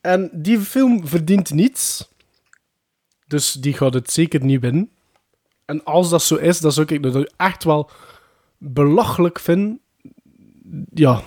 En 0.03 0.29
die 0.33 0.59
film 0.59 1.07
verdient 1.07 1.51
niets. 1.51 2.09
Dus 3.27 3.51
die 3.51 3.73
gaat 3.73 3.93
het 3.93 4.11
zeker 4.11 4.43
niet 4.43 4.61
winnen. 4.61 4.89
En 5.65 5.83
als 5.83 6.09
dat 6.09 6.23
zo 6.23 6.35
is, 6.35 6.59
dan 6.59 6.71
zou 6.71 6.93
ik 6.93 7.03
dat 7.03 7.33
echt 7.37 7.63
wel 7.63 7.89
belachelijk 8.57 9.39
vinden. 9.39 9.79
Ja. 10.93 11.21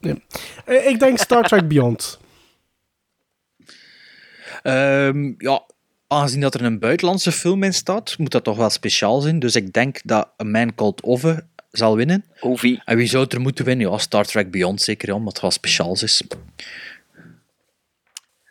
Nee. 0.00 0.22
Eh, 0.64 0.86
Ik 0.88 0.98
denk 0.98 1.18
Star 1.18 1.42
Trek 1.48 1.68
Beyond. 1.68 2.18
Ehm, 4.62 5.32
ja, 5.38 5.62
aangezien 6.06 6.40
dat 6.40 6.54
er 6.54 6.64
een 6.64 6.78
buitenlandse 6.78 7.32
film 7.32 7.62
in 7.62 7.74
staat, 7.74 8.18
moet 8.18 8.30
dat 8.30 8.44
toch 8.44 8.56
wel 8.56 8.70
speciaal 8.70 9.20
zijn. 9.20 9.38
Dus 9.38 9.56
ik 9.56 9.72
denk 9.72 10.00
dat 10.04 10.28
A 10.42 10.44
Man 10.44 10.74
Called 10.74 11.02
Ove 11.02 11.46
zal 11.70 11.96
winnen. 11.96 12.24
Ovi. 12.40 12.80
En 12.84 12.96
wie 12.96 13.06
zou 13.06 13.26
er 13.28 13.40
moeten 13.40 13.64
winnen? 13.64 13.90
Ja, 13.90 13.98
Star 13.98 14.24
Trek 14.24 14.50
Beyond 14.50 14.82
zeker, 14.82 15.08
ja, 15.08 15.14
omdat 15.14 15.32
het 15.32 15.42
wel 15.42 15.50
speciaals 15.50 16.02
is. 16.02 16.22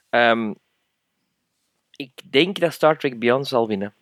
Ehm, 0.10 0.54
ik 1.96 2.12
denk 2.30 2.60
dat 2.60 2.74
Star 2.74 2.98
Trek 2.98 3.20
Beyond 3.20 3.48
zal 3.48 3.68
winnen. 3.68 3.94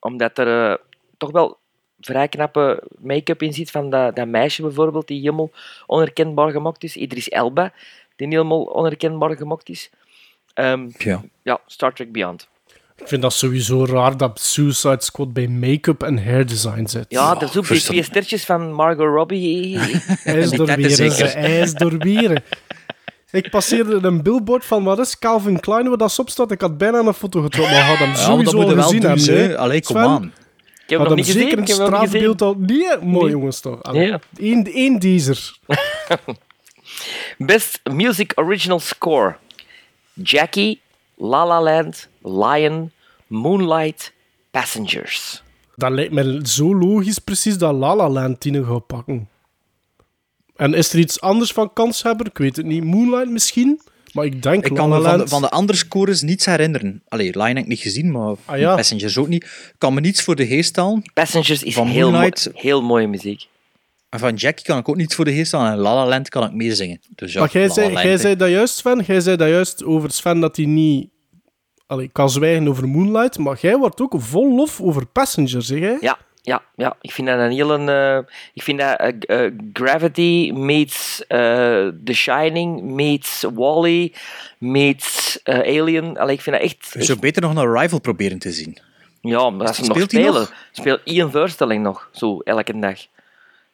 Omdat 0.00 0.38
er 0.38 0.70
eh, 0.70 0.76
toch 1.16 1.30
wel 1.30 1.58
vrij 2.00 2.28
knappe 2.28 2.82
make-up 2.98 3.42
in 3.42 3.52
zit 3.52 3.70
van 3.70 3.90
dat, 3.90 4.16
dat 4.16 4.28
meisje 4.28 4.62
bijvoorbeeld, 4.62 5.06
die 5.06 5.20
helemaal 5.20 5.50
onherkenbaar 5.86 6.50
gemaakt 6.50 6.84
is. 6.84 6.96
Idris 6.96 7.28
Elba, 7.28 7.72
die 8.16 8.28
helemaal 8.28 8.62
onherkenbaar 8.62 9.36
gemaakt 9.36 9.68
is. 9.68 9.90
Ehm, 10.54 10.88
Ja. 10.98 11.24
ja, 11.42 11.60
Star 11.66 11.92
Trek 11.94 12.12
Beyond. 12.12 12.48
Ik 12.96 13.08
vind 13.08 13.22
dat 13.22 13.32
sowieso 13.32 13.84
raar 13.84 14.16
dat 14.16 14.40
Suicide 14.40 15.02
Squad 15.02 15.32
bij 15.32 15.48
make-up 15.48 16.02
en 16.02 16.24
hairdesign 16.24 16.86
zit. 16.86 17.06
Ja, 17.08 17.36
er 17.36 17.42
is 17.42 17.56
ook 17.56 17.68
die 17.68 17.80
twee 17.80 18.02
stertjes 18.02 18.44
van 18.44 18.72
Margot 18.72 19.06
Robbie. 19.06 19.78
Hij 19.78 20.38
is 20.38 20.50
die 20.50 20.58
door 21.78 21.98
Ik 23.30 23.50
passeerde 23.50 23.98
een 24.02 24.22
billboard 24.22 24.64
van 24.64 24.84
wat 24.84 24.98
is 24.98 25.18
Calvin 25.18 25.60
Klein, 25.60 25.88
waar 25.88 25.98
dat 25.98 26.18
op 26.18 26.30
staat. 26.30 26.50
Ik 26.50 26.60
had 26.60 26.78
bijna 26.78 26.98
een 26.98 27.14
foto 27.14 27.42
getrokken, 27.42 27.74
maar 27.74 27.84
had 27.84 27.98
hem 27.98 28.06
Ja, 28.06 28.12
maar 28.14 28.22
sowieso 28.22 28.44
dat 28.44 28.54
moet 28.54 28.64
al 28.64 28.70
je 28.70 29.00
wel 29.00 29.12
gezien 29.12 29.26
doen, 29.26 29.36
hebben. 29.36 29.58
Allee, 29.58 29.82
kom 29.82 29.96
aan. 29.96 30.24
Ik 30.24 30.30
heb 30.94 30.98
Had 30.98 31.08
hem 31.08 31.16
nog 31.16 31.26
niet 31.26 31.26
gezien. 31.26 31.42
zeker 31.42 31.58
een 31.58 31.66
straatbeeld 31.66 32.42
al... 32.42 32.54
Nee, 32.58 32.98
mooi 33.02 33.30
jongens 33.30 33.60
toch. 33.60 33.92
Ja. 33.92 34.20
Eén, 34.36 34.66
één. 34.72 34.98
Best 37.38 37.80
Music 37.92 38.32
Original 38.34 38.80
Score. 38.80 39.36
Jackie, 40.12 40.80
La 41.16 41.46
La 41.46 41.62
Land, 41.62 42.08
Lion, 42.22 42.90
Moonlight, 43.26 44.12
Passengers. 44.50 45.42
Dat 45.76 45.90
lijkt 45.90 46.12
me 46.12 46.40
zo 46.42 46.74
logisch 46.74 47.18
precies 47.18 47.58
dat 47.58 47.74
La 47.74 47.96
La 47.96 48.08
Land 48.08 48.40
tien 48.40 48.64
gaat 48.64 48.86
pakken. 48.86 49.28
En 50.58 50.74
is 50.74 50.92
er 50.92 50.98
iets 50.98 51.20
anders 51.20 51.52
van 51.52 51.72
kanshebber? 51.72 52.26
Ik 52.26 52.38
weet 52.38 52.56
het 52.56 52.66
niet. 52.66 52.84
Moonlight 52.84 53.30
misschien? 53.30 53.80
Maar 54.12 54.24
ik 54.24 54.42
denk 54.42 54.66
Ik 54.66 54.74
kan 54.74 54.88
La 54.88 54.96
me 54.96 55.02
van 55.02 55.10
de, 55.12 55.16
Land... 55.18 55.28
van 55.28 55.40
de 55.42 55.48
andere 55.50 55.78
scores 55.78 56.22
niets 56.22 56.44
herinneren. 56.44 57.02
Allee, 57.08 57.26
Line 57.38 57.48
heb 57.48 57.56
ik 57.56 57.66
niet 57.66 57.78
gezien, 57.80 58.10
maar 58.10 58.34
Ah, 58.44 58.58
ja. 58.58 58.74
Passengers 58.74 59.18
ook 59.18 59.28
niet. 59.28 59.42
Ik 59.44 59.74
kan 59.78 59.94
me 59.94 60.00
niets 60.00 60.22
voor 60.22 60.36
de 60.36 60.46
geest 60.46 60.76
halen. 60.76 61.02
Passengers 61.14 61.62
is 61.62 61.74
Van 61.74 61.86
heel, 61.86 62.06
mo- 62.06 62.12
Moonlight. 62.12 62.50
heel 62.54 62.82
mooie 62.82 63.06
muziek. 63.06 63.46
En 64.08 64.18
van 64.18 64.34
Jackie 64.34 64.64
kan 64.64 64.78
ik 64.78 64.88
ook 64.88 64.96
niets 64.96 65.14
voor 65.14 65.24
de 65.24 65.32
geest 65.34 65.52
halen. 65.52 65.72
En 65.72 65.78
La 65.78 65.94
La 65.94 66.06
Land 66.06 66.28
kan 66.28 66.44
ik 66.44 66.52
meezingen. 66.52 67.00
Dus 67.14 67.32
ja, 67.32 67.40
maar 67.40 67.50
jij 67.52 67.62
La 67.62 67.68
La 67.68 67.74
zei, 67.74 67.86
Land, 67.92 68.02
jij 68.02 68.12
hè. 68.12 68.18
zei 68.18 68.36
dat 68.36 68.50
juist, 68.50 68.76
Sven. 68.76 69.04
Jij 69.06 69.20
zei 69.20 69.36
dat 69.36 69.48
juist 69.48 69.84
over 69.84 70.10
Sven 70.10 70.40
dat 70.40 70.56
hij 70.56 70.66
niet... 70.66 71.08
Allee, 71.86 72.08
kan 72.12 72.30
zwijgen 72.30 72.68
over 72.68 72.88
Moonlight, 72.88 73.38
maar 73.38 73.58
jij 73.60 73.76
wordt 73.76 74.00
ook 74.00 74.14
vol 74.18 74.54
lof 74.54 74.80
over 74.80 75.06
Passengers, 75.06 75.66
zeg 75.66 75.78
jij? 75.78 75.96
Ja, 76.00 76.18
ja, 76.42 76.62
ja. 76.76 76.96
Ik 77.00 77.12
vind 77.12 77.26
dat 77.28 77.38
een 77.38 77.50
heel... 77.50 77.78
eh, 77.88 78.18
ik 78.52 78.62
vind 78.62 78.78
dat 78.78 78.98
eh, 78.98 79.44
eh, 79.44 79.52
Gravity 79.72 80.50
meets 80.54 81.24
The 81.28 82.12
Shining 82.12 82.82
meets 82.82 83.44
Wally 83.54 84.12
meets 84.58 85.40
Alien. 85.44 86.18
Allee, 86.18 86.34
ik 86.34 86.40
vind 86.40 86.56
dat 86.56 86.64
echt... 86.64 86.90
Je 86.92 87.04
zou 87.04 87.18
beter 87.18 87.42
nog 87.42 87.54
een 87.56 87.72
Rival 87.72 88.00
proberen 88.00 88.38
te 88.38 88.52
zien. 88.52 88.78
Ja, 89.20 89.50
maar 89.50 89.66
als 89.66 89.76
ze 89.76 89.82
nog 89.82 89.90
Speelt 89.96 90.10
spelen, 90.10 90.32
nog? 90.32 90.54
speel 90.72 90.98
één 91.04 91.30
voorstelling 91.30 91.82
nog, 91.82 92.08
zo 92.12 92.38
elke 92.38 92.78
dag. 92.78 92.98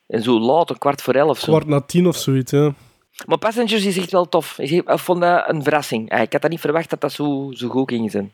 En 0.06 0.22
zo 0.22 0.40
laat, 0.40 0.70
een 0.70 0.78
kwart 0.78 1.02
voor 1.02 1.14
elf. 1.14 1.38
Zo. 1.38 1.46
Kwart 1.52 1.66
na 1.66 1.80
tien 1.80 2.06
of 2.06 2.16
zoiets, 2.16 2.50
ja. 2.50 2.74
Maar 3.26 3.38
Passengers 3.38 3.84
is 3.84 3.96
echt 3.96 4.10
wel 4.10 4.28
tof. 4.28 4.58
Ik 4.58 4.82
vond 4.86 5.20
dat 5.20 5.48
een 5.48 5.62
verrassing. 5.62 6.10
Eh, 6.10 6.20
Ik 6.22 6.32
had 6.32 6.42
dat 6.42 6.50
niet 6.50 6.60
verwacht 6.60 6.90
dat 6.90 7.00
dat 7.00 7.12
zo, 7.12 7.50
zo 7.54 7.68
goed 7.68 7.90
ging 7.90 8.10
zijn. 8.10 8.32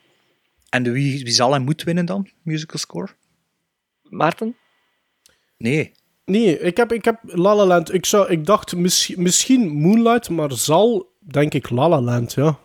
En 0.69 0.83
de 0.83 0.91
wie, 0.91 1.25
wie 1.25 1.33
zal 1.33 1.55
en 1.55 1.63
moet 1.63 1.83
winnen 1.83 2.07
dan? 2.07 2.29
Musical 2.43 2.79
score? 2.79 3.09
Maarten? 4.11 4.57
Nee. 5.57 5.93
Nee, 6.25 6.59
ik 6.59 6.77
heb, 6.77 6.93
ik 6.93 7.05
heb 7.05 7.21
La 7.23 7.55
La 7.55 7.65
Land. 7.65 7.95
Ik, 7.95 8.07
zou, 8.07 8.31
ik 8.31 8.47
dacht 8.47 8.77
misschien, 8.77 9.23
misschien 9.23 9.69
Moonlight, 9.69 10.29
maar 10.29 10.53
zal, 10.53 11.13
denk 11.19 11.55
ik, 11.55 11.71
La 11.71 11.89
La 11.89 12.01
Land, 12.01 12.35
ja. 12.35 12.59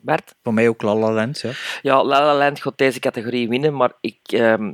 Bert? 0.00 0.34
Voor 0.42 0.54
mij 0.54 0.68
ook 0.68 0.82
La 0.82 0.94
La 0.94 1.12
Land, 1.12 1.40
ja. 1.40 1.50
Ja, 1.82 2.04
La 2.04 2.24
La 2.24 2.36
Land 2.36 2.60
gaat 2.60 2.78
deze 2.78 2.98
categorie 2.98 3.48
winnen, 3.48 3.76
maar 3.76 3.92
ik, 4.00 4.18
ehm, 4.22 4.72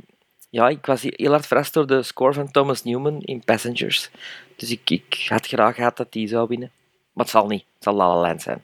ja, 0.49 0.69
ik 0.69 0.85
was 0.85 1.01
heel 1.01 1.31
hard 1.31 1.47
verrast 1.47 1.73
door 1.73 1.87
de 1.87 2.03
score 2.03 2.33
van 2.33 2.51
Thomas 2.51 2.83
Newman 2.83 3.21
in 3.21 3.43
Passengers. 3.43 4.09
Dus 4.55 4.71
ik, 4.71 4.89
ik 4.89 5.25
had 5.27 5.47
graag 5.47 5.75
gehad 5.75 5.97
dat 5.97 6.11
die 6.11 6.27
zou 6.27 6.47
winnen. 6.47 6.71
Maar 7.13 7.25
het 7.25 7.33
zal 7.33 7.47
niet. 7.47 7.63
Het 7.73 7.83
zal 7.83 7.93
La 7.93 8.07
La 8.07 8.21
Land 8.21 8.41
zijn. 8.41 8.63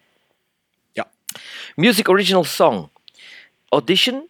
Ja. 0.92 1.12
Music 1.76 2.10
Original 2.10 2.44
Song. 2.44 2.90
Audition, 3.70 4.28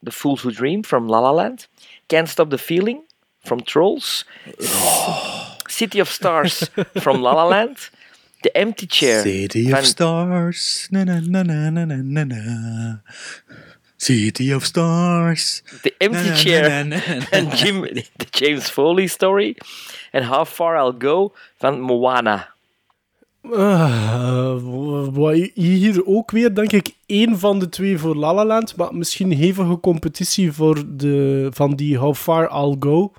The 0.00 0.12
Fools 0.12 0.42
Who 0.42 0.50
Dream 0.50 0.84
from 0.84 1.08
La 1.08 1.20
La 1.20 1.32
Land. 1.32 1.68
Can't 2.08 2.28
Stop 2.28 2.50
the 2.50 2.58
Feeling 2.58 3.02
from 3.44 3.60
Trolls. 3.60 4.24
City 5.68 5.98
of 5.98 6.08
Stars 6.08 6.70
from 7.00 7.22
La 7.22 7.32
La 7.32 7.44
Land. 7.44 7.76
The 8.42 8.56
Empty 8.56 8.86
Chair 8.86 9.22
City 9.22 9.72
of 9.72 9.86
Stars. 9.86 10.88
Na, 10.92 11.04
na, 11.04 11.20
na, 11.20 11.42
na, 11.42 11.70
na, 11.70 11.84
na, 11.84 11.96
na, 11.96 12.24
na. 12.24 12.96
City 13.98 14.52
of 14.52 14.64
Stars. 14.64 15.62
The 15.82 15.94
Empty 16.00 16.22
Na, 16.22 16.30
na, 16.30 16.36
Chair 16.36 16.84
na, 16.84 16.96
na, 16.96 17.26
en 17.32 17.50
Jim, 17.56 17.82
de 18.18 18.26
James 18.32 18.68
Foley 18.68 19.08
Story. 19.08 19.56
En 20.12 20.22
How 20.22 20.44
Far 20.44 20.76
I'll 20.76 20.92
Go 20.92 21.32
van 21.60 21.80
Moana. 21.80 22.48
Uh, 23.52 24.56
wat 25.12 25.34
hier 25.54 26.06
ook 26.06 26.30
weer, 26.30 26.54
denk 26.54 26.72
ik, 26.72 26.94
één 27.06 27.38
van 27.38 27.58
de 27.58 27.68
twee 27.68 27.98
voor 27.98 28.16
La 28.16 28.34
La 28.34 28.44
Land, 28.44 28.76
maar 28.76 28.94
misschien 28.94 29.32
hevige 29.32 29.80
competitie 29.80 30.52
voor 30.52 30.84
de, 30.96 31.46
van 31.50 31.74
die 31.74 31.96
How 31.96 32.14
Far 32.14 32.50
I'll 32.50 32.76
Go 32.78 33.12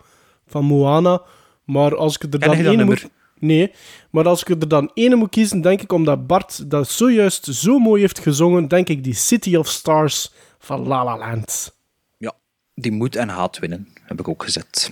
van 0.47 0.65
Moana. 0.65 1.21
Maar 1.63 1.95
als 1.95 2.15
ik 2.15 2.33
er 2.33 2.39
dan 2.39 2.61
nummer? 2.61 2.85
moet... 2.85 3.09
Nee, 3.39 3.71
maar 4.11 4.27
als 4.27 4.41
ik 4.41 4.49
er 4.49 4.67
dan 4.67 4.91
ene 4.93 5.15
moet 5.15 5.29
kiezen, 5.29 5.61
denk 5.61 5.81
ik, 5.81 5.91
omdat 5.91 6.27
Bart 6.27 6.69
dat 6.69 6.89
zojuist 6.89 7.45
zo 7.45 7.79
mooi 7.79 8.01
heeft 8.01 8.19
gezongen, 8.19 8.67
denk 8.67 8.89
ik 8.89 9.03
die 9.03 9.13
City 9.13 9.55
of 9.55 9.67
Stars 9.67 10.31
van 10.59 10.87
La 10.87 11.03
La 11.03 11.17
Land. 11.17 11.75
Ja, 12.17 12.33
die 12.73 12.91
moet 12.91 13.15
en 13.15 13.29
haat 13.29 13.59
winnen, 13.59 13.87
heb 14.03 14.19
ik 14.19 14.27
ook 14.27 14.43
gezet. 14.43 14.91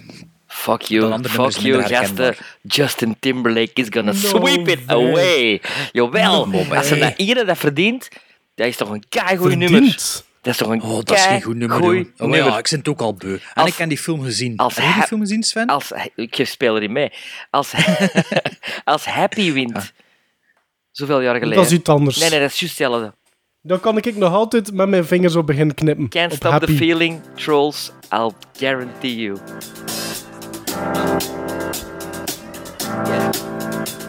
Fuck 0.55 0.81
you, 0.81 1.23
fuck 1.23 1.51
you, 1.51 1.83
gasten. 1.83 2.35
Justin 2.61 3.15
Timberlake 3.19 3.71
is 3.73 3.87
gonna 3.89 4.11
No 4.11 4.17
sweep 4.17 4.67
it 4.67 4.85
way. 4.85 4.95
away. 4.95 5.61
Jawel, 5.91 6.47
No 6.47 6.73
als 6.75 6.87
ze 6.87 6.97
dat 6.97 7.13
iedereen 7.17 7.45
dat 7.45 7.57
verdient, 7.57 8.07
dat 8.55 8.67
is 8.67 8.75
toch 8.77 8.89
een 8.89 9.03
keigoed 9.09 9.55
nummer. 9.57 9.81
Dat 10.41 10.53
is 10.53 10.57
toch 10.57 10.69
een 10.69 10.81
Oh, 10.81 10.95
dat 11.03 11.17
is 11.17 11.25
geen 11.25 11.41
goed 11.41 11.55
nummer, 11.55 11.79
jongen. 11.81 12.13
Oh, 12.17 12.19
nummer. 12.19 12.37
ja, 12.51 12.57
ik 12.57 12.67
zit 12.67 12.77
het 12.79 12.87
ook 12.87 12.99
al 13.01 13.13
beu. 13.13 13.33
En 13.33 13.39
Als- 13.53 13.69
ik 13.69 13.75
heb 13.75 13.89
die 13.89 13.97
film 13.97 14.21
gezien. 14.23 14.57
als 14.57 14.75
Heb 14.75 14.85
je 14.87 14.93
die 14.93 15.03
film 15.03 15.19
gezien, 15.21 15.43
Sven? 15.43 15.67
Als, 15.67 15.91
ik 16.15 16.39
speel 16.43 16.75
erin 16.75 16.91
mee. 16.91 17.11
Als, 17.49 17.73
als 18.83 19.05
Happy 19.05 19.51
wint. 19.51 19.93
Zoveel 20.91 21.21
jaar 21.21 21.33
geleden. 21.35 21.55
Dat 21.57 21.65
is 21.65 21.71
iets 21.77 21.89
anders. 21.89 22.17
Nee, 22.17 22.29
nee, 22.29 22.39
dat 22.39 22.51
is 22.51 22.59
juist 22.59 22.77
hetzelfde. 22.77 23.13
Dan 23.61 23.79
kan 23.79 23.97
ik 23.97 24.15
nog 24.15 24.33
altijd 24.33 24.73
met 24.73 24.89
mijn 24.89 25.05
vingers 25.05 25.35
op 25.35 25.45
beginnen 25.47 25.75
knippen. 25.75 26.09
Can't 26.09 26.31
op 26.31 26.37
stop 26.37 26.51
happy. 26.51 26.65
the 26.65 26.73
feeling, 26.77 27.21
trolls, 27.35 27.91
I'll 28.11 28.31
guarantee 28.57 29.15
you. 29.15 29.37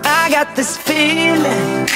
I 0.05 0.29
got 0.31 0.55
this 0.57 0.77
feeling 0.77 1.89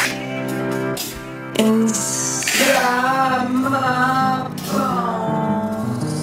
inside 1.58 3.48
my 3.50 4.48
bones. 4.70 6.14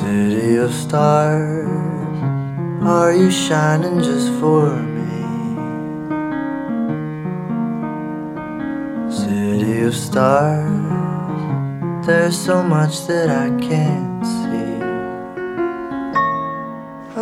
City 0.00 0.56
of 0.56 0.72
stars, 0.72 1.68
are 2.82 3.12
you 3.12 3.30
shining 3.30 4.00
just 4.02 4.30
for 4.40 4.76
me? 4.76 5.02
City 9.10 9.82
of 9.82 9.94
stars, 9.96 12.06
there's 12.06 12.38
so 12.38 12.62
much 12.62 13.06
that 13.08 13.28
I 13.30 13.50
can't 13.58 14.24
see. 14.24 14.71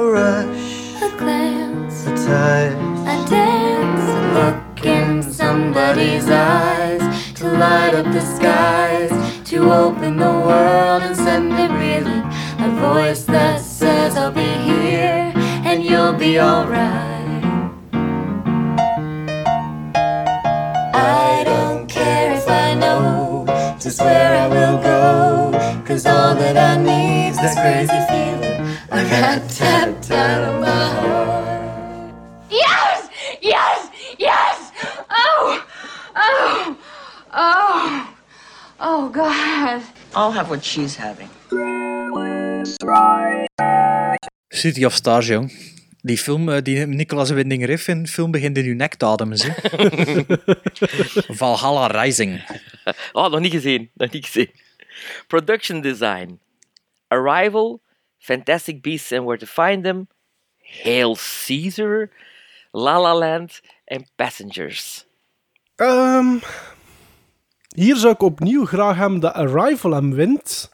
A 0.01 0.03
rush, 0.03 1.03
A 1.03 1.09
glance, 1.19 2.07
a 2.07 2.11
touch. 2.25 2.73
a 3.13 3.17
dance, 3.29 4.07
a 4.19 4.23
look 4.39 4.87
in 4.87 5.23
somebody's 5.23 6.27
eyes, 6.27 7.03
to 7.35 7.45
light 7.65 7.93
up 7.95 8.07
the 8.07 8.23
skies, 8.23 9.13
to 9.51 9.59
open 9.71 10.17
the 10.17 10.35
world 10.49 11.03
and 11.03 11.15
send 11.15 11.53
it 11.53 11.71
reeling. 11.83 12.25
A 12.67 12.69
voice 12.81 13.25
that 13.25 13.61
says, 13.61 14.17
I'll 14.17 14.33
be 14.33 14.51
here 14.71 15.33
and 15.69 15.85
you'll 15.85 16.15
be 16.15 16.41
alright. 16.41 17.45
I 20.95 21.43
don't 21.45 21.87
care 21.87 22.33
if 22.39 22.49
I 22.49 22.73
know 22.73 23.45
just 23.79 24.01
where 24.01 24.33
I 24.45 24.47
will 24.49 24.79
go, 24.83 25.85
cause 25.87 26.07
all 26.07 26.35
that 26.37 26.57
I 26.57 26.83
need's 26.83 27.37
this 27.43 27.55
crazy 27.55 28.01
feeling, 28.09 28.50
tat 29.09 29.43
tat 29.57 30.11
on 30.11 30.61
my 30.61 30.67
heart. 30.67 32.15
Yes! 32.51 33.09
Yes! 33.41 33.91
Yes! 34.19 34.73
Oh! 35.11 35.65
Oh! 36.17 36.77
Oh! 37.33 38.15
Oh, 38.81 39.09
God. 39.09 39.83
I'll 40.15 40.33
have 40.33 40.49
what 40.51 40.65
she's 40.65 40.97
having. 40.97 41.29
City 44.51 44.85
of 44.85 44.95
Stars, 44.95 45.29
jong. 45.29 45.51
Die 46.03 46.17
film, 46.17 46.49
eh, 46.49 46.63
die 46.63 46.87
Nicolas 46.87 47.31
Winding 47.31 47.65
Refn 47.65 48.07
film 48.07 48.31
begint 48.31 48.57
in 48.59 48.65
uw 48.65 48.75
nek 48.75 48.95
te 48.95 49.07
ademen, 49.07 49.37
zie. 49.37 49.53
Valhalla 51.41 51.87
Rising. 51.87 52.41
Oh, 53.13 53.31
nog 53.31 53.41
niet 53.41 53.53
gezien. 53.53 53.91
Nog 53.95 54.11
niet 54.11 54.27
gezien. 54.27 54.51
Production 55.27 55.81
design. 55.81 56.41
Arrival, 57.09 57.81
Fantastic 58.21 58.83
Beasts 58.83 59.13
and 59.13 59.25
Where 59.25 59.39
to 59.39 59.47
Find 59.47 59.85
Them, 59.85 60.09
Hail 60.83 61.17
Caesar, 61.47 62.11
La 62.71 63.01
La 63.01 63.15
Land 63.15 63.61
en 63.85 64.07
Passengers. 64.17 65.07
Ehm, 65.77 66.39
hier 67.75 67.97
zou 67.97 68.13
ik 68.13 68.23
opnieuw 68.23 68.65
graag 68.67 68.97
hebben 68.97 69.21
dat 69.21 69.33
Arrival 69.33 69.93
hem 69.93 70.15
wint. 70.15 70.71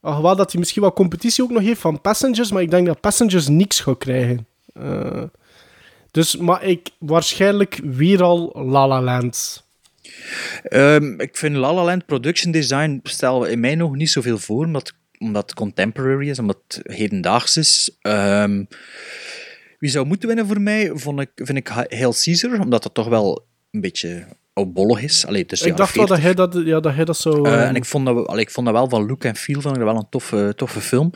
Alhoewel 0.00 0.36
dat 0.36 0.50
hij 0.50 0.60
misschien 0.60 0.82
wat 0.82 0.94
competitie 0.94 1.44
ook 1.44 1.50
nog 1.50 1.62
heeft 1.62 1.80
van 1.80 2.00
Passengers, 2.00 2.50
maar 2.50 2.62
ik 2.62 2.70
denk 2.70 2.86
dat 2.86 3.00
Passengers 3.00 3.48
niks 3.48 3.80
gaat 3.80 3.98
krijgen. 3.98 4.46
Eh, 4.72 5.22
dus, 6.10 6.36
maar 6.36 6.64
ik 6.64 6.90
waarschijnlijk 6.98 7.80
weer 7.82 8.22
al 8.22 8.52
La 8.54 8.86
La 8.86 9.02
Land. 9.02 9.64
Ehm, 10.62 11.20
ik 11.20 11.36
vind 11.36 11.56
La 11.56 11.74
La 11.74 11.84
Land 11.84 12.06
production 12.06 12.52
design 12.52 13.00
stel 13.02 13.44
in 13.44 13.60
mij 13.60 13.74
nog 13.74 13.94
niet 13.94 14.10
zoveel 14.10 14.38
voor, 14.38 14.64
omdat, 14.64 14.92
omdat 15.18 15.42
het 15.42 15.54
contemporary 15.54 16.28
is, 16.28 16.38
omdat 16.38 16.58
het 16.68 16.80
hedendaags 16.96 17.56
is. 17.56 17.96
Ehm, 18.00 18.64
wie 19.78 19.90
zou 19.90 20.06
moeten 20.06 20.28
winnen 20.28 20.46
voor 20.46 20.60
mij, 20.60 20.90
vond 20.94 21.20
ik, 21.20 21.30
vind 21.34 21.58
ik 21.58 21.68
Hail 21.68 22.14
Caesar, 22.22 22.60
omdat 22.60 22.84
het 22.84 22.94
toch 22.94 23.08
wel 23.08 23.46
een 23.70 23.80
beetje 23.80 24.26
oudbollig 24.52 25.02
is. 25.02 25.26
Allee, 25.26 25.46
de 25.46 25.66
ik 25.66 25.76
dacht 25.76 25.94
wel 25.94 26.06
dat 26.06 26.18
40. 26.18 26.22
hij 26.22 26.34
dat, 26.34 26.66
ja, 26.66 26.80
dat, 26.80 26.94
hij 26.94 27.04
dat 27.04 27.16
zo... 27.16 27.44
Eh, 27.44 27.52
eh, 27.52 27.68
en 27.68 27.74
ik 27.74 27.84
vond, 27.84 28.06
dat, 28.06 28.14
wel- 28.14 28.26
allee, 28.28 28.42
ik 28.42 28.50
vond 28.50 28.66
dat 28.66 28.74
wel 28.74 28.88
van 28.88 29.06
look 29.06 29.24
en 29.24 29.36
feel 29.36 29.60
vond 29.60 29.76
ik 29.76 29.80
dat 29.82 29.90
wel 29.90 30.00
een 30.00 30.08
toffe, 30.10 30.52
toffe 30.56 30.80
film. 30.80 31.10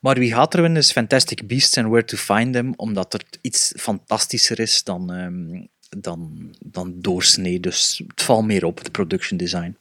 Maar 0.00 0.14
wie 0.18 0.32
gaat 0.32 0.54
er 0.54 0.60
winnen 0.62 0.82
is 0.82 0.92
Fantastic 0.92 1.46
Beasts 1.46 1.78
and 1.78 1.88
Where 1.88 2.04
to 2.04 2.16
Find 2.16 2.52
Them, 2.52 2.72
omdat 2.76 3.12
het 3.12 3.38
iets 3.40 3.72
fantastischer 3.76 4.60
is 4.60 4.84
dan, 4.84 5.12
ehm, 5.12 5.64
dan, 6.02 6.50
dan 6.64 6.94
doorsnee. 6.96 7.60
Dus 7.60 8.02
het 8.06 8.22
valt 8.22 8.46
meer 8.46 8.64
op, 8.64 8.78
het 8.78 8.92
production 8.92 9.38
design. 9.38 9.76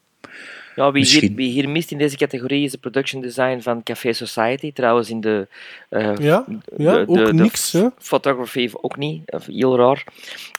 Ja, 0.79 0.91
wie 0.91 1.05
hier, 1.05 1.31
wie 1.35 1.49
hier 1.51 1.69
mist 1.69 1.91
in 1.91 1.97
deze 1.97 2.17
categorie 2.17 2.63
is 2.63 2.71
de 2.71 2.77
production 2.77 3.21
design 3.21 3.59
van 3.61 3.83
Café 3.83 4.13
Society. 4.13 4.71
Trouwens, 4.73 5.09
in 5.09 5.21
de. 5.21 5.47
eh, 5.89 6.15
Ja, 6.15 6.45
ja, 6.77 6.93
de- 6.93 7.05
ook 7.07 7.17
de- 7.17 7.23
de 7.23 7.33
niks, 7.33 7.71
hè. 7.71 7.87
Photography 7.97 8.69
ook 8.73 8.97
niet. 8.97 9.31
Of 9.31 9.45
heel 9.45 9.77
raar. 9.77 10.03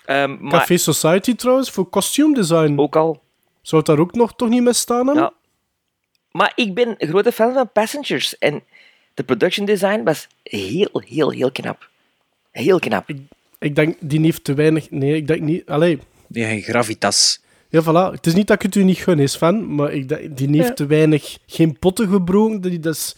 Ehm, 0.04 0.36
maar 0.40 0.50
Café 0.60 0.76
Society 0.76 1.34
trouwens, 1.34 1.70
voor 1.70 1.88
costume 1.90 2.34
design. 2.34 2.78
ook 2.78 2.96
al. 2.96 3.20
Zou 3.62 3.82
het 3.82 3.90
daar 3.90 3.98
ook 3.98 4.14
nog 4.14 4.34
toch 4.36 4.48
niet 4.48 4.62
mee 4.62 4.72
staan? 4.72 5.14
Ja. 5.14 5.32
Maar 6.30 6.52
ik 6.54 6.74
ben 6.74 6.94
een 6.98 7.08
grote 7.08 7.32
fan 7.32 7.52
van 7.52 7.70
Passengers. 7.72 8.38
En 8.38 8.62
de 9.14 9.22
production 9.22 9.66
design 9.66 10.02
was 10.02 10.26
heel, 10.42 11.02
heel, 11.06 11.30
heel 11.30 11.50
knap. 11.52 11.88
Heel 12.50 12.78
knap. 12.78 13.10
Ik 13.58 13.74
denk, 13.74 13.96
die 14.00 14.20
heeft 14.20 14.44
te 14.44 14.54
weinig... 14.54 14.90
Nee, 14.90 15.14
ik 15.16 15.26
denk 15.26 15.40
niet... 15.40 15.66
Allee, 15.66 15.98
Die 16.26 16.44
geen 16.44 16.62
gravitas. 16.62 17.40
Ja, 17.70 17.82
voilà. 17.82 18.12
Het 18.14 18.26
is 18.26 18.34
niet 18.34 18.46
dat 18.46 18.56
ik 18.56 18.62
het 18.62 18.74
u 18.74 18.84
niet 18.84 18.98
gun, 18.98 19.18
is 19.18 19.36
fan, 19.36 19.74
maar 19.74 19.92
ik 19.92 20.36
die 20.36 20.48
heeft 20.56 20.68
Ja. 20.68 20.74
te 20.74 20.86
weinig... 20.86 21.38
Geen 21.46 21.78
potten 21.78 22.08
gebroken, 22.08 22.60
die, 22.60 22.78
dat 22.80 22.94
is... 22.94 23.16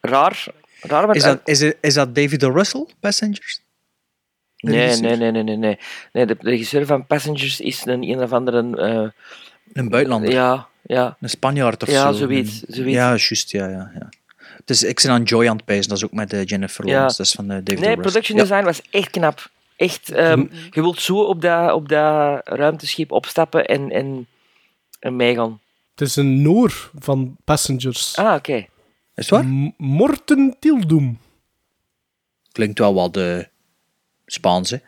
Raar. 0.00 0.46
Raar 0.80 1.14
Is 1.16 1.22
dat, 1.22 1.40
is, 1.44 1.60
het- 1.60 1.76
is 1.80 1.94
dat 1.94 2.14
David 2.14 2.44
O. 2.44 2.50
Russell, 2.52 2.86
Passengers? 3.00 3.60
Nee, 4.56 4.96
nee, 5.00 5.16
nee, 5.16 5.30
nee, 5.30 5.42
nee, 5.42 5.56
nee. 5.56 5.78
nee 6.12 6.26
de, 6.26 6.36
de 6.40 6.50
regisseur 6.50 6.86
van 6.86 7.06
Passengers 7.06 7.60
is 7.60 7.86
een 7.86 8.02
een 8.02 8.22
of 8.22 8.32
andere. 8.32 8.76
eh, 8.76 9.08
Een 9.72 9.88
buitenlander? 9.88 10.30
ja, 10.30 10.66
ja. 10.82 11.16
Een 11.20 11.28
Spanjaard 11.30 11.82
of 11.82 11.90
Ja, 11.90 12.12
zo? 12.12 12.18
zoiets, 12.18 12.60
zoiets. 12.60 12.92
Ja, 12.94 13.08
juist, 13.08 13.50
ja, 13.50 13.68
ja. 13.68 13.90
ja. 13.98 14.08
Is, 14.64 14.82
ik 14.82 15.00
ben 15.02 15.10
aan 15.12 15.22
Joy 15.22 15.48
aan 15.48 15.56
het 15.56 15.64
pijzen, 15.64 15.88
dat 15.88 15.98
is 15.98 16.04
ook 16.04 16.12
met 16.12 16.32
eh, 16.32 16.44
Jennifer 16.44 16.86
Ja. 16.86 16.92
Lawrence, 16.92 17.16
dat 17.16 17.26
is 17.26 17.32
van 17.32 17.44
eh, 17.44 17.50
David. 17.50 17.66
Nee, 17.66 17.78
Russell. 17.78 18.02
production 18.02 18.36
Ja. 18.36 18.42
design 18.42 18.64
was 18.64 18.82
echt 18.90 19.10
knap. 19.10 19.50
Echt, 19.78 20.10
ehm, 20.10 20.40
je 20.70 20.80
wilt 20.80 21.00
zo 21.00 21.18
op 21.22 21.40
dat, 21.40 21.72
op 21.72 21.88
dat 21.88 22.40
ruimteschip 22.44 23.12
opstappen 23.12 23.66
en, 23.66 23.90
en, 23.90 24.26
en 25.00 25.16
meegaan. 25.16 25.60
Het 25.94 26.08
is 26.08 26.16
een 26.16 26.42
Noor 26.42 26.90
van 26.98 27.36
Passengers. 27.44 28.16
Ah, 28.16 28.34
oké. 28.34 28.54
Is 28.54 28.66
het 29.14 29.28
waar? 29.28 29.44
M- 29.46 29.72
Morten 29.76 30.56
Tildum. 30.60 31.18
Klinkt 32.52 32.78
wel 32.78 32.94
wat 32.94 33.16
uh, 33.16 33.42
Spaans, 34.26 34.70
hè? 34.70 34.76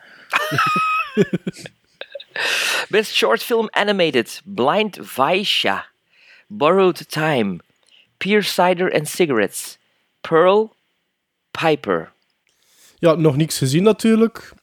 Best 2.89 3.13
Short 3.13 3.43
Film 3.43 3.67
Animated. 3.69 4.41
Blind 4.43 4.97
Vaisha. 5.01 5.85
Borrowed 6.47 7.09
Time. 7.09 7.59
Peer 8.17 8.43
Cider 8.43 8.93
and 8.93 9.07
Cigarettes. 9.07 9.77
Pearl. 10.21 10.75
Piper. 11.51 12.11
Ja, 12.99 13.13
nog 13.13 13.35
niks 13.35 13.57
gezien 13.57 13.83
natuurlijk. 13.83 14.53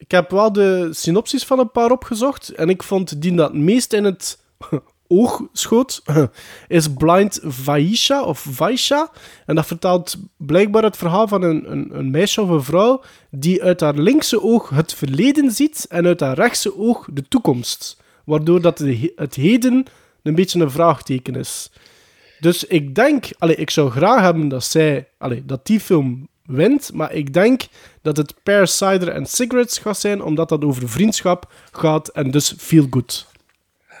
Ik 0.00 0.10
heb 0.10 0.30
wel 0.30 0.52
de 0.52 0.88
synopsis 0.90 1.44
van 1.44 1.58
een 1.58 1.70
paar 1.70 1.90
opgezocht. 1.90 2.48
En 2.48 2.68
ik 2.68 2.82
vond 2.82 3.22
die 3.22 3.34
dat 3.34 3.54
meest 3.54 3.92
in 3.92 4.04
het 4.04 4.38
oog 5.08 5.42
schoot. 5.52 6.02
Is 6.68 6.94
Blind 6.94 7.40
Vaisha 7.42 8.22
of 8.22 8.46
Vaisha. 8.50 9.10
En 9.46 9.54
dat 9.54 9.66
vertelt 9.66 10.16
blijkbaar 10.36 10.82
het 10.82 10.96
verhaal 10.96 11.28
van 11.28 11.42
een, 11.42 11.72
een, 11.72 11.98
een 11.98 12.10
meisje 12.10 12.42
of 12.42 12.48
een 12.48 12.62
vrouw. 12.62 13.02
die 13.30 13.62
uit 13.62 13.80
haar 13.80 13.94
linkse 13.94 14.42
oog 14.42 14.68
het 14.68 14.94
verleden 14.94 15.50
ziet. 15.50 15.86
en 15.88 16.06
uit 16.06 16.20
haar 16.20 16.34
rechtse 16.36 16.78
oog 16.78 17.08
de 17.12 17.28
toekomst. 17.28 17.96
Waardoor 18.24 18.60
dat 18.60 18.78
het 19.14 19.34
heden 19.34 19.86
een 20.22 20.34
beetje 20.34 20.60
een 20.60 20.70
vraagteken 20.70 21.34
is. 21.34 21.70
Dus 22.38 22.64
ik 22.64 22.94
denk, 22.94 23.28
allee, 23.38 23.56
ik 23.56 23.70
zou 23.70 23.90
graag 23.90 24.20
hebben 24.20 24.48
dat 24.48 24.64
zij, 24.64 25.08
allee, 25.18 25.44
dat 25.44 25.66
die 25.66 25.80
film 25.80 26.28
wint, 26.50 26.92
maar 26.92 27.12
ik 27.12 27.32
denk 27.32 27.62
dat 28.02 28.16
het 28.16 28.34
Pear 28.42 28.68
Cider 28.68 29.14
and 29.14 29.28
Cigarettes 29.28 29.78
gaat 29.78 29.98
zijn, 29.98 30.22
omdat 30.22 30.48
dat 30.48 30.64
over 30.64 30.88
vriendschap 30.88 31.52
gaat 31.72 32.08
en 32.08 32.30
dus 32.30 32.54
feel 32.58 32.86
good. 32.90 33.28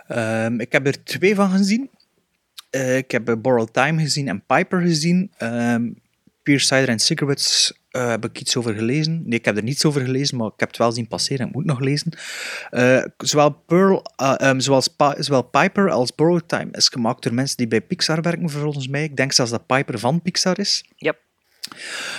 Um, 0.08 0.60
ik 0.60 0.72
heb 0.72 0.86
er 0.86 1.04
twee 1.04 1.34
van 1.34 1.50
gezien. 1.50 1.90
Uh, 2.70 2.96
ik 2.96 3.10
heb 3.10 3.28
uh, 3.28 3.34
Borrowed 3.38 3.72
Time 3.72 4.02
gezien 4.02 4.28
en 4.28 4.42
Piper 4.46 4.80
gezien. 4.80 5.30
Um, 5.38 6.00
Peer 6.42 6.60
Cider 6.60 6.88
and 6.88 7.02
Cigarettes 7.02 7.72
uh, 7.90 8.08
heb 8.08 8.24
ik 8.24 8.40
iets 8.40 8.56
over 8.56 8.74
gelezen. 8.74 9.22
Nee, 9.24 9.38
ik 9.38 9.44
heb 9.44 9.56
er 9.56 9.62
niets 9.62 9.84
over 9.84 10.00
gelezen, 10.00 10.36
maar 10.36 10.46
ik 10.46 10.60
heb 10.60 10.68
het 10.68 10.78
wel 10.78 10.92
zien 10.92 11.08
passeren. 11.08 11.46
Ik 11.46 11.52
moet 11.52 11.64
nog 11.64 11.80
lezen. 11.80 12.12
Uh, 12.70 13.04
zowel, 13.16 13.50
Pearl, 13.50 14.04
um, 14.42 14.60
zoals 14.60 14.88
pa 14.88 15.22
zowel 15.22 15.42
Piper 15.42 15.90
als 15.90 16.14
Borrowed 16.14 16.48
Time 16.48 16.68
is 16.70 16.88
gemaakt 16.88 17.22
door 17.22 17.34
mensen 17.34 17.56
die 17.56 17.68
bij 17.68 17.80
Pixar 17.80 18.22
werken, 18.22 18.50
volgens 18.50 18.88
mij. 18.88 19.04
Ik 19.04 19.16
denk 19.16 19.32
zelfs 19.32 19.50
dat 19.50 19.66
Piper 19.66 19.98
van 19.98 20.22
Pixar 20.22 20.58
is. 20.58 20.84
Yep. 20.96 21.18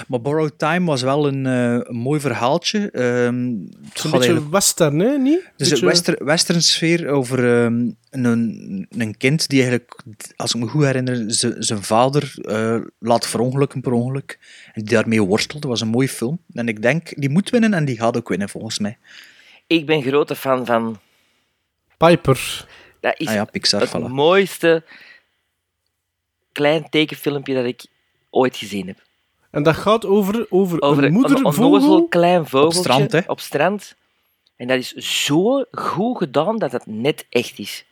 Maar 0.07 0.21
Borrowed 0.21 0.57
Time 0.57 0.85
was 0.85 1.01
wel 1.01 1.27
een, 1.27 1.45
uh, 1.45 1.73
een 1.73 1.95
mooi 1.95 2.19
verhaaltje. 2.19 2.79
Um, 2.79 2.89
het 2.89 4.03
een 4.03 4.11
beetje 4.11 4.11
eigenlijk... 4.11 4.49
western, 4.49 4.99
hè? 4.99 5.17
Niet? 5.17 5.51
Dus 5.57 5.69
beetje... 5.69 5.85
een 5.85 5.91
western, 5.91 6.25
western 6.25 6.61
sfeer 6.61 7.09
over 7.09 7.63
um, 7.63 7.97
een, 8.09 8.87
een 8.89 9.17
kind 9.17 9.47
die 9.47 9.59
eigenlijk, 9.59 10.03
als 10.35 10.53
ik 10.53 10.61
me 10.61 10.67
goed 10.67 10.83
herinner, 10.83 11.23
zijn 11.57 11.83
vader 11.83 12.33
uh, 12.37 12.81
laat 12.99 13.27
verongelukken 13.27 13.81
per 13.81 13.91
ongeluk. 13.91 14.39
En 14.73 14.83
die 14.83 14.95
daarmee 14.95 15.23
worstelt. 15.23 15.61
Dat 15.61 15.71
was 15.71 15.81
een 15.81 15.87
mooie 15.87 16.09
film. 16.09 16.39
En 16.53 16.67
ik 16.67 16.81
denk, 16.81 17.21
die 17.21 17.29
moet 17.29 17.49
winnen 17.49 17.73
en 17.73 17.85
die 17.85 17.97
gaat 17.97 18.17
ook 18.17 18.29
winnen, 18.29 18.49
volgens 18.49 18.79
mij. 18.79 18.97
Ik 19.67 19.85
ben 19.85 20.01
grote 20.01 20.35
fan 20.35 20.65
van... 20.65 20.99
Piper. 21.97 22.65
Dat 22.99 23.19
is 23.19 23.27
ah 23.27 23.33
ja, 23.33 23.45
Pixar, 23.45 23.81
het 23.81 23.89
voilà. 23.89 24.07
mooiste 24.07 24.83
klein 26.51 26.89
tekenfilmpje 26.89 27.53
dat 27.53 27.65
ik 27.65 27.85
ooit 28.29 28.57
gezien 28.57 28.87
heb. 28.87 28.97
En 29.51 29.63
dat 29.63 29.75
gaat 29.75 30.05
over, 30.05 30.45
over, 30.49 30.81
over 30.81 31.03
een 31.03 31.13
moedervogel? 31.13 31.97
Een 31.97 32.09
klein 32.09 32.47
vogeltje 32.47 32.77
op 32.79 32.83
strand, 32.85 33.11
hè? 33.11 33.19
op 33.27 33.39
strand. 33.39 33.95
En 34.55 34.67
dat 34.67 34.77
is 34.77 34.93
zo 35.25 35.63
goed 35.71 36.17
gedaan 36.17 36.57
dat 36.57 36.71
het 36.71 36.85
net 36.85 37.25
echt 37.29 37.59
is. 37.59 37.85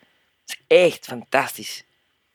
Het 0.46 0.58
is 0.68 0.78
echt 0.78 1.06
fantastisch. 1.06 1.84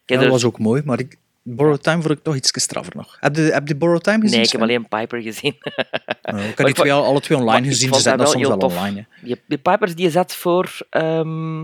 Ja, 0.06 0.18
dat 0.20 0.28
was 0.30 0.44
ook 0.44 0.58
mooi, 0.58 0.82
maar 0.84 0.98
ik... 0.98 1.16
Borrow 1.46 1.76
Time 1.76 2.02
vond 2.02 2.14
ik 2.14 2.22
toch 2.22 2.34
iets 2.36 2.50
straffer 2.62 2.96
nog. 2.96 3.16
Heb 3.20 3.36
je, 3.36 3.42
heb 3.42 3.68
je 3.68 3.74
Borrow 3.76 4.00
Time 4.00 4.20
gezien? 4.20 4.36
Nee, 4.36 4.44
ik 4.46 4.52
heb 4.52 4.60
alleen 4.62 4.88
Piper 4.88 5.22
gezien. 5.22 5.54
Oh, 5.62 6.38
ik 6.40 6.56
heb 6.56 6.66
die 6.66 6.74
twee, 6.74 6.92
vond- 6.92 7.06
alle 7.06 7.20
twee 7.20 7.38
online 7.38 7.66
gezien. 7.66 7.94
Ze 7.94 8.00
zetten 8.00 8.10
dat 8.10 8.20
dat 8.26 8.30
soms 8.30 8.48
wel 8.48 8.58
tof. 8.58 8.76
online. 8.76 9.06
hè. 9.20 9.26
Die, 9.26 9.40
die 9.46 9.58
Pipers 9.58 9.94
die 9.94 10.10
zat 10.10 10.34
voor... 10.34 10.78
ehm, 10.90 11.60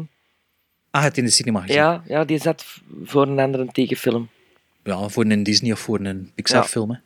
Ah, 0.90 1.02
het 1.02 1.18
in 1.18 1.24
de 1.24 1.30
cinema 1.30 1.60
gezien. 1.60 1.74
ja, 1.76 2.02
ja, 2.06 2.24
die 2.24 2.38
zat 2.38 2.64
voor 3.04 3.26
een 3.26 3.38
andere 3.38 3.66
tekenfilm. 3.72 4.28
Ja, 4.84 5.08
voor 5.08 5.24
een 5.24 5.42
Disney 5.42 5.72
of 5.72 5.78
voor 5.78 6.00
een 6.00 6.30
Pixar 6.34 6.64
film. 6.64 6.90
Hè. 6.90 6.96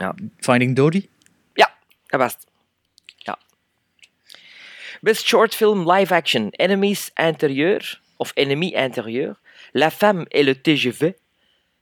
Ja. 0.00 0.14
Finding 0.38 0.76
Dory? 0.76 1.08
Ja, 1.54 1.76
dat 2.06 2.20
was 2.20 2.32
het. 2.32 2.46
Ja. 3.16 3.38
Best 5.00 5.26
short 5.26 5.54
film 5.54 5.90
live 5.90 6.14
action. 6.14 6.48
Enemies 6.50 7.10
intérieur. 7.14 8.00
Of 8.16 8.32
Ennemi 8.34 8.72
intérieur. 8.74 9.38
La 9.72 9.90
femme 9.90 10.26
et 10.28 10.44
le 10.44 10.60
TGV. 10.60 11.12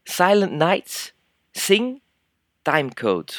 Silent 0.03 0.51
Nights. 0.51 1.13
Sing. 1.51 2.01
Timecode. 2.61 3.33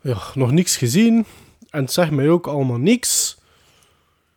Ja, 0.00 0.18
nog 0.34 0.52
niks 0.52 0.76
gezien. 0.76 1.26
En 1.70 1.82
het 1.82 1.92
zegt 1.92 2.10
mij 2.10 2.28
ook 2.28 2.46
allemaal 2.46 2.78
niks. 2.78 3.38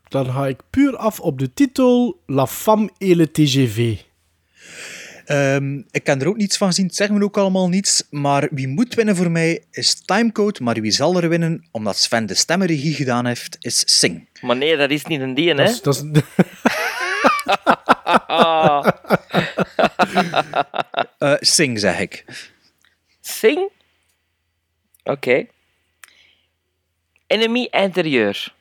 Dan 0.08 0.26
ga 0.26 0.48
ik 0.48 0.62
puur 0.70 0.98
af 0.98 1.20
op 1.20 1.40
de 1.40 1.54
titel 1.54 2.22
La 2.26 2.48
Femme 2.48 2.90
et 2.98 3.16
le 3.16 3.32
TGV. 3.32 3.98
Ehm, 5.26 5.82
ik 5.92 6.04
kan 6.04 6.22
er 6.22 6.28
ook 6.28 6.38
niets 6.38 6.58
van 6.58 6.68
gezien. 6.68 6.86
Het 6.86 6.96
zegt 6.96 7.12
me 7.12 7.24
ook 7.24 7.38
allemaal 7.38 7.70
niets. 7.70 8.04
Maar 8.10 8.48
wie 8.52 8.68
moet 8.68 8.94
winnen 8.94 9.16
voor 9.16 9.32
mij 9.32 9.64
is 9.72 10.02
Timecode. 10.06 10.64
Maar 10.64 10.82
wie 10.82 10.92
zal 10.92 11.18
er 11.22 11.30
winnen, 11.30 11.68
omdat 11.72 11.98
Sven 11.98 12.26
de 12.26 12.34
stemmenregie 12.36 12.94
gedaan 12.94 13.26
heeft, 13.26 13.58
is 13.60 14.00
Sing. 14.00 14.28
Maar 14.42 14.56
nee, 14.56 14.78
dat 14.78 14.90
is 14.90 15.06
niet 15.06 15.22
een 15.22 15.34
die, 15.34 15.54
hè? 15.54 15.74
Dat 15.82 15.96
is. 15.96 16.04
Eh, 21.18 21.36
Sing, 21.40 21.80
zeg 21.80 22.00
ik. 22.00 22.26
Sing? 23.22 23.70
Oké. 25.04 25.46
Enemy 27.28 27.68
intérieur. 27.72 28.54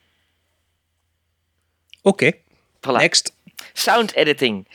Oké, 2.02 2.32
Voilà. 2.80 2.96
next. 2.96 3.36
Sound 3.72 4.12
editing. 4.14 4.66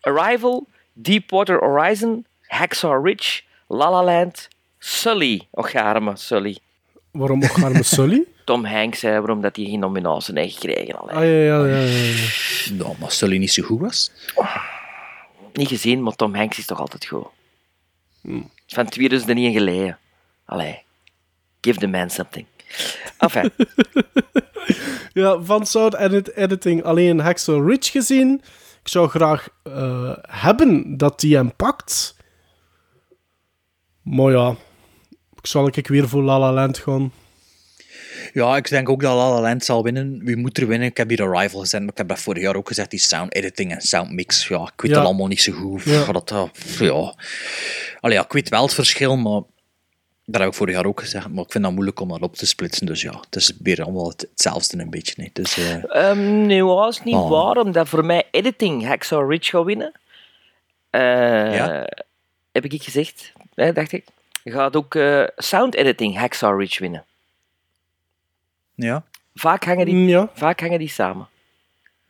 Arrival, 0.00 0.68
Deepwater 0.94 1.58
Horizon, 1.58 2.26
Hacksaw 2.48 3.04
Ridge, 3.04 3.42
La 3.68 3.90
La 3.90 4.02
Land, 4.02 4.48
Sully. 4.78 5.46
Och, 5.50 5.74
arme 5.74 6.16
Sully. 6.16 6.58
waarom 7.10 7.42
ook 7.44 7.56
Harme 7.56 7.82
Sully? 7.96 8.24
Tom 8.44 8.64
Hanks 8.64 8.98
zei 9.00 9.18
waarom 9.18 9.40
dat 9.40 9.56
hij 9.56 9.64
geen 9.64 9.78
nominatie 9.78 10.38
heeft 10.38 10.54
gekregen. 10.60 10.98
Allee. 10.98 11.14
Ah, 11.16 11.22
ja, 11.24 11.64
ja, 11.66 11.80
ja, 11.80 11.82
ja. 11.82 12.72
Nou, 12.72 12.94
maar 13.00 13.10
Sully 13.10 13.36
niet 13.38 13.52
zo 13.52 13.62
goed 13.62 13.80
was. 13.80 14.10
Niet 15.52 15.68
gezien, 15.68 16.02
maar 16.02 16.16
Tom 16.16 16.34
Hanks 16.34 16.58
is 16.58 16.66
toch 16.66 16.80
altijd 16.80 17.06
goed. 17.06 17.26
Van 18.66 18.88
twee 18.88 19.08
is 19.08 19.26
er 19.28 19.34
niet 19.34 19.46
in 19.46 19.52
geleden. 19.52 19.98
Allee. 20.44 20.82
Give 21.60 21.78
the 21.78 21.86
man 21.86 22.10
something. 22.10 22.46
Enfin, 23.18 23.50
Ja, 25.12 25.40
van 25.42 25.66
sound 25.66 25.94
edit 25.94 26.34
editing 26.36 26.82
alleen 26.82 27.18
Hacksaw 27.18 27.68
Ridge 27.68 27.90
gezien. 27.90 28.42
Ik 28.84 28.90
zou 28.90 29.08
graag 29.08 29.48
eh, 29.62 30.12
hebben 30.20 30.96
dat 30.96 31.20
die 31.20 31.36
hem 31.36 31.56
pakt. 31.56 32.16
Maar 34.02 34.30
ja, 34.32 34.56
ik 35.40 35.46
zal 35.46 35.66
ik 35.66 35.86
weer 35.88 36.08
voor 36.08 36.22
La 36.22 36.38
La 36.38 36.52
Land 36.52 36.78
gaan. 36.78 37.12
Ja, 38.32 38.56
ik 38.56 38.68
denk 38.68 38.88
ook 38.88 39.00
dat 39.00 39.14
La 39.16 39.30
La 39.30 39.40
Land 39.40 39.64
zal 39.64 39.82
winnen. 39.82 40.20
Wie 40.24 40.36
moet 40.36 40.58
er 40.58 40.66
winnen? 40.66 40.88
Ik 40.88 40.96
heb 40.96 41.08
hier 41.08 41.22
Arrival 41.22 41.60
gezet, 41.60 41.80
maar 41.80 41.90
ik 41.90 41.98
heb 41.98 42.08
dat 42.08 42.18
vorig 42.18 42.42
jaar 42.42 42.56
ook 42.56 42.68
gezegd. 42.68 42.90
Die 42.90 42.98
sound 43.00 43.34
editing 43.34 43.72
en 43.72 43.80
sound 43.80 44.10
mix. 44.12 44.48
Ja, 44.48 44.62
ik 44.74 44.80
weet 44.80 44.90
Ja. 44.90 44.96
dat 44.96 45.06
allemaal 45.06 45.26
niet 45.26 45.40
zo 45.42 45.52
goed. 45.52 45.82
Ja. 45.82 46.12
Dat, 46.12 46.30
eh, 46.30 46.44
ja. 46.78 47.14
Allee, 48.00 48.16
ja, 48.16 48.24
ik 48.24 48.32
weet 48.32 48.48
wel 48.48 48.62
het 48.62 48.74
verschil, 48.74 49.16
maar 49.16 49.42
dat 50.24 50.40
heb 50.40 50.50
ik 50.50 50.56
vorig 50.56 50.74
jaar 50.74 50.86
ook 50.86 51.00
gezegd. 51.00 51.28
Maar 51.28 51.44
ik 51.44 51.52
vind 51.52 51.64
dat 51.64 51.72
moeilijk 51.72 52.00
om 52.00 52.08
dat 52.08 52.20
op 52.20 52.36
te 52.36 52.46
splitsen. 52.46 52.86
Dus 52.86 53.02
ja, 53.02 53.20
het 53.20 53.36
is 53.36 53.52
weer 53.62 53.82
allemaal 53.82 54.08
het- 54.08 54.26
hetzelfde 54.30 54.78
een 54.78 54.90
beetje. 54.90 55.14
Nee. 55.16 55.30
Dus, 55.32 55.56
eh, 55.58 55.94
Ehm 56.10 56.46
nee, 56.46 56.62
dat 56.64 56.92
is 56.92 57.02
niet 57.02 57.14
Oh. 57.14 57.30
waar, 57.30 57.56
omdat 57.56 57.88
voor 57.88 58.04
mij 58.04 58.22
editing 58.30 58.86
Hacksaw 58.86 59.30
Ridge 59.30 59.50
gaat 59.50 59.64
winnen. 59.64 59.92
Eh, 60.90 61.54
Ja. 61.54 61.88
Heb 62.52 62.64
ik 62.64 62.82
gezegd, 62.82 63.32
hè, 63.54 63.72
dacht 63.72 63.92
ik. 63.92 64.04
Gaat 64.44 64.76
ook 64.76 64.94
eh, 64.94 65.24
sound 65.36 65.74
editing 65.74 66.16
Hacksaw 66.18 66.60
Ridge 66.60 66.80
winnen. 66.80 67.04
ja. 68.74 69.04
Vaak 69.34 69.64
hangen 69.64 69.86
die, 69.86 69.94
Mm, 69.94 70.08
Ja, 70.08 70.30
vaak 70.34 70.60
hangen 70.60 70.78
die 70.78 70.88
samen. 70.88 71.28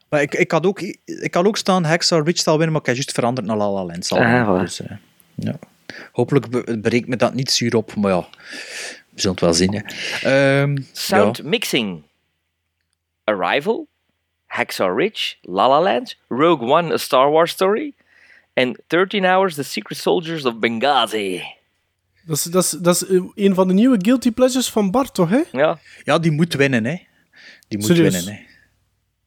Maar 0.08 0.22
ik, 0.22 0.34
ik, 0.34 0.50
had 0.50 0.66
ook, 0.66 0.80
ik 1.04 1.34
had 1.34 1.46
ook 1.46 1.56
staan 1.56 1.84
Hacksaw 1.84 2.26
Ridge 2.26 2.42
zal 2.42 2.52
winnen, 2.56 2.72
maar 2.72 2.80
ik 2.80 2.86
heb 2.86 2.94
juist 2.94 3.12
veranderd 3.12 3.46
naar 3.46 3.56
La 3.56 3.70
La 3.70 3.84
Land 3.84 4.06
zal 4.06 4.18
Ah, 4.18 4.48
voilà. 4.58 4.60
Dus, 4.60 4.80
eh, 4.80 4.96
ja. 5.34 5.54
Hopelijk 6.12 6.50
bereikt 6.82 7.08
me 7.08 7.16
dat 7.16 7.34
niet 7.34 7.50
zuur 7.50 7.76
op, 7.76 7.94
maar 7.94 8.10
ja, 8.10 8.26
we 9.10 9.20
zullen 9.20 9.36
het 9.36 9.44
wel 9.44 9.54
zien. 9.54 9.74
Hè. 9.74 9.82
Ehm, 10.62 10.76
Sound 10.92 11.36
ja. 11.36 11.44
mixing. 11.44 12.02
Arrival, 13.24 13.86
Hacksaw 14.46 14.98
Ridge, 14.98 15.34
La 15.42 15.68
La 15.68 15.82
Land, 15.82 16.16
Rogue 16.28 16.68
One, 16.68 16.92
A 16.92 16.96
Star 16.96 17.30
Wars 17.30 17.50
Story 17.50 17.94
en 18.52 18.80
13 18.86 19.24
Hours, 19.24 19.54
The 19.54 19.62
Secret 19.62 19.98
Soldiers 19.98 20.44
of 20.44 20.58
Benghazi. 20.58 21.42
dat 22.26 22.36
is, 22.36 22.42
dat 22.42 22.64
is, 22.64 22.70
dat 22.70 22.94
is 22.94 23.06
eh, 23.06 23.22
een 23.34 23.54
van 23.54 23.68
de 23.68 23.74
nieuwe 23.74 23.98
Guilty 24.00 24.30
Pleasures 24.30 24.70
van 24.70 24.90
Bart, 24.90 25.14
toch? 25.14 25.30
Hè? 25.30 25.42
Ja, 25.52 25.78
ja, 26.04 26.18
die 26.18 26.30
moet 26.30 26.54
winnen, 26.54 26.84
hè. 26.84 26.96
Die 27.68 27.78
moet 27.78 27.86
Serieus? 27.86 28.14
winnen, 28.14 28.32
hè. 28.32 28.40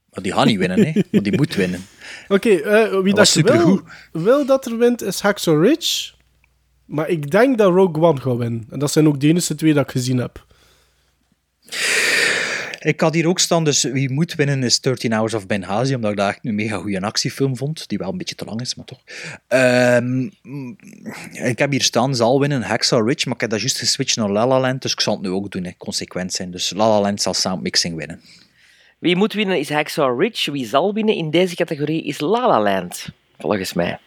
Maar 0.09 0.23
die 0.23 0.33
gaat 0.33 0.45
niet 0.45 0.57
winnen, 0.57 0.85
hè. 0.85 1.01
Maar 1.11 1.21
die 1.21 1.35
moet 1.35 1.55
winnen. 1.55 1.85
Oké, 2.27 2.49
eh, 2.49 2.89
wie 3.01 3.13
dat, 3.13 3.15
wil, 3.15 3.25
supergoed. 3.25 3.83
wil 4.11 4.45
dat 4.45 4.65
er 4.65 4.77
wint 4.77 5.01
is 5.01 5.19
Hacksaw 5.19 5.63
Ridge. 5.63 6.15
Maar 6.87 7.09
ik 7.09 7.31
denk 7.31 7.57
dat 7.57 7.73
Rogue 7.73 8.03
One 8.03 8.21
gaat 8.21 8.37
winnen. 8.37 8.67
En 8.69 8.79
dat 8.79 8.91
zijn 8.91 9.07
ook 9.07 9.19
de 9.19 9.27
enige 9.27 9.55
twee 9.55 9.73
dat 9.73 9.83
ik 9.83 9.91
gezien 9.91 10.17
heb. 10.17 10.45
Ik 12.79 13.01
had 13.01 13.13
hier 13.13 13.27
ook 13.27 13.39
staan, 13.39 13.63
dus 13.63 13.83
wie 13.83 14.11
moet 14.11 14.35
winnen 14.35 14.63
is 14.63 14.81
13 14.81 15.13
Hours 15.13 15.33
of 15.33 15.47
Benghazi, 15.47 15.95
omdat 15.95 16.11
ik 16.11 16.17
dat 16.17 16.27
echt 16.27 16.39
een 16.41 16.55
mega 16.55 16.77
goede 16.77 17.01
actiefilm 17.01 17.57
vond, 17.57 17.87
die 17.87 17.97
wel 17.97 18.11
een 18.11 18.17
beetje 18.17 18.35
te 18.35 18.45
lang 18.45 18.61
is, 18.61 18.75
maar 18.75 18.85
toch. 18.85 18.99
Ehm, 19.47 20.29
mm, 20.41 20.75
ik 21.31 21.59
heb 21.59 21.71
hier 21.71 21.81
staan, 21.81 22.15
zal 22.15 22.39
winnen 22.39 22.61
Hacksaw 22.61 23.07
Ridge, 23.07 23.25
maar 23.25 23.35
ik 23.35 23.41
heb 23.41 23.49
dat 23.49 23.59
juist 23.59 23.77
geswitcht 23.77 24.15
naar 24.15 24.29
La 24.29 24.47
La 24.47 24.59
Land, 24.59 24.81
dus 24.81 24.91
ik 24.91 24.99
zal 24.99 25.13
het 25.13 25.21
nu 25.21 25.29
ook 25.29 25.51
doen, 25.51 25.63
hè, 25.63 25.71
consequent 25.77 26.33
zijn. 26.33 26.51
Dus 26.51 26.73
La 26.75 26.89
La 26.89 27.01
Land 27.01 27.21
zal 27.21 27.33
soundmixing 27.33 27.95
winnen. 27.95 28.21
Wie 28.99 29.15
moet 29.15 29.33
winnen 29.33 29.59
is 29.59 29.69
Hacksaw 29.69 30.21
Ridge. 30.21 30.51
Wie 30.51 30.65
zal 30.65 30.93
winnen 30.93 31.15
in 31.15 31.29
deze 31.29 31.55
categorie 31.55 32.03
is 32.03 32.19
La 32.19 32.47
La 32.47 32.61
Land, 32.61 33.09
volgens 33.37 33.73
mij. 33.73 33.99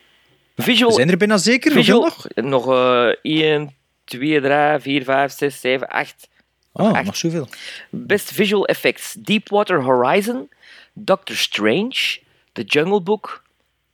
We 0.60 0.66
Visual, 0.66 0.92
zijn 0.92 1.10
er 1.10 1.16
bijna 1.16 1.36
zeker, 1.36 1.72
visual 1.72 2.00
nog? 2.00 2.26
nog 2.34 2.68
eh 2.68 3.08
1, 3.22 3.74
2, 4.04 4.40
3, 4.40 4.78
4, 4.80 5.04
5, 5.04 5.32
6, 5.32 5.60
7, 5.60 5.88
8. 5.88 6.28
Oh, 6.72 6.96
echt. 6.96 7.04
nog 7.06 7.16
zoveel. 7.16 7.48
Best 7.90 8.30
visual 8.32 8.64
effects: 8.66 9.12
Deepwater 9.18 9.82
Horizon, 9.82 10.48
Doctor 10.92 11.36
Strange, 11.36 12.18
The 12.52 12.62
Jungle 12.62 13.00
Book, 13.02 13.42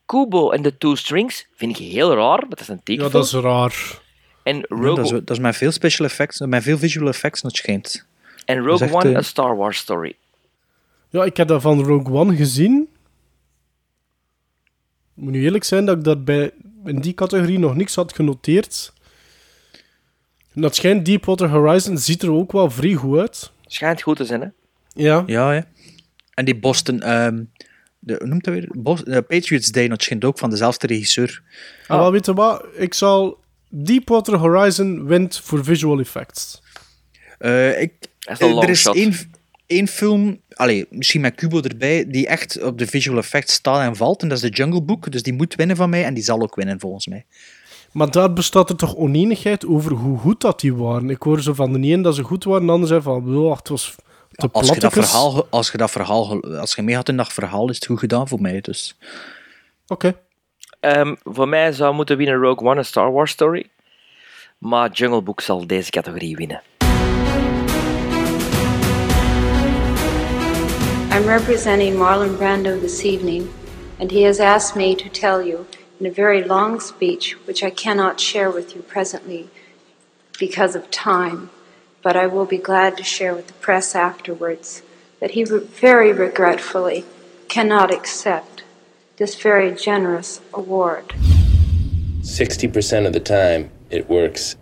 Kubo 0.07 0.51
and 0.53 0.62
the 0.62 0.79
Two 0.79 0.95
Strings. 0.95 1.47
Vind 1.55 1.79
ik 1.79 1.87
heel 1.87 2.14
raar, 2.14 2.39
maar 2.39 2.49
dat 2.49 2.61
is 2.61 2.69
een 2.69 2.75
Ja, 2.75 2.81
tekenfilm. 2.85 3.12
dat 3.12 3.25
is 3.25 3.33
raar. 3.33 3.99
En 4.43 4.57
Ja, 4.57 4.64
Rogue, 4.69 4.95
dat, 4.95 5.05
is, 5.05 5.11
dat 5.11 5.31
is 5.31 5.39
met 5.39 5.57
veel 5.57 5.73
special 5.73 6.07
effects, 6.07 6.41
met 6.41 6.62
veel 6.62 6.79
visual 6.79 7.09
effects, 7.09 7.41
dat 7.43 7.57
schijnt. 7.57 8.07
en 8.45 8.59
Rogue 8.59 8.87
echt, 8.87 8.95
One, 8.95 9.11
eh, 9.11 9.17
A 9.17 9.23
Star 9.23 9.57
Wars 9.57 9.79
Story. 9.79 10.17
Ja, 11.11 11.25
ik 11.25 11.37
heb 11.37 11.49
dat 11.49 11.62
van 11.62 11.83
Rogue 11.85 12.14
One 12.14 12.37
gezien. 12.37 12.89
Ik 15.17 15.23
moet 15.23 15.33
nu 15.33 15.43
eerlijk 15.43 15.64
zijn 15.64 15.85
dat 15.85 15.97
ik 15.97 16.05
dat 16.05 16.25
bij, 16.25 16.51
in 16.85 17.01
die 17.01 17.14
categorie 17.14 17.59
nog 17.59 17.75
niks 17.75 17.95
had 17.95 18.14
genoteerd. 18.14 18.93
En 20.55 20.61
dat 20.61 20.75
schijnt 20.75 21.05
Deepwater 21.05 21.49
Horizon 21.49 21.99
ziet 21.99 22.23
er 22.23 22.33
ook 22.33 22.53
wel 22.53 22.71
vrij 22.71 22.95
goed 22.95 23.19
uit. 23.19 23.51
Schijnt 23.67 24.03
goed 24.03 24.17
te 24.17 24.25
zijn, 24.25 24.41
hè? 24.41 24.49
Ja. 24.95 25.23
Ja, 25.27 25.53
hè. 25.53 25.61
En 26.35 26.45
die 26.45 26.59
Boston, 26.59 27.03
ehm, 27.03 27.43
de, 27.99 28.14
hoe 28.19 28.27
noemt 28.27 28.45
dat 28.45 28.55
weer? 28.55 28.69
Bos, 28.73 29.03
eh, 29.03 29.19
Patriots 29.29 29.71
Day, 29.71 29.89
dat 29.89 30.03
schijnt 30.03 30.25
ook 30.25 30.39
van 30.39 30.51
dezelfde 30.51 30.87
regisseur. 30.87 31.43
En 31.89 31.99
wel, 31.99 32.12
weet 32.12 32.27
je 32.27 32.35
wat? 32.35 32.64
Ik 32.75 32.95
zal... 32.95 33.45
Deepwater 33.69 34.37
Horizon 34.37 35.07
wint 35.07 35.41
voor 35.41 35.64
visual 35.64 35.99
effects. 35.99 36.62
Eh, 37.39 37.81
ik, 37.81 37.93
Dat 38.19 38.41
is 38.41 38.47
een 38.47 38.57
eh, 38.57 38.62
er 38.62 38.71
is 38.71 39.27
één 39.67 39.89
film, 39.89 40.41
allee, 40.57 40.87
misschien 40.91 41.21
met 41.21 41.35
Kubo 41.35 41.61
erbij, 41.61 42.05
die 42.09 42.27
echt 42.27 42.63
op 42.63 42.79
de 42.79 42.87
visual 42.87 43.19
effects 43.19 43.53
staat 43.55 43.81
en 43.81 43.97
valt. 43.97 44.23
En 44.23 44.29
dat 44.29 44.43
is 44.43 44.51
de 44.51 44.57
Jungle 44.57 44.83
Book. 44.83 45.13
Dus 45.13 45.23
die 45.23 45.33
moet 45.33 45.55
winnen 45.55 45.77
van 45.77 45.91
mij 45.91 46.05
en 46.05 46.15
die 46.15 46.23
zal 46.25 46.41
ook 46.41 46.55
winnen 46.55 46.81
volgens 46.81 47.07
mij. 47.07 47.25
Maar 47.93 48.11
daar 48.11 48.33
bestaat 48.33 48.71
er 48.71 48.77
toch 48.77 48.97
oneenigheid 48.97 49.67
over 49.67 49.93
hoe 49.93 50.19
goed 50.19 50.41
dat 50.41 50.61
die 50.61 50.75
waren. 50.75 51.11
Ik 51.11 51.23
hoor 51.23 51.41
zo 51.41 51.55
van 51.55 51.73
de 51.73 51.89
ene 51.89 52.03
dat 52.03 52.15
ze 52.15 52.23
goed 52.23 52.45
waren, 52.45 52.67
de 52.67 52.73
ander 52.73 52.89
zei 52.89 53.01
van, 53.01 53.33
"Wow, 53.35 53.57
het 53.57 53.69
was 53.69 53.95
te 54.33 54.49
Als 54.53 54.67
je, 54.69 54.73
dat 54.73 54.81
plattekes." 54.81 55.11
verhaal, 55.11 55.47
als 55.51 55.71
je 55.71 55.79
dat 55.79 55.91
verhaal, 55.91 56.43
als 56.43 56.75
je 56.75 56.83
mee 56.83 56.95
had 56.95 57.09
in 57.09 57.17
dat 57.17 57.33
verhaal, 57.33 57.69
is 57.69 57.75
het 57.75 57.87
goed 57.87 57.99
gedaan 57.99 58.29
voor 58.29 58.41
mij. 58.41 58.61
Dus. 58.61 58.99
Oké. 59.87 60.15
Ehm, 60.81 61.15
voor 61.25 61.49
mij 61.49 61.73
zou 61.73 61.95
moeten 61.95 62.17
winnen 62.17 62.37
Rogue 62.37 62.69
One, 62.69 62.79
A 62.81 62.83
Star 62.83 63.13
Wars 63.13 63.31
Story. 63.31 63.67
Maar 64.59 64.91
Jungle 64.91 65.23
Book 65.23 65.41
zal 65.41 65.67
deze 65.67 65.91
categorie 65.91 66.37
winnen. 66.37 66.63
I'm 71.17 71.27
representing 71.27 71.95
Marlon 71.95 72.37
Brando 72.37 72.79
this 72.79 73.03
evening, 73.03 73.51
and 73.99 74.11
he 74.11 74.25
has 74.25 74.39
asked 74.39 74.77
me 74.77 74.95
to 74.97 75.09
tell 75.09 75.41
you 75.41 75.67
in 75.99 76.05
a 76.05 76.11
very 76.11 76.45
long 76.45 76.79
speech, 76.79 77.33
which 77.47 77.62
I 77.62 77.71
cannot 77.71 78.21
share 78.21 78.51
with 78.51 78.77
you 78.77 78.83
presently 78.83 79.49
because 80.39 80.77
of 80.77 80.91
time, 80.91 81.49
but 82.03 82.19
I 82.19 82.27
will 82.27 82.45
be 82.45 82.59
glad 82.59 82.99
to 82.99 83.03
share 83.03 83.35
with 83.35 83.47
the 83.47 83.55
press 83.55 83.95
afterwards 83.95 84.83
that 85.21 85.31
he 85.31 85.43
very 85.43 86.12
regretfully 86.12 87.07
cannot 87.49 87.91
accept 87.91 88.64
this 89.17 89.37
very 89.37 89.75
generous 89.75 90.43
award. 90.53 91.14
60% 92.21 93.07
of 93.07 93.14
the 93.14 93.21
time, 93.21 93.71
it 93.89 94.11
works 94.11 94.57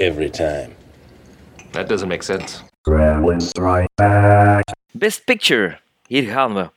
every 0.00 0.28
time. 0.28 0.74
That 1.70 1.88
doesn't 1.88 2.08
make 2.08 2.24
sense. 2.24 2.64
Best 4.96 5.26
Picture. 5.28 5.78
Hier 6.06 6.30
gaan 6.32 6.54
we. 6.54 6.70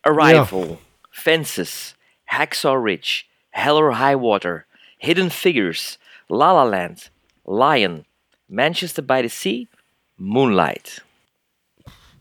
Arrival. 0.00 0.78
Fences. 1.10 1.94
Hacksaw 2.24 2.84
Ridge. 2.84 3.24
Hell 3.50 3.76
or 3.76 3.96
High 3.96 4.16
Water. 4.16 4.66
Hidden 4.98 5.30
Figures. 5.30 5.98
La 6.28 6.52
La 6.52 6.64
Land. 6.64 7.10
Lion. 7.44 8.04
Manchester 8.46 9.04
by 9.04 9.22
the 9.22 9.28
Sea. 9.28 9.66
Moonlight. 10.14 11.04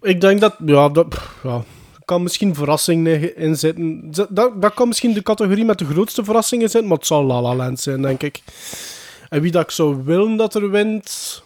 Ik 0.02 0.22
denk 0.22 0.42
dat, 0.42 0.56
ja, 0.66 0.90
dat 0.90 1.22
ja, 1.44 1.56
er 1.96 2.06
kan 2.06 2.24
misschien 2.24 2.56
verrassingen 2.56 3.36
in 3.38 3.56
zitten. 3.56 4.12
Dat, 4.12 4.62
dat 4.62 4.74
kan 4.74 4.88
misschien 4.88 5.14
de 5.14 5.22
categorie 5.22 5.66
met 5.66 5.80
de 5.80 5.86
grootste 5.86 6.24
verrassingen 6.24 6.70
zijn, 6.70 6.88
maar 6.88 6.98
het 6.98 7.08
zal 7.08 7.24
La 7.24 7.42
La 7.42 7.56
Land 7.56 7.80
zijn, 7.80 8.02
denk 8.02 8.24
ik. 8.24 8.42
En 9.30 9.42
wie 9.42 9.52
dat 9.52 9.64
ik 9.64 9.72
zou 9.72 10.04
willen 10.04 10.36
dat 10.36 10.56
er 10.56 10.70
wint... 10.70 11.44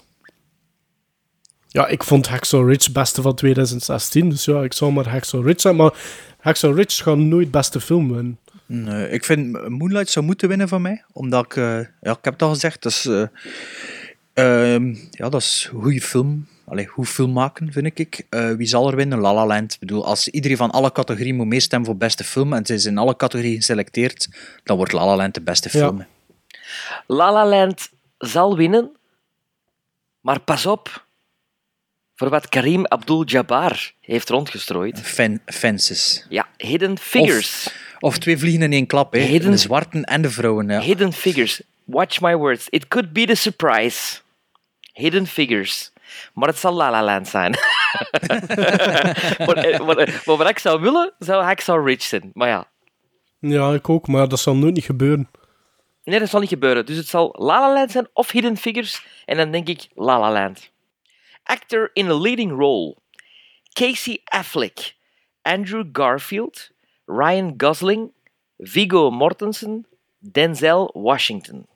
Ja, 1.72 1.88
ik 1.88 2.04
vond 2.04 2.28
Hacksaw 2.28 2.70
Ridge 2.70 2.92
beste 2.92 3.22
van 3.22 3.36
2016, 3.36 4.30
dus 4.30 4.46
ja, 4.46 4.62
ik 4.64 4.74
zou 4.74 4.92
maar 4.92 5.08
Hacksaw 5.10 5.46
Ridge 5.46 5.62
zijn. 5.62 5.76
Maar 5.76 5.94
Hacksaw 6.40 6.76
Ridge 6.78 7.04
gaat 7.04 7.18
nooit 7.18 7.52
beste 7.52 7.80
film 7.82 8.14
winnen. 8.14 8.40
Nee, 8.66 9.10
ik 9.10 9.26
vind 9.26 9.68
Moonlight 9.70 10.10
zou 10.10 10.26
moeten 10.26 10.48
winnen 10.50 10.68
van 10.68 10.82
mij. 10.82 11.04
Omdat 11.12 11.46
ik, 11.46 11.56
eh, 11.56 11.80
ja, 12.02 12.12
ik 12.12 12.18
heb 12.22 12.34
het 12.34 12.42
al 12.42 12.50
gezegd, 12.50 12.84
dat 12.84 12.92
is, 12.92 13.06
eh, 13.06 13.24
ehm, 14.34 14.96
ja, 15.12 15.30
dat 15.30 15.42
is 15.42 15.70
een 15.74 15.82
goede 15.82 16.02
film. 16.02 16.48
Allee, 16.66 16.86
goed 16.86 17.10
film 17.10 17.32
maken, 17.34 17.72
vind 17.72 18.00
ik. 18.00 18.26
Eh, 18.30 18.52
wie 18.52 18.68
zal 18.68 18.90
er 18.90 18.96
winnen? 18.96 19.20
La 19.20 19.34
La 19.34 19.46
Land. 19.46 19.74
Ik 19.74 19.80
bedoel, 19.80 20.06
als 20.06 20.28
iedereen 20.28 20.58
van 20.58 20.72
alle 20.72 20.92
categorieën 20.92 21.36
moet 21.36 21.48
meestemmen 21.48 21.88
voor 21.90 21.98
beste 21.98 22.24
film 22.24 22.52
en 22.54 22.60
het 22.60 22.70
is 22.70 22.86
in 22.86 22.98
alle 22.98 23.16
categorieën 23.16 23.56
geselecteerd, 23.56 24.30
dan 24.64 24.78
wordt 24.78 24.92
La 24.92 25.06
La 25.06 25.16
Land 25.16 25.34
de 25.34 25.42
beste 25.42 25.70
Ja. 25.72 25.86
film. 25.86 26.00
hè. 26.00 26.06
La 27.08 27.32
La 27.34 27.48
Land 27.48 27.90
zal 28.18 28.56
winnen, 28.58 28.92
maar 30.22 30.40
pas 30.40 30.66
op 30.66 31.06
voor 32.20 32.30
wat 32.30 32.50
Karim 32.50 32.86
Abdul-Jabbar 32.86 33.92
heeft 34.02 34.30
rondgestrooid. 34.30 35.02
Fen- 35.02 35.42
Fences. 35.46 36.26
Ja, 36.30 36.48
Hidden 36.58 36.98
Figures. 36.98 37.68
Of 38.00 38.18
twee 38.18 38.38
vliegen 38.38 38.62
in 38.62 38.72
één 38.74 38.86
klap, 38.88 39.14
hè. 39.14 39.20
Hidden- 39.20 39.52
De 39.52 39.58
zwarten 39.58 40.04
en 40.04 40.22
de 40.22 40.30
vrouwen. 40.30 40.68
Ja. 40.70 40.80
Hidden 40.82 41.14
Figures. 41.14 41.62
Watch 41.84 42.22
my 42.22 42.36
words. 42.36 42.68
It 42.70 42.88
could 42.88 43.14
be 43.14 43.26
the 43.26 43.36
surprise. 43.36 44.20
Hidden 44.94 45.28
Figures. 45.28 45.92
Maar 46.34 46.48
het 46.48 46.58
zal 46.58 46.74
La 46.74 46.92
La 46.92 47.04
Land 47.04 47.28
zijn. 47.28 47.52
maar, 49.46 49.58
eh, 49.58 49.80
maar, 49.86 49.98
eh, 49.98 50.14
maar 50.26 50.38
wat 50.38 50.50
ik 50.50 50.60
zou 50.60 50.82
willen, 50.82 51.14
zou 51.20 51.44
Hacksaw 51.44 51.88
Ridge 51.88 52.08
zijn. 52.08 52.32
Maar 52.34 52.48
ja, 52.48 52.68
Ja, 53.40 53.74
ik 53.74 53.90
ook, 53.90 54.08
maar 54.08 54.28
dat 54.28 54.40
zal 54.40 54.56
nooit 54.56 54.74
niet 54.74 54.86
gebeuren. 54.86 55.30
nee, 56.04 56.20
dat 56.20 56.30
zal 56.30 56.40
niet 56.40 56.50
gebeuren. 56.50 56.86
Dus 56.86 56.98
het 56.98 57.08
zal 57.08 57.36
La 57.38 57.60
La 57.60 57.74
Land 57.74 57.92
zijn 57.92 58.08
of 58.14 58.32
Hidden 58.32 58.58
Figures. 58.58 59.06
En 59.26 59.38
dan 59.38 59.52
denk 59.52 59.68
ik 59.68 59.88
La 59.96 60.20
La 60.20 60.32
Land. 60.32 60.70
Actor 61.50 61.90
in 61.94 62.10
a 62.10 62.14
leading 62.14 62.58
role. 62.58 62.98
Casey 63.74 64.22
Affleck. 64.34 64.94
Andrew 65.42 65.84
Garfield. 65.92 66.70
Ryan 67.06 67.54
Gosling. 67.58 68.12
Viggo 68.58 69.12
Mortensen. 69.12 69.86
Denzel 70.20 70.92
Washington. 70.94 71.68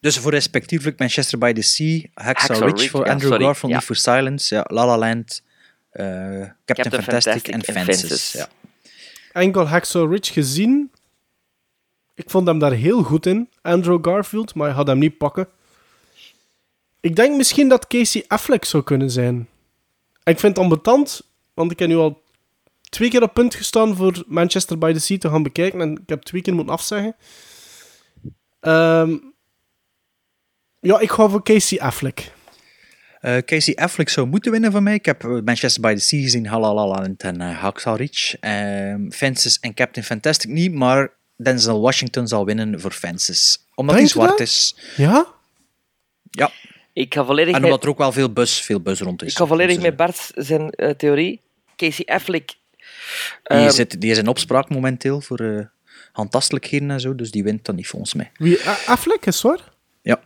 Dus 0.00 0.18
voor 0.18 0.30
respectievelijk 0.30 0.98
Manchester 0.98 1.38
by 1.38 1.52
the 1.52 1.62
Sea, 1.62 2.00
Hacksaw, 2.14 2.48
Hacksaw 2.48 2.68
Ridge 2.68 2.90
voor 2.90 3.04
ja, 3.04 3.12
Andrew 3.12 3.30
sorry, 3.30 3.44
Garfield, 3.44 3.72
ja. 3.72 3.80
For 3.80 3.96
Silence, 3.96 4.54
ja, 4.54 4.64
La 4.68 4.86
La 4.86 4.98
Land, 4.98 5.42
eh, 5.90 6.04
Captain, 6.04 6.54
Captain 6.64 7.02
Fantastic, 7.02 7.48
en 7.48 7.64
Fantastic 7.64 7.74
en 7.74 7.84
Fences. 7.84 8.08
Fences. 8.08 8.32
Ja. 8.32 8.48
enkel 9.32 9.66
Hacksaw 9.66 10.12
Ridge 10.12 10.32
gezien. 10.32 10.90
Ik 12.14 12.30
vond 12.30 12.46
hem 12.46 12.58
daar 12.58 12.72
heel 12.72 13.02
goed 13.02 13.26
in, 13.26 13.50
Andrew 13.62 14.04
Garfield, 14.04 14.54
maar 14.54 14.66
hij 14.66 14.76
had 14.76 14.86
hem 14.86 14.98
niet 14.98 15.18
pakken. 15.18 15.48
Ik 17.06 17.16
denk 17.16 17.36
misschien 17.36 17.68
dat 17.68 17.86
Casey 17.86 18.24
Affleck 18.26 18.64
zou 18.64 18.82
kunnen 18.82 19.10
zijn. 19.10 19.48
Ik 20.24 20.38
vind 20.38 20.56
het 20.56 20.58
ambetant, 20.58 21.20
want 21.54 21.70
ik 21.70 21.78
heb 21.78 21.88
nu 21.88 21.96
al 21.96 22.22
twee 22.88 23.10
keer 23.10 23.22
op 23.22 23.34
punt 23.34 23.54
gestaan 23.54 23.96
voor 23.96 24.24
Manchester 24.26 24.78
by 24.78 24.92
the 24.92 24.98
Sea 24.98 25.18
te 25.18 25.28
gaan 25.28 25.42
bekijken 25.42 25.80
en 25.80 25.92
ik 25.92 26.08
heb 26.08 26.22
twee 26.22 26.42
keer 26.42 26.54
moeten 26.54 26.74
afzeggen. 26.74 27.16
Ehm, 28.60 29.16
ja, 30.80 30.98
ik 30.98 31.10
ga 31.10 31.28
voor 31.28 31.42
Casey 31.42 31.80
Affleck. 31.80 32.32
Eh, 33.20 33.36
Casey 33.38 33.74
Affleck 33.74 34.08
zou 34.08 34.26
moeten 34.26 34.52
winnen 34.52 34.72
van 34.72 34.82
mij. 34.82 34.94
Ik 34.94 35.06
heb 35.06 35.24
eh, 35.24 35.30
Manchester 35.44 35.82
by 35.82 35.94
the 35.94 36.00
Sea 36.00 36.22
gezien, 36.22 36.48
La 36.48 36.74
La 36.74 36.86
Land 36.86 37.22
en 37.22 37.42
uh, 37.42 37.58
Hacksaw 37.58 37.96
Ridge. 37.96 38.38
Ehm, 38.40 39.10
Fences 39.10 39.58
en 39.60 39.74
Captain 39.74 40.06
Fantastic 40.06 40.50
niet, 40.50 40.72
maar 40.72 41.12
Denzel 41.36 41.80
Washington 41.80 42.28
zal 42.28 42.44
winnen 42.44 42.80
voor 42.80 42.92
Fences. 42.92 43.66
Omdat 43.74 43.96
Denk 43.96 44.08
hij 44.08 44.16
zwart 44.16 44.38
dat? 44.38 44.46
is. 44.46 44.76
Ja? 44.96 45.34
Ja. 46.30 46.50
Ik 46.96 47.14
ga 47.14 47.24
volledig 47.24 47.54
En 47.54 47.64
omdat 47.64 47.82
er 47.82 47.88
ook 47.88 47.98
wel 47.98 48.12
veel 48.12 48.32
bus, 48.32 48.60
veel 48.60 48.80
bus 48.80 49.00
rond 49.00 49.22
is. 49.22 49.30
Ik 49.32 49.38
ga 49.38 49.46
volledig 49.46 49.80
met 49.80 49.96
Bart 49.96 50.30
zijn 50.34 50.70
eh, 50.70 50.90
theorie. 50.90 51.40
Casey 51.76 52.04
Affleck. 52.04 52.46
Die, 52.46 52.56
ehm, 53.42 53.70
zit, 53.70 54.00
die 54.00 54.10
is 54.10 54.18
in 54.18 54.26
opspraak 54.28 54.68
momenteel 54.68 55.20
voor 55.20 55.38
eh 55.40 55.64
handtastelijkheden 56.12 56.90
en 56.90 57.00
zo, 57.00 57.14
dus 57.14 57.30
die 57.30 57.42
wint 57.44 57.64
dan 57.64 57.74
niet 57.74 57.86
volgens 57.88 58.14
mij. 58.14 58.30
Wie, 58.36 58.66
A- 58.68 58.78
Affleck 58.86 59.26
is 59.26 59.42
waar? 59.42 59.60
Ja. 60.02 60.20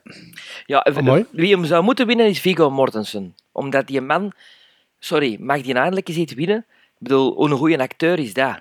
ja, 0.67 0.87
v- 0.93 0.97
Amai. 0.97 1.25
wie 1.31 1.55
hem 1.55 1.65
zou 1.65 1.83
moeten 1.85 2.07
winnen 2.07 2.27
is 2.27 2.41
Viggo 2.41 2.71
Mortensen. 2.71 3.35
Omdat 3.53 3.87
die 3.87 4.01
man... 4.01 4.33
Sorry, 4.99 5.37
mag 5.41 5.61
die 5.63 5.75
eindelijk 5.75 6.09
eens 6.09 6.17
iets 6.17 6.33
winnen? 6.35 6.57
Ik 6.69 6.99
bedoel, 6.99 7.35
hoe 7.35 7.51
een 7.51 7.57
goede 7.57 7.79
acteur 7.79 8.19
is 8.19 8.35
dat? 8.35 8.61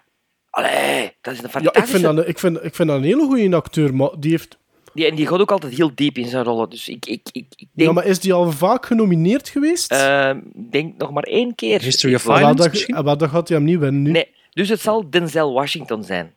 Allee, 0.49 1.13
dat 1.21 1.33
is 1.33 1.39
een 1.39 1.45
Ja, 1.45 1.49
fantastische... 1.49 1.79
ik 1.81 1.87
vind, 1.87 2.03
dat, 2.03 2.17
een- 2.17 2.29
ik, 2.29 2.39
vind, 2.39 2.63
ik 2.63 2.75
vind 2.75 2.89
dat 2.89 2.97
een 2.97 3.03
hele 3.03 3.25
goede 3.25 3.55
acteur, 3.55 3.95
maar 3.95 4.09
die 4.19 4.31
heeft... 4.31 4.57
die, 4.93 5.05
en 5.09 5.15
die 5.15 5.27
gaat 5.27 5.39
ook 5.39 5.51
altijd 5.51 5.73
heel 5.75 5.91
diep 5.95 6.17
in 6.17 6.27
zijn 6.27 6.43
rollen. 6.43 6.69
Dus 6.69 6.87
ik, 6.89 7.05
ik, 7.05 7.27
ik, 7.31 7.45
ik 7.55 7.67
denk, 7.73 7.87
Ja, 7.89 7.91
maar 7.91 8.05
is 8.05 8.19
die 8.19 8.33
al 8.33 8.51
vaak 8.51 8.85
genomineerd 8.85 9.49
geweest? 9.49 9.91
ehm, 9.91 10.39
denk 10.69 10.97
nog 10.97 11.11
maar 11.11 11.23
één 11.23 11.55
keer. 11.55 11.81
History 11.81 12.13
of 12.15 12.23
Ik 12.23 12.29
Ah, 12.29 12.35
Violence 12.35 12.63
dat, 12.63 12.71
misschien? 12.71 12.95
ah, 12.95 13.05
dat 13.19 13.29
gaat 13.29 13.47
hij 13.47 13.57
hem 13.57 13.65
niet 13.65 13.79
winnen 13.79 14.01
nu. 14.01 14.11
Nee, 14.11 14.27
dus 14.53 14.69
het 14.69 14.79
zal 14.81 15.09
Denzel 15.09 15.53
Washington 15.53 16.03
zijn. 16.03 16.33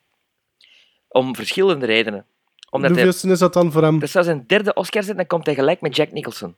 Om 1.09 1.34
verschillende 1.36 1.86
redenen. 1.86 2.26
Omdat 2.70 2.90
hij, 2.90 2.98
Hoeveelste 3.03 3.28
is 3.30 3.38
dat 3.38 3.53
dan 3.53 3.72
voor 3.72 3.82
hem? 3.82 3.98
dat 3.98 4.11
zou 4.11 4.24
zijn 4.24 4.44
derde 4.46 4.74
Oscar 4.74 5.03
zijn, 5.03 5.16
dan 5.16 5.26
komt 5.26 5.46
hij 5.46 5.55
gelijk 5.55 5.80
met 5.80 5.96
Jack 5.96 6.12
Nicholson. 6.12 6.55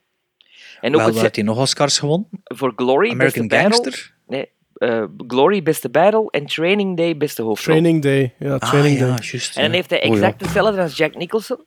En 0.81 0.91
ook 0.95 1.01
Wel, 1.01 1.07
het, 1.11 1.21
heeft 1.21 1.37
hij 1.37 1.45
nog 1.45 1.59
Oscars 1.59 1.99
gewonnen? 1.99 2.29
voor 2.45 2.73
Glory, 2.77 3.11
American 3.11 3.49
beste 3.49 3.63
battle. 3.63 3.83
Gangster? 3.83 4.15
Nee, 4.27 4.49
eh, 4.75 5.05
Glory, 5.27 5.63
beste 5.63 5.89
battle. 5.89 6.29
En 6.31 6.47
Training 6.47 6.97
Day, 6.97 7.17
beste 7.17 7.43
hoofdrol. 7.43 7.75
Training 7.77 8.03
Day. 8.03 8.35
Ja, 8.39 8.59
Training 8.59 8.95
ah, 8.95 9.01
ja, 9.01 9.07
Day. 9.15 9.19
juist. 9.31 9.57
En 9.57 9.63
dan 9.63 9.71
ja. 9.71 9.77
heeft 9.77 9.91
hij 9.91 9.99
Oh, 9.99 10.07
ja. 10.07 10.13
exact 10.13 10.41
hetzelfde 10.41 10.81
als 10.81 10.97
Jack 10.97 11.15
Nicholson. 11.17 11.65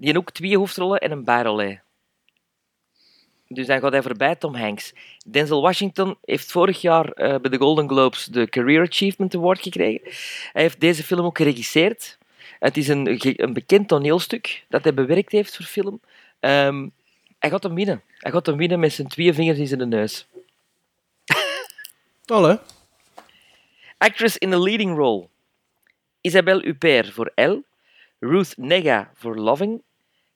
Die 0.00 0.16
ook 0.16 0.30
twee 0.30 0.56
hoofdrollen 0.56 0.98
en 0.98 1.10
een 1.10 1.24
bijrol. 1.24 1.58
hè. 1.58 1.76
Dus 3.48 3.66
dan 3.66 3.80
gaat 3.80 3.92
hij 3.92 4.02
voorbij 4.02 4.36
Tom 4.36 4.54
Hanks. 4.54 4.92
Denzel 5.26 5.62
Washington 5.62 6.16
heeft 6.24 6.52
vorig 6.52 6.80
jaar 6.80 7.12
eh, 7.12 7.40
bij 7.40 7.50
de 7.50 7.56
Golden 7.56 7.88
Globes 7.88 8.24
de 8.24 8.48
Career 8.48 8.82
Achievement 8.82 9.34
Award 9.34 9.62
gekregen. 9.62 10.00
Hij 10.52 10.62
heeft 10.62 10.80
deze 10.80 11.04
film 11.04 11.24
ook 11.24 11.36
geregisseerd. 11.36 12.18
Het 12.58 12.76
is 12.76 12.88
een, 12.88 13.18
een 13.42 13.52
bekend 13.52 13.88
toneelstuk 13.88 14.64
dat 14.68 14.82
hij 14.84 14.94
bewerkt 14.94 15.32
heeft 15.32 15.56
voor 15.56 15.64
film. 15.64 16.00
Ehm, 16.40 16.88
hij 17.38 17.50
gaat 17.50 17.62
hem 17.62 17.74
winnen. 17.74 18.02
Hij 18.18 18.32
gaat 18.32 18.46
hem 18.46 18.56
winnen 18.56 18.80
met 18.80 18.92
zijn 18.92 19.08
twee 19.08 19.32
vingers 19.32 19.58
in 19.58 19.66
zijn 19.66 19.88
neus. 19.88 20.26
Allee. 22.26 22.58
Actress 23.98 24.38
in 24.38 24.52
a 24.52 24.58
leading 24.58 24.96
role. 24.96 25.28
Isabelle 26.20 26.62
Huppert 26.62 27.10
voor 27.10 27.32
Elle. 27.34 27.62
Ruth 28.18 28.56
Nega 28.56 29.10
voor 29.14 29.36
Loving. 29.36 29.82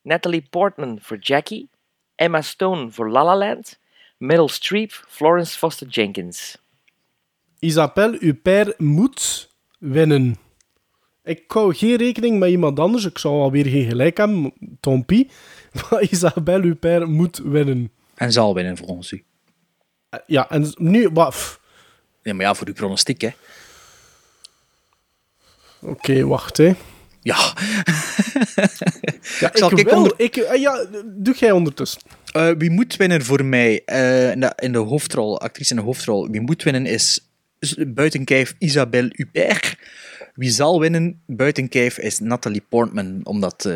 Natalie 0.05 0.47
Portman 0.51 0.99
voor 1.01 1.19
Jackie. 1.21 1.69
Emma 2.15 2.43
Stone 2.43 2.91
voor 2.91 3.11
La 3.11 3.25
La 3.25 3.37
Land. 3.37 3.79
Meryl 4.19 4.49
Streep, 4.49 5.05
Florence 5.09 5.59
Foster 5.59 5.87
Jenkins. 5.87 6.59
Isabelle 7.59 8.17
Huppert 8.21 8.79
moet 8.79 9.51
winnen. 9.79 10.37
Ik 11.23 11.45
hou 11.47 11.75
geen 11.75 11.97
rekening 11.97 12.39
met 12.39 12.51
iemand 12.51 12.79
anders. 12.79 13.05
Ik 13.05 13.19
zou 13.19 13.35
alweer 13.35 13.67
geen 13.67 13.89
gelijk 13.89 14.17
hebben, 14.17 14.53
Tom 14.81 15.05
P. 15.05 15.13
Maar 15.91 16.03
Isabelle 16.03 16.63
Huppert 16.63 17.07
moet 17.07 17.39
winnen. 17.39 17.93
En 18.15 18.33
zal 18.33 18.55
winnen 18.55 18.77
volgens 18.77 19.13
u. 19.13 19.25
Eh, 20.09 20.21
Ja, 20.27 20.51
en 20.51 20.73
nu... 20.75 21.09
wat. 21.13 21.61
Ja, 22.23 22.35
maar 22.35 22.45
ja, 22.45 22.55
voor 22.55 22.67
uw 22.67 22.73
pronostiek, 22.73 23.21
hè. 23.21 23.31
Oké, 25.81 26.25
wacht, 26.27 26.57
hè. 26.57 26.73
Ja. 27.25 27.55
Ja, 29.41 29.51
Zal 29.61 29.71
ik 29.73 29.79
ik 29.79 29.93
onder- 29.93 30.15
Ik, 30.17 30.37
eh, 30.37 30.61
ja, 30.61 30.87
doe 31.05 31.35
jij 31.35 31.51
ondertussen. 31.51 32.01
Eh, 32.33 32.51
wie 32.59 32.71
moet 32.71 32.97
winnen 32.97 33.25
voor 33.25 33.45
mij 33.45 33.83
eh, 33.85 34.31
in, 34.57 34.73
de, 34.73 34.79
hoofdrol, 34.79 35.41
actrice 35.41 35.71
in 35.71 35.77
de 35.77 35.83
hoofdrol, 35.83 36.31
wie 36.31 36.41
moet 36.41 36.63
winnen 36.63 36.87
is 36.87 37.29
buiten 37.87 38.25
kijf 38.25 38.55
Isabelle 38.59 39.11
Huppert. 39.13 39.77
Wie 40.35 40.51
zal 40.51 40.81
winnen 40.81 41.23
buiten 41.27 41.69
kijf 41.69 41.99
is 41.99 42.19
Natalie 42.19 42.65
Portman, 42.69 43.21
omdat, 43.23 43.69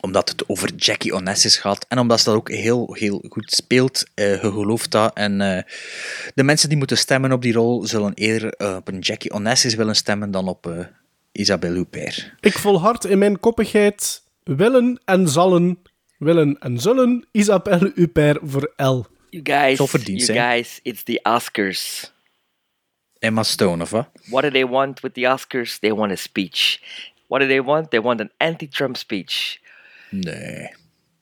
omdat 0.00 0.28
het 0.28 0.48
over 0.48 0.74
Jackie 0.76 1.12
Onassis 1.14 1.56
gaat 1.56 1.86
en 1.88 1.98
omdat 1.98 2.18
ze 2.18 2.24
dat 2.24 2.34
ook 2.34 2.50
heel, 2.50 2.94
heel 2.94 3.24
goed 3.28 3.52
speelt. 3.52 4.04
Je 4.14 4.38
gelooft 4.40 4.90
dat. 4.90 5.14
En 5.14 5.38
de 6.34 6.42
mensen 6.42 6.68
die 6.68 6.78
moeten 6.78 6.98
stemmen 6.98 7.32
op 7.32 7.42
die 7.42 7.52
rol 7.52 7.86
zullen 7.86 8.14
eerder 8.14 8.76
op 8.76 8.88
een 8.88 8.98
Jackie 8.98 9.32
Onassis 9.32 9.74
willen 9.74 9.96
stemmen 9.96 10.30
dan 10.30 10.48
op 10.48 10.88
Isabelle 11.36 11.74
Huppert. 11.74 12.32
Ik 12.40 12.58
volhard 12.58 13.04
in 13.04 13.18
mijn 13.18 13.40
koppigheid 13.40 14.22
willen 14.42 15.00
en 15.04 15.28
zallen, 15.28 15.78
willen 16.18 16.58
en 16.58 16.80
zullen 16.80 17.26
Isabelle 17.30 17.92
Huppert 17.94 18.38
voor 18.42 18.72
L. 18.76 19.00
You 19.30 19.42
guys, 19.42 19.90
verdiend 19.90 20.26
you 20.26 20.38
guys, 20.38 20.80
it's 20.82 21.02
the 21.02 21.20
Oscars. 21.22 22.12
Emma 23.18 23.42
Stone, 23.42 23.82
of 23.82 23.90
wat? 23.90 24.08
What 24.26 24.42
do 24.42 24.50
they 24.50 24.66
want 24.66 25.00
with 25.00 25.14
the 25.14 25.32
Oscars? 25.32 25.78
They 25.78 25.94
want 25.94 26.12
a 26.12 26.16
speech. 26.16 26.80
What 27.26 27.40
do 27.40 27.46
they 27.46 27.62
want? 27.62 27.90
They 27.90 28.00
want 28.00 28.20
an 28.20 28.30
anti-Trump 28.36 28.96
speech. 28.96 29.58
Nee. 30.10 30.74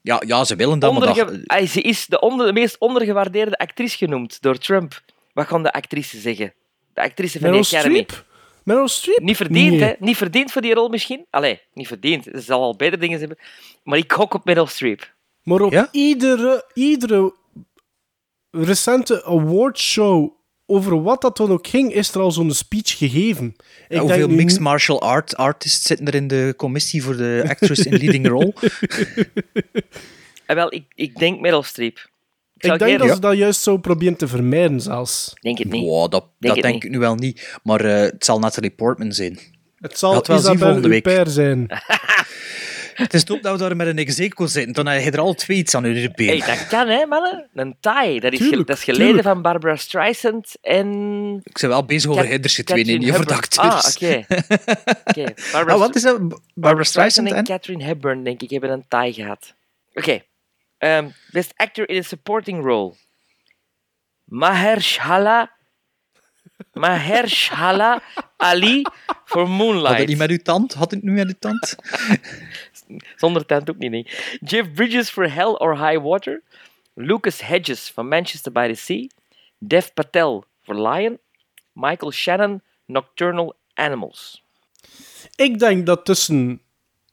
Ja, 0.03 0.23
ja 0.27 0.45
ze 0.45 0.57
willen 0.57 0.79
dat, 0.79 0.93
maar 0.93 1.01
dat... 1.01 1.19
Onderge- 1.19 1.43
Ay, 1.47 1.67
ze 1.67 1.81
is 1.81 2.07
de, 2.07 2.21
onder, 2.21 2.47
de 2.47 2.53
meest 2.53 2.79
ondergewaardeerde 2.79 3.57
actrice 3.57 3.97
genoemd 3.97 4.43
door 4.43 4.59
Trump. 4.59 5.03
Wat 5.33 5.47
gaan 5.47 5.63
de 5.63 5.73
actrice 5.73 6.21
zeggen? 6.21 6.53
De 6.95 7.03
actrice 7.03 7.39
van 7.39 7.49
Meryl. 7.51 7.65
Streep? 7.65 8.25
Meryl 8.65 8.89
Streep? 8.89 9.19
Niet 9.21 9.37
verdiend, 9.37 9.71
Nee. 9.71 9.81
hè? 9.83 9.93
Niet 9.99 10.17
verdiend 10.17 10.53
voor 10.53 10.63
die 10.63 10.75
rol 10.75 10.89
misschien? 10.89 11.27
Allee, 11.31 11.61
niet 11.73 11.87
verdiend. 11.87 12.25
Ze 12.25 12.41
zal 12.41 12.63
al 12.63 12.77
betere 12.77 13.01
dingen 13.01 13.19
hebben. 13.19 13.39
Maar 13.83 13.99
ik 13.99 14.13
gok 14.13 14.35
op 14.35 14.45
Meryl 14.45 14.67
Streep. 14.67 15.15
Maar 15.43 15.61
op 15.61 15.89
iedere, 15.93 16.71
iedere 16.75 17.35
recente 18.51 19.25
awardshow 19.25 20.31
over 20.67 21.03
wat 21.03 21.21
dat 21.21 21.37
dan 21.37 21.51
ook 21.51 21.67
ging, 21.67 21.93
is 21.93 22.15
er 22.15 22.21
al 22.21 22.31
zo'n 22.33 22.51
speech 22.53 22.97
gegeven. 22.99 23.47
Ik 23.47 23.55
Ja, 23.81 23.87
denk 23.89 24.01
hoeveel 24.01 24.29
nu- 24.29 24.35
mixed 24.35 24.61
martial 24.61 25.01
art 25.03 25.37
artists 25.37 25.87
zitten 25.87 26.07
er 26.07 26.15
in 26.15 26.29
de 26.29 26.55
commissie 26.57 27.03
voor 27.03 27.17
de 27.17 27.45
actress 27.49 27.87
in 27.87 27.97
leading 27.97 28.29
role? 28.29 28.53
En 30.47 30.57
wel, 30.61 30.75
ik, 30.75 30.85
ik 30.95 31.17
denk 31.19 31.41
Meryl 31.41 31.63
Streep. 31.63 32.09
Ik 32.73 32.79
denk 32.79 32.99
dat 32.99 33.09
ze 33.15 33.19
dat 33.21 33.37
juist 33.37 33.61
zo 33.63 33.77
proberen 33.77 34.17
te 34.17 34.29
vermijden 34.29 34.81
zelfs. 34.81 35.33
Denk 35.41 35.59
het 35.59 35.71
niet. 35.71 35.85
Wow, 35.85 36.11
dat 36.11 36.25
Denk 36.39 36.55
dat 36.55 36.63
denk 36.63 36.75
niet. 36.75 36.85
ik 36.85 36.91
nu 36.91 36.99
wel 36.99 37.15
niet. 37.15 37.59
Maar 37.63 37.81
eh, 37.85 38.01
het 38.01 38.25
zal 38.25 38.39
Natalie 38.39 38.71
Portman 38.71 39.13
zijn. 39.13 39.39
Het 39.77 39.99
zal 39.99 40.11
wel 40.13 40.21
Isabelle 40.39 40.59
volgende 40.59 40.89
week. 40.89 41.05
Huppert 41.07 41.31
zijn. 41.31 41.67
Het 42.95 43.15
is 43.15 43.25
top 43.25 43.43
dat 43.43 43.53
we 43.53 43.59
daar 43.59 43.77
met 43.77 43.87
een 43.87 43.99
execo 43.99 44.47
zitten. 44.47 44.73
Dan 44.73 44.87
heb 44.87 45.03
je 45.03 45.11
er 45.11 45.19
al 45.21 45.35
twee 45.35 45.57
iets 45.57 45.75
aan 45.75 45.95
je 45.95 46.11
been. 46.15 46.27
Hey, 46.29 46.39
dat 46.57 46.67
kan, 46.67 46.89
hè, 46.89 47.07
mannen? 47.07 47.49
Een 47.55 47.77
taai. 47.81 48.21
Dat 48.21 48.33
is, 48.33 48.39
ge- 48.39 48.45
Tuurlijk, 48.45 48.69
dat 48.69 48.77
is 48.77 48.85
geleden 48.85 49.07
tuurlijk. 49.07 49.27
van 49.29 49.43
Barbara 49.43 49.77
Streisand 49.77 50.53
en... 50.61 50.89
Ik 51.43 51.59
ben 51.61 51.69
wel 51.71 51.85
bezig 51.85 52.11
over 52.11 52.27
Hedderse 52.27 52.65
twee, 52.65 52.85
niet 52.85 53.11
over 53.11 53.27
de 53.27 53.35
acteurs. 53.35 53.75
Ah, 53.75 53.91
oké. 53.95 54.25
Oké. 55.05 55.33
Barbara 55.53 55.75
Ah, 55.75 55.79
wat 55.79 55.95
is 55.95 56.03
dat? 56.03 56.19
Barbara, 56.19 56.41
Barbara 56.55 56.85
Streisand 56.85 57.27
Streisand 57.29 57.29
en 57.31 57.37
en? 57.37 57.45
Catherine 57.45 57.85
Hepburn, 57.85 58.25
denk 58.25 58.43
ik, 58.43 58.51
hebben 58.51 58.71
een 58.71 58.85
taai 58.89 59.13
gehad. 59.13 59.55
Oké. 59.95 60.21
Ehm, 60.85 61.11
best 61.33 61.53
actor 61.57 61.89
in 61.89 61.99
a 61.99 62.03
supporting 62.03 62.63
role. 62.63 62.95
Mahershala... 64.25 65.51
Mahershala 66.73 68.03
Ali 68.37 68.83
voor 69.25 69.47
Had 69.47 69.57
Moonlight. 69.57 69.99
het 69.99 70.09
niet 70.09 70.19
met 70.19 70.31
uw 70.31 70.43
tand? 70.43 70.75
Had 70.75 70.91
het 70.91 71.03
nu 71.03 71.13
met 71.13 71.27
uw 71.27 71.35
tand? 71.39 71.77
Zonder 73.17 73.47
tent 73.47 73.71
ook 73.71 73.79
niet, 73.79 73.91
nee. 73.91 74.07
Jeff 74.41 74.73
Bridges 74.73 75.11
voor 75.11 75.27
Hell 75.27 75.53
or 75.53 75.89
High 75.89 76.03
Water. 76.03 76.43
Lucas 76.95 77.41
Hedges 77.41 77.91
van 77.91 78.09
Manchester 78.09 78.53
by 78.53 78.69
the 78.69 78.75
Sea. 78.75 79.07
Dev 79.59 79.87
Patel 79.95 80.45
voor 80.63 80.89
Lion. 80.89 81.19
Michael 81.73 82.13
Shannon, 82.13 82.63
Nocturnal 82.87 83.57
Animals. 83.75 84.43
Ik 85.35 85.59
denk 85.59 85.87
dat 85.87 86.05
tussen 86.05 86.63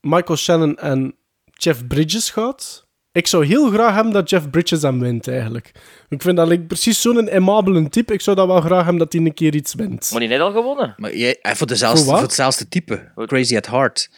Michael 0.01 0.37
Shannon 0.37 0.77
en 0.77 1.15
Jeff 1.53 1.87
Bridges 1.87 2.29
gaat. 2.29 2.89
Ik 3.13 3.27
zou 3.27 3.45
heel 3.45 3.69
graag 3.71 3.93
hebben 3.93 4.13
dat 4.13 4.29
Jeff 4.29 4.49
Bridges 4.49 4.81
hem 4.81 4.99
wint, 4.99 5.27
eigenlijk. 5.27 5.71
Ik 6.09 6.21
vind 6.21 6.37
dat 6.37 6.47
like, 6.47 6.63
precies 6.63 7.01
zo'n 7.01 7.29
aimabele 7.29 7.89
type. 7.89 8.13
Ik 8.13 8.21
zou 8.21 8.35
dat 8.35 8.47
wel 8.47 8.61
graag 8.61 8.77
hebben 8.83 8.97
dat 8.97 9.13
hij 9.13 9.21
een 9.21 9.33
keer 9.33 9.55
iets 9.55 9.73
wint. 9.73 10.09
Maar 10.11 10.19
die 10.19 10.29
net 10.29 10.39
al 10.39 10.51
gewonnen. 10.51 10.93
Maar 10.97 11.15
jij, 11.15 11.37
voor, 11.41 11.67
dezelfde, 11.67 12.03
Voor 12.03 12.13
voor 12.13 12.21
hetzelfde 12.21 12.67
type. 12.67 13.11
Crazy 13.25 13.57
at 13.57 13.67
Heart. 13.67 14.09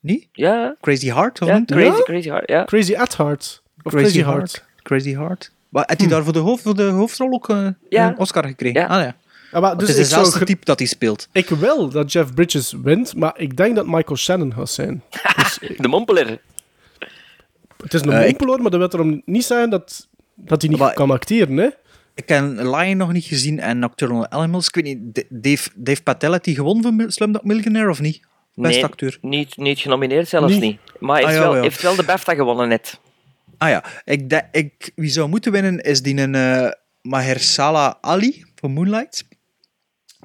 Niet? 0.00 0.28
Ja. 0.32 0.76
Crazy 0.80 1.06
Heart? 1.12 1.40
Of 1.42 1.48
Ja? 1.48 1.62
Crazy, 1.64 2.02
Crazy 2.02 2.28
Heart, 2.28 2.48
ja. 2.48 2.64
Crazy 2.64 2.94
at 2.94 3.16
Heart. 3.16 3.62
Of 3.82 3.92
Crazy, 3.92 4.22
Heart. 4.22 4.64
Crazy 4.82 5.14
Heart. 5.14 5.52
Maar 5.68 5.84
had 5.86 6.00
hij 6.00 6.08
daar 6.08 6.24
voor 6.24 6.32
de, 6.32 6.38
hoofd, 6.38 6.62
voor 6.62 6.76
de 6.76 6.82
hoofdrol 6.82 7.32
ook 7.32 7.48
eh, 7.48 7.68
Ja. 7.88 8.08
een 8.08 8.18
Oscar 8.18 8.46
gekregen? 8.46 8.80
Ja. 8.80 8.86
Ah, 8.86 9.02
ja. 9.02 9.16
Ja, 9.52 9.60
maar 9.60 9.76
dus 9.76 9.88
het 9.88 9.96
is 9.98 10.12
gr- 10.12 10.44
type 10.44 10.64
dat 10.64 10.78
hij 10.78 10.88
speelt. 10.88 11.28
Ik 11.32 11.48
wil 11.48 11.88
dat 11.88 12.12
Jeff 12.12 12.34
Bridges 12.34 12.72
wint, 12.82 13.14
maar 13.16 13.32
ik 13.36 13.56
denk 13.56 13.76
dat 13.76 13.86
Michael 13.86 14.16
Shannon 14.16 14.52
gaat 14.52 14.70
zijn. 14.70 15.02
De 15.76 15.88
mompeler. 15.88 16.40
Het 17.82 17.94
is 17.94 18.00
een 18.00 18.12
ik- 18.12 18.24
mompeloor, 18.24 18.62
maar 18.62 18.70
dat 18.70 18.80
wil 18.80 19.00
erom 19.00 19.22
niet 19.24 19.44
zijn 19.44 19.70
dat, 19.70 20.08
dat 20.34 20.60
hij 20.60 20.70
niet 20.70 20.78
Maar- 20.80 20.94
kan 20.94 21.10
acteren, 21.10 21.56
hè? 21.56 21.68
Ik 22.14 22.28
heb 22.28 22.44
Lion 22.56 22.96
nog 22.96 23.12
niet 23.12 23.24
gezien 23.24 23.60
en 23.60 23.78
Nocturnal 23.78 24.28
Animals. 24.30 24.66
Ik 24.68 24.74
weet 24.74 24.84
niet, 24.84 25.24
Dave, 25.30 25.68
Dave 25.74 26.02
Patel, 26.02 26.30
heeft 26.32 26.44
die 26.44 26.54
gewonnen 26.54 27.00
voor 27.00 27.12
Slumdog 27.12 27.42
Millionaire 27.42 27.90
of 27.90 28.00
niet? 28.00 28.20
Beste 28.54 28.74
nee, 28.76 28.84
acteur. 28.84 29.18
Niet, 29.20 29.56
niet 29.56 29.78
genomineerd 29.78 30.28
zelfs 30.28 30.52
Niet? 30.52 30.60
niet. 30.62 30.78
Maar 31.00 31.16
hij 31.20 31.24
heeft, 31.24 31.36
Ah, 31.38 31.42
ja, 31.42 31.48
wel, 31.48 31.56
ja. 31.56 31.62
heeft 31.62 31.82
wel 31.82 31.96
de 31.96 32.02
BAFTA 32.02 32.34
gewonnen 32.34 32.68
net. 32.68 33.00
Ah 33.58 33.68
ja, 33.68 33.84
ik, 34.04 34.30
de- 34.30 34.44
ik, 34.52 34.90
wie 34.94 35.10
zou 35.10 35.28
moeten 35.28 35.52
winnen 35.52 35.80
is 35.80 36.02
die 36.02 36.16
een 36.20 36.34
eh 36.34 36.70
Mahershala 37.02 37.98
Ali 38.00 38.44
van 38.54 38.70
Moonlight. 38.72 39.24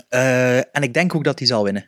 Eh, 0.09 0.57
en 0.57 0.81
ik 0.81 0.93
denk 0.93 1.15
ook 1.15 1.23
dat 1.23 1.39
hij 1.39 1.47
zal 1.47 1.63
winnen. 1.63 1.85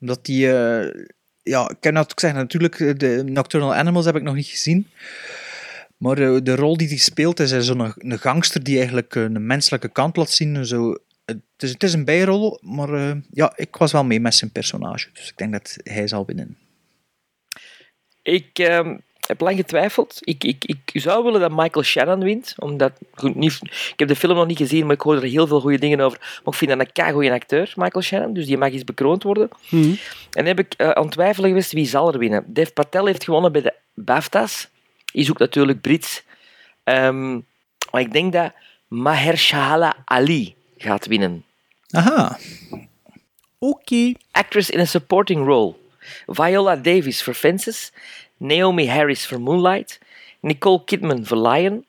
Omdat 0.00 0.24
die... 0.24 0.52
eh, 0.58 1.04
ja, 1.44 1.70
ik 1.70 1.76
kan 1.80 1.94
dat 1.94 2.10
ook 2.10 2.20
zeggen, 2.20 2.40
natuurlijk, 2.40 2.80
eh, 2.80 2.94
de 2.96 3.22
Nocturnal 3.26 3.74
Animals 3.74 4.04
heb 4.04 4.16
ik 4.16 4.22
nog 4.22 4.34
niet 4.34 4.46
gezien. 4.46 4.86
Maar 5.96 6.18
eh, 6.18 6.36
de 6.42 6.54
rol 6.54 6.76
die 6.76 6.88
hij 6.88 6.96
speelt 6.96 7.40
is 7.40 7.52
eh, 7.52 7.60
zo'n 7.60 7.94
gangster 7.98 8.62
die 8.62 8.76
eigenlijk 8.76 9.14
een 9.14 9.46
menselijke 9.46 9.88
kant 9.88 10.16
laat 10.16 10.30
zien. 10.30 10.66
Zo, 10.66 10.98
het, 11.24 11.40
is, 11.58 11.70
het 11.70 11.82
is 11.82 11.92
een 11.92 12.04
bijrol, 12.04 12.58
maar 12.62 13.16
ja, 13.30 13.52
ik 13.56 13.76
was 13.76 13.92
wel 13.92 14.04
mee 14.04 14.20
met 14.20 14.34
zijn 14.34 14.52
personage. 14.52 15.08
Dus 15.12 15.28
ik 15.28 15.36
denk 15.36 15.52
dat 15.52 15.76
hij 15.82 16.08
zal 16.08 16.26
winnen. 16.26 16.58
Ik 18.22 18.58
ehm, 18.58 18.96
heb 19.26 19.40
lang 19.40 19.56
getwijfeld. 19.56 20.18
Ik, 20.20 20.44
ik, 20.44 20.64
ik 20.66 21.00
zou 21.00 21.24
willen 21.24 21.40
dat 21.40 21.50
Michael 21.50 21.84
Shannon 21.84 22.20
wint. 22.20 22.54
Omdat, 22.58 22.92
goed, 23.14 23.34
niet, 23.34 23.58
ik 23.62 23.94
heb 23.96 24.08
de 24.08 24.16
film 24.16 24.36
nog 24.36 24.46
niet 24.46 24.56
gezien, 24.56 24.86
maar 24.86 24.94
ik 24.94 25.00
hoor 25.00 25.16
er 25.16 25.22
heel 25.22 25.46
veel 25.46 25.60
goede 25.60 25.78
dingen 25.78 26.00
over. 26.00 26.18
Maar 26.18 26.52
ik 26.52 26.58
vind 26.58 26.70
dat 26.70 26.80
een 26.80 26.92
keigoeie 26.92 27.32
acteur, 27.32 27.72
Michael 27.76 28.04
Shannon. 28.04 28.32
Dus 28.32 28.46
die 28.46 28.58
mag 28.58 28.72
eens 28.72 28.84
bekroond 28.84 29.22
worden. 29.22 29.48
En 29.70 29.98
dan 30.30 30.46
heb 30.46 30.58
ik 30.58 30.74
eh, 30.76 30.90
aan 30.90 31.08
twijfelen 31.08 31.48
geweest 31.48 31.72
wie 31.72 31.86
zal 31.86 32.12
er 32.12 32.18
winnen. 32.18 32.44
Dev 32.46 32.68
Patel 32.72 33.06
heeft 33.06 33.24
gewonnen 33.24 33.52
bij 33.52 33.62
de 33.62 33.74
BAFTA's. 33.94 34.68
Is 35.12 35.30
ook 35.30 35.38
natuurlijk 35.38 35.80
Brits. 35.80 36.22
Ehm, 36.84 37.32
maar 37.90 38.00
ik 38.00 38.12
denk 38.12 38.32
dat 38.32 38.52
Mahershala 38.88 39.96
Ali 40.04 40.54
gaat 40.76 41.06
winnen. 41.06 41.44
Aha. 41.90 42.38
Oké. 43.58 44.12
Actress 44.30 44.70
in 44.70 44.80
a 44.80 44.84
supporting 44.84 45.46
role. 45.46 45.74
Viola 46.26 46.76
Davis 46.76 47.22
voor 47.22 47.34
Fences. 47.34 47.92
Naomi 48.36 48.88
Harris 48.88 49.26
voor 49.26 49.40
Moonlight. 49.40 49.98
Nicole 50.40 50.84
Kidman 50.84 51.24
voor 51.24 51.48
Lion. 51.48 51.84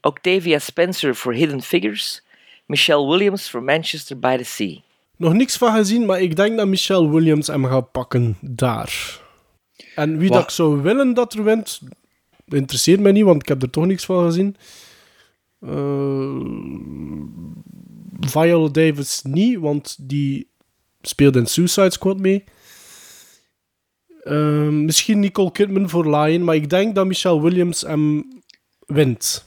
Octavia 0.00 0.58
Spencer 0.58 1.14
voor 1.16 1.34
Hidden 1.34 1.62
Figures. 1.62 2.22
Michelle 2.66 3.08
Williams 3.08 3.50
voor 3.50 3.62
Manchester 3.62 4.18
by 4.18 4.36
the 4.36 4.44
Sea. 4.44 4.76
Nog 5.16 5.32
niks 5.32 5.56
van 5.56 5.74
gezien, 5.74 6.06
maar 6.06 6.20
ik 6.20 6.36
denk 6.36 6.56
dat 6.56 6.66
Michelle 6.66 7.10
Williams 7.10 7.46
hem 7.46 7.64
gaat 7.64 7.92
pakken 7.92 8.36
daar. 8.40 9.20
En 9.94 10.18
wie 10.18 10.28
Wat? 10.28 10.36
dat 10.38 10.46
ik 10.46 10.50
zou 10.54 10.82
willen 10.82 11.14
dat 11.14 11.34
er 11.34 11.44
wint, 11.44 11.80
interesseert 12.48 13.00
mij 13.00 13.12
niet, 13.12 13.24
want 13.24 13.42
ik 13.42 13.48
heb 13.48 13.62
er 13.62 13.70
toch 13.70 13.86
niks 13.86 14.04
van 14.04 14.24
gezien. 14.24 14.56
Eh, 15.60 16.36
Viola 18.20 18.68
Davis 18.68 19.22
niet, 19.22 19.58
want 19.58 19.96
die 20.00 20.48
speelde 21.02 21.38
in 21.38 21.46
Suicide 21.46 21.90
Squad 21.90 22.18
mee. 22.18 22.44
Eh, 24.26 24.68
misschien 24.68 25.20
Nicole 25.20 25.52
Kidman 25.52 25.88
voor 25.88 26.16
Lion, 26.16 26.44
maar 26.44 26.54
ik 26.54 26.70
denk 26.70 26.94
dat 26.94 27.06
Michelle 27.06 27.42
Williams 27.42 27.80
hem 27.80 28.24
wint. 28.86 29.44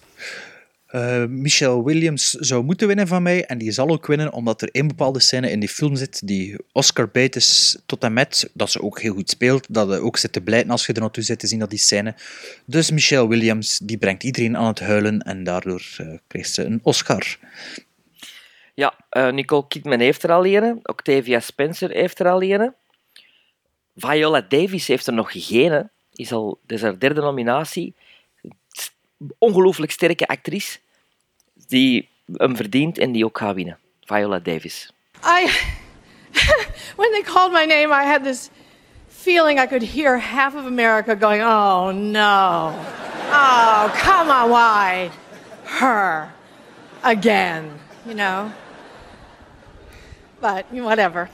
Eh, 0.86 1.26
Michelle 1.26 1.84
Williams 1.84 2.30
zou 2.32 2.64
moeten 2.64 2.88
winnen 2.88 3.08
van 3.08 3.24
mij. 3.24 3.46
En 3.46 3.58
die 3.58 3.72
zal 3.72 3.90
ook 3.90 4.08
winnen, 4.08 4.34
omdat 4.34 4.62
er 4.62 4.70
één 4.72 4.88
bepaalde 4.88 5.20
scène 5.20 5.52
in 5.52 5.60
die 5.60 5.70
film 5.70 5.96
zit 5.96 6.28
die 6.28 6.56
Oscar 6.72 7.10
bait 7.10 7.36
is 7.36 7.78
tot 7.86 8.04
en 8.04 8.14
met. 8.14 8.50
Dat 8.54 8.72
ze 8.72 8.82
ook 8.82 9.02
heel 9.02 9.14
goed 9.14 9.30
speelt. 9.30 9.66
Dat 9.70 9.90
je 9.90 10.00
ook 10.00 10.18
zit 10.18 10.34
te 10.34 10.42
blijten 10.42 10.72
als 10.72 10.86
je 10.86 10.94
er 10.94 11.02
naartoe 11.02 11.24
zit 11.24 11.40
te 11.40 11.48
zien 11.48 11.60
dat 11.60 11.70
die 11.70 11.80
scène. 11.80 12.16
Dus 12.66 12.92
Michelle 12.92 13.28
Williams, 13.28 13.80
die 13.84 13.98
brengt 13.98 14.24
iedereen 14.24 14.58
aan 14.58 14.68
het 14.68 14.80
huilen. 14.80 15.20
En 15.20 15.44
daardoor 15.44 15.84
eh, 15.98 16.08
krijgt 16.28 16.54
ze 16.54 16.64
een 16.64 16.80
Oscar. 16.84 17.38
Ja, 18.74 18.94
eh, 19.10 19.32
Nicole 19.32 19.68
Kidman 19.68 20.00
heeft 20.00 20.24
er 20.24 20.32
al 20.32 20.46
een. 20.46 20.80
Octavia 20.84 21.40
Spencer 21.40 21.90
heeft 21.90 22.20
er 22.20 22.30
al 22.30 22.44
een. 22.44 22.74
Viola 23.96 24.42
Davis 24.42 24.88
heeft 24.88 25.08
er 25.08 25.14
nog 25.14 25.30
geen. 25.32 25.90
Is 26.14 26.32
al, 26.32 26.60
is 26.68 26.82
haar 26.82 27.00
derde 27.00 27.22
nominatie. 27.22 27.96
Ongelooflijk 29.38 29.92
sterke 29.92 30.28
actrice. 30.28 30.80
Die 31.68 32.10
hem 32.34 32.56
verdient 32.56 32.98
en 32.98 33.12
die 33.12 33.26
ook 33.26 33.38
gaat 33.38 33.56
winnen. 33.56 33.78
Viola 34.02 34.40
Davis. 34.40 34.92
I 35.24 35.50
when 36.96 37.12
they 37.12 37.22
called 37.22 37.52
my 37.52 37.66
name, 37.66 37.92
I 37.92 38.04
had 38.04 38.24
this 38.24 38.50
feeling 39.08 39.60
I 39.60 39.68
could 39.68 39.84
hear 39.84 40.18
half 40.18 40.56
of 40.56 40.66
America 40.66 41.16
going, 41.16 41.42
oh 41.42 41.92
no. 41.92 42.74
Oh, 43.32 43.92
come 43.96 44.30
on, 44.30 44.50
why? 44.50 45.12
Her. 45.66 46.34
Again, 47.04 47.80
you 48.06 48.14
know? 48.14 48.52
But 50.42 50.72
whatever. 50.72 51.30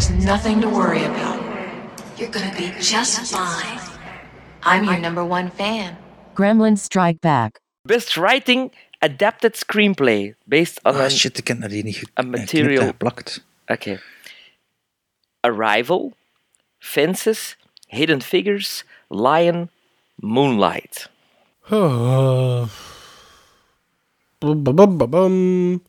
There's 0.00 0.24
nothing 0.24 0.62
to 0.62 0.68
worry 0.68 1.04
about. 1.04 1.38
You're 2.16 2.30
gonna 2.30 2.54
be 2.56 2.72
just 2.80 3.18
fine. 3.30 3.78
I'm 4.62 4.84
your 4.84 4.98
number 4.98 5.22
one 5.24 5.50
fan. 5.50 5.96
Gremlins 6.34 6.78
Strike 6.78 7.20
Back. 7.20 7.60
Best 7.84 8.16
Writing 8.16 8.70
Adapted 9.02 9.54
Screenplay. 9.56 10.34
Based 10.48 10.80
on 10.84 10.94
Ah, 10.94 11.04
een, 11.04 11.10
shit, 11.10 11.38
ik 11.38 11.48
heb 11.48 11.60
dat 11.60 11.70
hier 11.70 11.84
niet 11.84 11.96
ge- 11.96 12.06
a 12.18 12.22
eh, 12.22 12.28
material. 12.28 12.80
en 12.82 12.86
geplakt. 12.88 13.44
Oké. 13.66 14.00
Arrival, 15.40 16.12
Fences, 16.78 17.56
Hidden 17.86 18.22
Figures, 18.22 18.84
Lion, 19.08 19.70
Moonlight. 20.14 21.10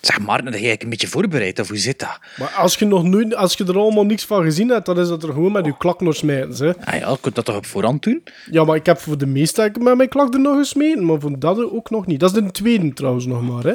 Zeg, 0.00 0.20
Maarten, 0.20 0.52
heb 0.52 0.60
jij 0.60 0.76
een 0.82 0.88
beetje 0.88 1.06
voorbereid, 1.06 1.58
of 1.58 1.68
hoe 1.68 1.76
zit 1.78 1.98
dat? 1.98 2.18
Maar 2.38 2.48
als 2.48 2.74
je, 2.74 2.84
nog 2.86 3.04
nooit, 3.04 3.34
als 3.34 3.54
je 3.54 3.64
er 3.64 3.78
allemaal 3.78 4.04
niks 4.04 4.24
van 4.24 4.42
gezien 4.42 4.68
hebt, 4.68 4.86
dan 4.86 4.98
is 4.98 5.08
dat 5.08 5.22
er 5.22 5.32
gewoon 5.32 5.52
met 5.52 5.64
je 5.64 5.76
klak 5.76 6.00
nog 6.00 6.16
smijten. 6.16 6.66
Hè. 6.66 6.72
Ah 6.84 7.00
ja, 7.00 7.08
je 7.10 7.16
kunt 7.20 7.34
dat 7.34 7.44
toch 7.44 7.56
op 7.56 7.66
voorhand 7.66 8.02
doen? 8.02 8.22
Ja, 8.50 8.64
maar 8.64 8.76
ik 8.76 8.86
heb 8.86 8.98
voor 8.98 9.18
de 9.18 9.26
meeste 9.26 9.70
met 9.80 9.96
mijn 9.96 10.08
klak 10.08 10.34
er 10.34 10.40
nog 10.40 10.56
gesmeten, 10.56 11.04
maar 11.04 11.20
voor 11.20 11.38
dat 11.38 11.58
ook 11.72 11.90
nog 11.90 12.06
niet. 12.06 12.20
Dat 12.20 12.36
is 12.36 12.42
de 12.42 12.50
tweede 12.50 12.92
trouwens 12.92 13.26
nog 13.26 13.42
maar. 13.42 13.62
Hè. 13.62 13.74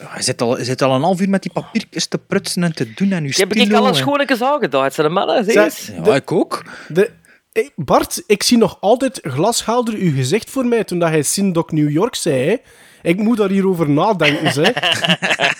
Ja, 0.00 0.10
je, 0.16 0.22
zit 0.22 0.42
al, 0.42 0.58
je 0.58 0.64
zit 0.64 0.82
al 0.82 0.94
een 0.94 1.02
half 1.02 1.20
uur 1.20 1.28
met 1.28 1.42
die 1.42 1.52
papiertjes 1.52 2.06
te 2.06 2.18
prutsen 2.18 2.62
en 2.62 2.74
te 2.74 2.92
doen 2.94 3.12
en 3.12 3.22
je 3.22 3.28
Ik 3.28 3.36
heb 3.36 3.52
ik 3.52 3.72
al 3.72 3.82
een 3.82 3.88
en- 3.88 3.94
schoonlijke 3.94 4.44
aangedaan. 4.44 4.84
Het 4.84 4.94
zijn 4.94 5.06
de 5.06 5.12
mannen, 5.12 5.44
zie 5.44 5.52
Zeg, 5.52 5.64
eens. 5.64 5.90
Ja, 6.04 6.14
ik 6.14 6.32
ook. 6.32 6.64
De, 6.88 7.10
Hey, 7.56 7.70
Bart, 7.76 8.22
ik 8.26 8.42
zie 8.42 8.58
nog 8.58 8.76
altijd 8.80 9.18
glashelder 9.22 9.94
uw 9.94 10.14
gezicht 10.14 10.50
voor 10.50 10.66
mij 10.66 10.84
toen 10.84 10.98
dat 10.98 11.08
hij 11.08 11.22
Sindoc 11.22 11.72
New 11.72 11.90
York 11.90 12.14
zei. 12.14 12.48
Hè. 12.48 12.56
Ik 13.02 13.16
moet 13.16 13.36
daar 13.36 13.48
hier 13.48 13.68
over 13.68 13.90
nadenken. 13.90 14.62
Hè. 14.62 14.72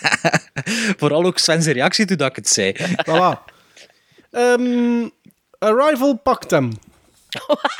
Vooral 0.99 1.23
ook 1.23 1.37
Sven's 1.37 1.65
reactie 1.65 2.05
toen 2.05 2.17
dat 2.17 2.29
ik 2.29 2.35
het 2.35 2.49
zei. 2.49 2.75
Voilà. 2.79 3.53
Ehm, 4.31 5.07
Arrival 5.59 6.17
pakt 6.17 6.51
hem. 6.51 6.71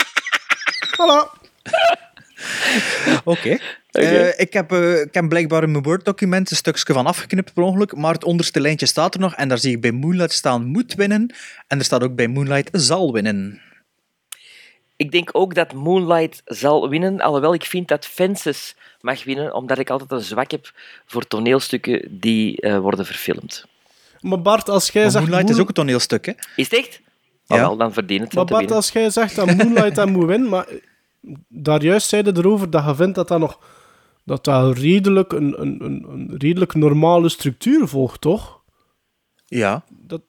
voilà. 0.97 1.29
Oké. 3.23 3.57
Eh, 3.91 4.39
ik, 4.39 4.53
heb, 4.53 4.71
eh, 4.71 5.01
ik 5.01 5.13
heb 5.13 5.29
blijkbaar 5.29 5.63
in 5.63 5.71
mijn 5.71 5.83
Word-document 5.83 6.51
een 6.51 6.57
stukje 6.57 6.93
van 6.93 7.05
afgeknipt 7.05 7.53
per 7.53 7.63
ongeluk, 7.63 7.95
maar 7.95 8.13
het 8.13 8.23
onderste 8.23 8.61
lijntje 8.61 8.85
staat 8.85 9.13
er 9.13 9.19
nog 9.19 9.35
en 9.35 9.47
daar 9.47 9.57
zie 9.57 9.75
ik 9.75 9.81
bij 9.81 9.91
Moonlight 9.91 10.33
staan 10.33 10.65
moet 10.65 10.93
winnen 10.93 11.33
en 11.67 11.77
er 11.77 11.85
staat 11.85 12.03
ook 12.03 12.15
bij 12.15 12.27
Moonlight 12.27 12.69
zal 12.71 13.13
winnen. 13.13 13.61
Ik 14.97 15.11
denk 15.11 15.29
ook 15.31 15.55
dat 15.55 15.73
Moonlight 15.73 16.41
zal 16.45 16.89
winnen, 16.89 17.21
alhoewel 17.21 17.53
ik 17.53 17.63
vind 17.65 17.87
dat 17.87 18.05
Fences 18.05 18.75
mag 19.01 19.23
winnen, 19.23 19.53
omdat 19.53 19.77
ik 19.77 19.89
altijd 19.89 20.11
een 20.11 20.21
zwak 20.21 20.51
heb 20.51 20.71
voor 21.05 21.27
toneelstukken 21.27 22.19
die 22.19 22.61
eh, 22.61 22.79
worden 22.79 23.05
verfilmd. 23.05 23.65
Maar 24.19 24.41
Bart, 24.41 24.69
als 24.69 24.89
jij 24.89 25.01
Maar 25.01 25.11
zegt... 25.11 25.25
Moonlight 25.27 25.49
is 25.49 25.59
ook 25.59 25.67
een 25.67 25.73
toneelstuk, 25.73 26.25
hè? 26.25 26.31
Is 26.55 26.69
het 26.69 26.73
echt? 26.79 27.01
Ah, 27.47 27.57
wel, 27.59 27.77
dan 27.77 27.93
verdient 27.93 28.21
het 28.23 28.33
Maar 28.33 28.45
Bart, 28.45 28.57
winnen. 28.59 28.75
als 28.75 28.89
jij 28.89 29.09
zegt 29.09 29.35
dat 29.35 29.55
Moonlight 29.55 29.95
hem 29.95 30.11
moet 30.11 30.25
winnen, 30.25 30.49
maar 30.49 30.67
daar 31.47 31.83
juist 31.83 32.07
zeiden 32.09 32.37
erover 32.37 32.69
dat 32.69 32.85
je 32.85 32.95
vindt 32.95 33.15
dat 33.15 33.27
dat 33.27 33.39
nog 33.39 33.59
dat 34.25 34.43
dat 34.43 34.77
redelijk 34.77 35.31
een, 35.31 35.61
een, 35.61 35.83
een, 35.83 36.05
een 36.09 36.35
redelijk 36.37 36.73
normale 36.73 37.29
structuur 37.29 37.87
volgt, 37.87 38.21
toch? 38.21 38.61
Ja. 39.45 39.83
Wat 40.07 40.21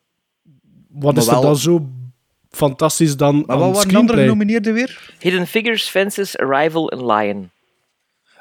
Maar 1.14 1.16
is 1.16 1.26
er 1.26 1.32
wel- 1.32 1.42
dan 1.42 1.56
zo 1.56 1.88
fantastisch 2.50 3.16
dan 3.16 3.44
Maar 3.46 3.56
aan 3.56 3.62
wat 3.62 3.74
waren 3.74 3.88
de 3.88 3.96
andere 3.96 4.20
genomineerden 4.20 4.74
weer? 4.74 5.14
Hidden 5.18 5.46
Figures, 5.46 5.88
Fences, 5.88 6.38
Arrival 6.38 6.90
en 6.90 7.06
Lion. 7.06 7.50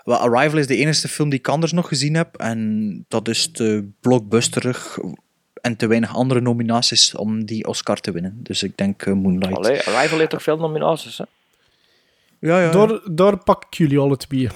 Wel, 0.04 0.18
Arrival 0.18 0.60
is 0.60 0.68
de 0.68 0.76
enige 0.76 1.08
film 1.08 1.30
die 1.30 1.40
ik 1.40 1.48
anders 1.48 1.72
nog 1.72 1.88
gezien 1.88 2.16
heb. 2.16 2.36
En 2.36 3.06
dat 3.08 3.28
is 3.28 3.52
te 3.52 3.90
blockbusterig 4.00 4.98
en 5.62 5.76
te 5.76 5.88
weinig 5.88 6.16
andere 6.16 6.42
nominaties 6.42 7.16
om 7.16 7.46
die 7.46 7.68
Oscar 7.68 8.00
te 8.00 8.12
winnen. 8.12 8.40
Dus 8.44 8.64
ik 8.64 8.78
denk 8.78 9.06
eh, 9.06 9.14
Moonlight. 9.14 9.58
Allee, 9.58 9.82
Arrival 9.82 10.18
heeft 10.18 10.30
toch 10.30 10.44
veel 10.44 10.58
nominaties, 10.58 11.18
hè? 11.18 11.24
Ja, 12.40 12.62
ja. 12.62 12.72
Door, 12.72 13.02
door 13.12 13.44
pak 13.44 13.64
ik 13.66 13.74
jullie 13.74 14.00
alle 14.00 14.18
twee. 14.18 14.50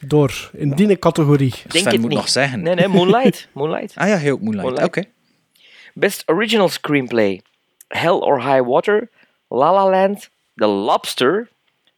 Door, 0.00 0.50
in 0.52 0.70
die 0.70 0.98
categorie. 0.98 1.54
Denk 1.68 1.84
het 1.84 2.00
moet 2.00 2.08
niet. 2.08 2.18
nog 2.18 2.28
zeggen. 2.28 2.62
Nee, 2.62 2.74
nee, 2.74 2.88
Moonlight. 2.88 3.48
Moonlight. 3.52 3.94
Ah 4.00 4.08
ja, 4.08 4.30
ook 4.30 4.40
Moonlight. 4.40 4.68
Moonlight. 4.68 4.86
Oké. 4.86 5.02
Best 5.94 6.22
Original 6.26 6.68
Screenplay. 6.68 7.42
Hell 7.88 8.20
or 8.20 8.42
High 8.42 8.62
Water, 8.66 9.08
La 9.48 9.70
La 9.72 9.84
Land, 9.88 10.30
The 10.56 10.66
Lobster, 10.66 11.48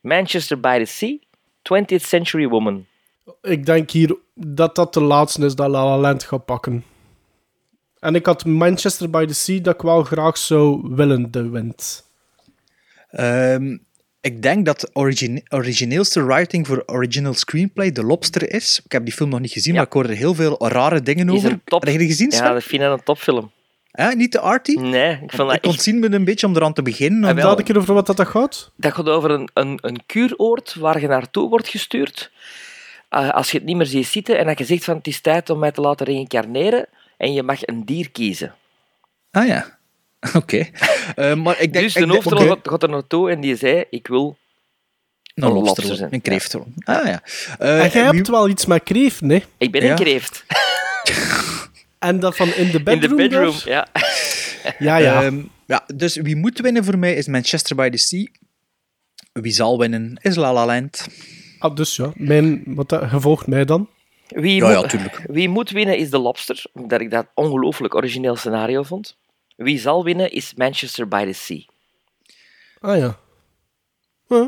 Manchester 0.01 0.61
by 0.61 0.79
the 0.79 0.85
Sea, 0.85 1.19
20th 1.63 2.03
Century 2.07 2.49
Woman. 2.49 2.87
Ik 3.43 3.67
denk 3.67 3.91
hier 3.91 4.17
dat 4.35 4.75
dat 4.75 4.95
de 4.95 5.01
laatste 5.03 5.45
is 5.45 5.55
dat 5.55 5.69
La 5.69 5.85
La 5.85 5.99
Land 5.99 6.23
gaat 6.25 6.45
pakken. 6.45 6.85
En 7.99 8.15
ik 8.15 8.27
had 8.27 8.45
Manchester 8.45 9.11
by 9.11 9.25
the 9.27 9.35
Sea 9.35 9.61
dat 9.61 9.75
ik 9.75 9.83
wel 9.83 10.03
graag 10.03 10.39
zou 10.39 10.81
willen 10.95 11.31
de 11.31 11.49
wint. 11.49 12.05
Ehm, 13.11 13.77
ik 14.21 14.43
denk 14.43 14.67
dat 14.67 14.81
de 14.81 14.91
origine- 14.93 15.43
origineelste 15.49 16.25
writing 16.25 16.67
voor 16.67 16.83
original 16.87 17.35
screenplay 17.35 17.93
De 17.93 18.05
Lobster 18.05 18.53
is. 18.53 18.81
Ik 18.85 18.93
heb 18.93 19.05
die 19.05 19.15
film 19.15 19.31
nog 19.31 19.41
niet 19.41 19.53
gezien, 19.53 19.75
maar 19.75 19.85
ik 19.87 19.93
hoorde 19.93 20.09
er 20.09 20.17
heel 20.17 20.35
veel 20.35 20.69
rare 20.69 21.03
dingen 21.03 21.29
Is 21.29 21.35
over. 21.35 21.51
er? 21.51 21.61
Heb 21.65 21.85
je 21.89 21.99
die 21.99 22.07
gezien, 22.07 22.33
Sven? 22.33 22.47
Ja, 22.47 22.53
dat 22.53 22.63
vind 22.63 22.83
ik 22.83 22.89
een 22.89 23.03
topfilm. 23.05 23.51
Niet 24.09 24.33
de 24.33 24.41
arty? 24.41 24.73
Nee, 24.75 25.13
ik 25.23 25.33
vond 25.33 25.49
dat 25.49 25.57
Ik 25.57 25.67
ontzien 25.67 25.99
me 25.99 26.11
een 26.13 26.25
beetje 26.25 26.47
om 26.47 26.57
eraan 26.57 26.73
te 26.73 26.83
beginnen. 26.83 27.29
Ah, 27.29 27.35
wel. 27.37 27.45
Laat 27.47 27.59
ik 27.59 27.65
keer 27.65 27.79
over 27.79 27.95
wat 27.95 28.07
dat 28.07 28.29
gaat. 28.29 28.71
Dat 28.77 28.93
gaat 28.95 29.09
over 29.09 29.31
een, 29.31 29.49
een, 29.55 29.79
een 29.83 30.03
kuuroord 30.07 30.75
waar 30.75 31.01
je 31.01 31.07
naartoe 31.07 31.49
wordt 31.49 31.69
gestuurd. 31.69 32.31
Eh, 33.09 33.31
als 33.31 33.51
je 33.51 33.57
het 33.57 33.67
niet 33.67 33.77
meer 33.77 33.87
ziet 33.87 34.07
zitten 34.07 34.39
en 34.39 34.47
dat 34.47 34.59
je 34.59 34.65
zegt 34.65 34.85
van 34.85 34.97
het 34.97 35.07
is 35.07 35.21
tijd 35.21 35.51
om 35.51 35.59
mij 35.59 35.71
te 35.73 35.81
laten 35.81 36.07
reïncarneren 36.07 36.87
en 37.17 37.33
je 37.33 37.43
mag 37.43 37.67
een 37.67 37.85
dier 37.85 38.11
kiezen. 38.11 38.55
Ah 39.31 39.47
ja, 39.47 39.79
oké. 40.37 40.67
Eh, 41.17 41.35
maar 41.35 41.61
ik 41.61 41.73
denk... 41.73 41.85
dus 41.85 41.95
de 41.95 42.07
hoofdrol 42.09 42.47
gaat, 42.49 42.59
gaat 42.63 42.83
er 42.83 42.89
naartoe 42.89 43.31
en 43.31 43.41
die 43.41 43.57
zei 43.57 43.85
ik 43.91 44.07
wil 44.07 44.37
Een 45.35 45.45
een 45.45 45.53
lobster, 45.53 45.95
zijn. 45.95 46.15
een 46.15 46.23
kreeft. 46.23 46.55
Ah 46.55 47.07
ja. 47.07 47.23
Eh, 47.59 47.85
en 47.85 47.91
jij 47.91 48.05
wie- 48.05 48.15
hebt 48.17 48.29
wel 48.29 48.49
iets 48.49 48.67
met 48.67 48.83
kreeft, 48.83 49.21
nee? 49.21 49.45
Ik 49.59 49.71
ben 49.73 49.83
Ja. 49.85 49.91
een 49.91 49.97
kreeft. 49.97 50.45
En 52.01 52.21
dat 52.21 52.37
van 52.37 52.49
in 52.55 52.71
de 52.71 52.79
In 52.79 52.85
bedroom? 52.85 53.17
de 53.17 53.29
bedroom, 53.29 53.55
daar? 53.65 53.69
ja. 53.69 53.87
Ja, 54.79 54.97
ja. 54.97 55.23
Ehm, 55.23 55.43
ja, 55.67 55.85
dus 55.95 56.17
wie 56.17 56.37
moet 56.37 56.59
winnen 56.61 56.85
voor 56.85 56.99
mij 56.99 57.15
is 57.15 57.27
Manchester 57.27 57.77
by 57.77 57.89
the 57.89 57.97
Sea. 57.97 58.27
Wie 59.33 59.53
zal 59.53 59.79
winnen 59.79 60.19
is 60.23 60.37
La 60.37 60.53
La 60.53 60.67
Land. 60.67 61.07
Ah, 61.59 61.75
dus 61.77 61.97
ja, 61.97 62.11
mijn, 62.15 62.63
wat 62.67 62.89
dat, 62.89 63.09
gevolgd 63.09 63.47
mij 63.47 63.65
dan. 63.65 63.89
Wie, 64.29 64.55
Ja, 64.57 64.71
ja, 64.71 64.81
moet, 64.81 65.21
wie 65.27 65.49
moet 65.49 65.71
winnen 65.71 65.97
is 65.97 66.11
de 66.11 66.19
Lobster, 66.19 66.65
omdat 66.73 67.01
ik 67.01 67.11
dat 67.11 67.27
ongelooflijk 67.35 67.95
origineel 67.95 68.37
scenario 68.37 68.83
vond. 68.83 69.17
Wie 69.57 69.79
zal 69.79 70.05
winnen 70.05 70.31
is 70.31 70.55
Manchester 70.55 71.09
by 71.09 71.25
the 71.25 71.33
Sea. 71.33 71.65
Ah 72.81 72.99
ja. 72.99 73.19
Huh? 74.29 74.47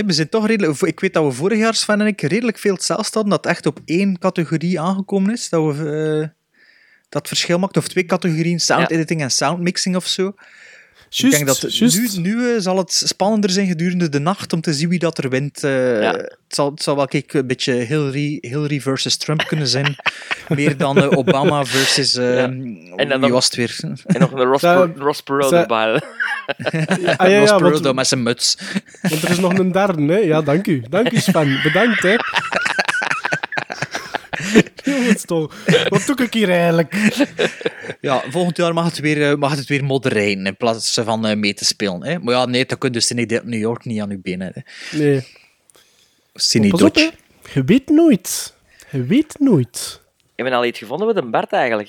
Allee, 0.00 0.12
we 0.12 0.18
zijn 0.18 0.28
toch 0.28 0.46
redelijk... 0.46 0.80
Ik 0.80 1.00
weet 1.00 1.12
dat 1.12 1.24
we 1.24 1.32
vorig 1.32 1.58
jaar, 1.58 1.74
Sven 1.74 2.00
en 2.00 2.06
ik, 2.06 2.20
redelijk 2.20 2.58
veel 2.58 2.74
hetzelfde 2.74 3.10
hadden. 3.12 3.30
Dat 3.30 3.44
het 3.44 3.52
echt 3.52 3.66
op 3.66 3.80
één 3.84 4.18
categorie 4.18 4.80
aangekomen 4.80 5.32
is. 5.32 5.48
Dat 5.48 5.76
we 5.76 6.20
eh, 6.22 6.28
dat 7.08 7.28
verschil 7.28 7.58
maakt. 7.58 7.76
Of 7.76 7.88
twee 7.88 8.04
categorieën, 8.04 8.60
sound 8.60 8.90
editing 8.90 9.20
en 9.20 9.30
sound 9.30 9.60
mixing 9.60 9.96
of 9.96 10.06
zo. 10.06 10.34
Ik 11.16 11.30
denk 11.30 11.46
dat 11.46 11.66
nu, 11.80 12.08
nu 12.20 12.54
eh, 12.54 12.60
zal 12.60 12.76
het 12.78 12.92
spannender 12.92 13.50
zijn 13.50 13.66
gedurende 13.66 14.08
de 14.08 14.18
nacht 14.18 14.52
om 14.52 14.60
te 14.60 14.74
zien 14.74 14.88
wie 14.88 14.98
dat 14.98 15.18
er 15.18 15.28
wint. 15.28 15.64
Eh, 15.64 16.00
het, 16.00 16.36
zal, 16.48 16.70
het 16.70 16.82
zal 16.82 16.96
wel 16.96 17.06
kijk, 17.06 17.32
een 17.32 17.46
beetje 17.46 17.72
Hillary, 17.72 18.38
Hillary 18.40 18.80
versus 18.80 19.16
Trump 19.16 19.44
kunnen 19.46 19.66
zijn. 19.68 19.96
Meer 20.48 20.76
dan 20.76 21.02
eh, 21.02 21.18
Obama 21.18 21.64
versus... 21.64 22.14
eh, 22.16 22.42
En 22.42 22.74
dan 22.96 23.08
wie 23.08 23.18
nog- 23.18 23.30
was 23.30 23.44
het 23.44 23.54
weer? 23.54 23.76
En 24.06 24.20
nog 24.20 24.32
een 24.32 24.42
Ross, 24.44 24.60
Zou- 24.62 24.92
Ross 24.96 25.22
Perot 25.22 25.52
erbij. 25.52 25.92
Ja, 27.00 27.14
ah, 27.16 27.28
ja, 27.30 27.38
Ross 27.38 27.50
ja, 27.50 27.56
Perot 27.56 27.80
want, 27.80 27.94
met 27.94 28.06
zijn 28.06 28.22
muts. 28.22 28.56
want 29.02 29.22
er 29.22 29.30
is 29.30 29.38
nog 29.38 29.58
een 29.58 29.72
derde, 29.72 30.02
hè. 30.12 30.18
Ja, 30.18 30.42
dank 30.42 30.66
u. 30.66 30.82
Dank 30.88 31.12
u, 31.12 31.16
Sven. 31.18 31.60
Bedankt, 31.62 32.02
hè. 32.02 32.16
Jongens, 34.84 35.24
toch. 35.24 35.54
Wat 35.88 36.06
doe 36.06 36.16
ik 36.16 36.32
hier 36.32 36.50
eigenlijk? 36.50 36.94
Ja, 38.00 38.22
volgend 38.28 38.56
jaar 38.56 38.74
mag 38.74 38.84
het 38.84 38.98
weer, 38.98 39.30
eh, 39.30 39.36
mag 39.36 39.56
het 39.56 39.66
weer 39.66 39.84
modereren 39.84 40.46
in 40.46 40.56
plaats 40.56 40.94
van 41.04 41.26
eh, 41.26 41.36
mee 41.36 41.54
te 41.54 41.64
spelen. 41.64 42.04
Hè? 42.04 42.18
Maar 42.18 42.34
ja, 42.34 42.44
nee, 42.46 42.66
dat 42.66 42.78
kun 42.78 42.88
je 42.88 42.94
dus 42.94 43.10
in 43.10 43.16
New 43.44 43.60
York 43.60 43.84
niet 43.84 44.00
aan 44.00 44.10
je 44.10 44.18
benen. 44.18 44.52
Hè. 44.54 44.60
Nee. 44.98 45.26
Op, 46.72 46.94
hè. 46.94 47.10
Je 47.52 47.64
weet 47.64 47.88
nooit. 47.88 48.54
Je 48.90 49.04
weet 49.04 49.34
nooit. 49.38 50.00
Heb 50.36 50.46
je 50.46 50.54
al 50.54 50.64
iets 50.64 50.78
gevonden 50.78 51.06
met 51.06 51.16
een 51.16 51.30
Bart 51.30 51.52
eigenlijk? 51.52 51.88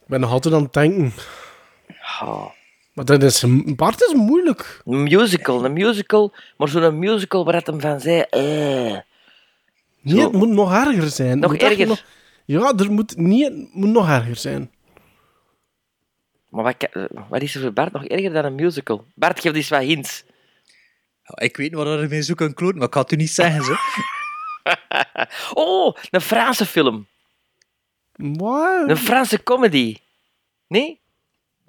Ik 0.00 0.06
ben 0.06 0.20
nog 0.20 0.30
altijd 0.30 0.54
aan 0.54 0.62
het 0.62 0.72
denken. 0.72 1.12
Oh. 2.22 2.46
Maar 2.92 3.04
dat 3.04 3.22
is... 3.22 3.44
Bart 3.76 4.00
is 4.02 4.12
moeilijk. 4.14 4.82
Een 4.84 5.02
musical, 5.02 5.64
een 5.64 5.72
musical, 5.72 6.34
maar 6.56 6.68
zo'n 6.68 6.98
musical 6.98 7.44
waar 7.44 7.54
het 7.54 7.66
hem 7.66 7.80
van 7.80 8.00
zei. 8.00 8.20
eh. 8.20 8.98
Nee, 10.02 10.20
het 10.22 10.32
moet 10.32 10.48
nog 10.48 10.72
erger 10.74 11.08
zijn. 11.10 11.38
Nog 11.38 11.54
erger? 11.54 11.86
nog- 11.86 12.04
Ja, 12.50 12.72
er 12.76 12.92
moet, 12.92 13.16
niet, 13.16 13.74
moet 13.74 13.88
nog 13.88 14.08
erger 14.08 14.36
zijn. 14.36 14.70
Maar 16.48 16.64
wat, 16.64 16.76
ka- 16.76 17.08
wat 17.28 17.42
is 17.42 17.54
er 17.54 17.60
voor 17.60 17.72
Bart 17.72 17.92
nog 17.92 18.04
erger 18.04 18.32
dan 18.32 18.44
een 18.44 18.54
musical? 18.54 19.04
Bart, 19.14 19.40
geef 19.40 19.54
eens 19.54 19.68
wat 19.68 19.82
hints. 19.82 20.24
Ik 21.34 21.56
weet 21.56 21.74
wat 21.74 21.86
er 21.86 22.08
mee 22.08 22.22
zoeken 22.22 22.46
een 22.46 22.54
kloot, 22.54 22.74
maar 22.74 22.84
ik 22.84 22.90
kan 22.90 23.02
het 23.02 23.12
u 23.12 23.16
niet 23.16 23.30
zeggen. 23.30 23.64
Zo. 23.64 23.74
Oh, 25.54 25.96
een 26.10 26.20
Franse 26.20 26.66
film. 26.66 27.06
Wat? 28.12 28.88
Een 28.88 28.96
Franse 28.96 29.42
comedy. 29.42 29.96
Nee? 30.68 31.00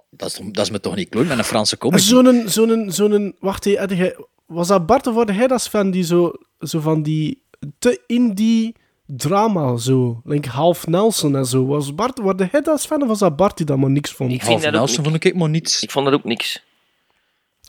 Dat 0.10 0.28
is, 0.32 0.40
dat 0.52 0.66
is 0.66 0.72
me 0.72 0.80
toch 0.80 0.96
niet 0.96 1.10
kloot 1.10 1.28
met 1.28 1.38
een 1.38 1.44
Franse 1.44 1.78
comedy. 1.78 2.02
Zo'n, 2.04 2.44
zo'n, 2.50 2.92
zo'n, 2.92 3.36
wacht 3.40 3.66
even, 3.66 4.26
was 4.46 4.68
dat 4.68 4.86
Bart 4.86 5.08
of 5.08 5.16
was 5.16 5.26
hij 5.36 5.48
dat 5.48 5.70
van 5.70 5.92
die 5.92 6.04
zo, 6.04 6.32
zo 6.60 6.80
van 6.80 7.04
die 7.04 7.44
te 7.80 8.04
indie 8.08 8.76
drama 9.18 9.78
zo, 9.78 10.22
like 10.24 10.50
half 10.50 10.88
Nelson 10.88 11.36
en 11.36 11.46
zo. 11.46 11.66
Was 11.66 11.96
Bart, 11.96 12.20
was 12.20 12.34
hij 12.52 12.62
dat 12.62 12.86
fan 12.86 13.02
of 13.02 13.08
was 13.08 13.20
dat 13.20 13.36
Bart 13.36 13.58
die 13.58 13.66
dat 13.66 13.78
maar 13.78 13.90
niks 13.90 14.12
vond? 14.12 14.32
Ik 14.32 14.42
ook 14.48 14.72
Nelson 14.72 15.04
vond 15.04 15.24
ik 15.24 15.36
maar 15.36 15.50
niets. 15.50 15.84
Ik 15.84 15.92
vond 15.92 16.06
dat 16.06 16.14
ook 16.14 16.24
niks. 16.24 16.64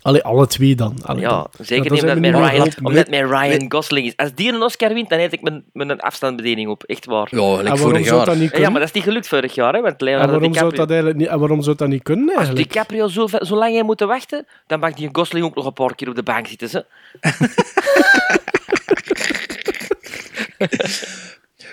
Allee, 0.02 0.22
alle 0.22 0.46
twee 0.46 0.74
dan. 0.74 0.96
Allee, 1.02 1.22
Ja, 1.22 1.28
dan. 1.28 1.48
zeker 1.58 1.84
Ja, 1.84 1.90
niet 1.92 2.00
dan 2.00 2.10
omdat 2.10 2.32
met 2.32 2.40
niet 2.42 2.50
Ryan, 2.50 2.68
omdat 2.82 3.08
met 3.08 3.30
Ryan 3.30 3.72
Gosling 3.72 4.06
is. 4.06 4.16
Als 4.16 4.34
die 4.34 4.52
een 4.52 4.62
Oscar 4.62 4.94
wint, 4.94 5.08
dan 5.08 5.18
eet 5.18 5.32
ik 5.32 5.42
mijn, 5.42 5.64
mijn 5.72 6.00
afstandsbediening 6.00 6.68
op. 6.68 6.82
Echt 6.82 7.04
waar. 7.04 7.28
Ja, 7.30 7.56
like 7.56 7.76
vorig 7.76 8.04
zou 8.06 8.16
jaar. 8.16 8.26
dat 8.26 8.36
niet 8.36 8.56
Ja, 8.56 8.70
maar 8.70 8.80
dat 8.80 8.88
is 8.88 8.94
niet 8.94 9.04
gelukt 9.04 9.28
vorig 9.28 9.54
jaar, 9.54 9.74
hè, 9.74 9.80
want 9.80 10.02
en, 10.02 10.30
waarom 10.30 10.54
zou 10.54 10.74
dat 10.74 10.88
eigenlijk 10.88 11.18
niet, 11.18 11.28
en 11.28 11.38
waarom 11.38 11.62
zou 11.62 11.76
dat 11.76 11.88
niet 11.88 12.02
kunnen 12.02 12.26
Als 12.28 12.36
eigenlijk? 12.36 12.72
DiCaprio 12.72 13.08
zo, 13.08 13.26
zo 13.26 13.56
lang 13.56 13.72
heeft 13.72 13.84
moeten 13.84 14.06
wachten, 14.06 14.46
dan 14.66 14.80
mag 14.80 14.94
die 14.94 15.08
Gosling 15.12 15.44
ook 15.44 15.54
nog 15.54 15.66
een 15.66 15.72
paar 15.72 15.94
keer 15.94 16.08
op 16.08 16.14
de 16.14 16.22
bank 16.22 16.46
zitten. 16.46 16.68
Ze. 16.68 16.84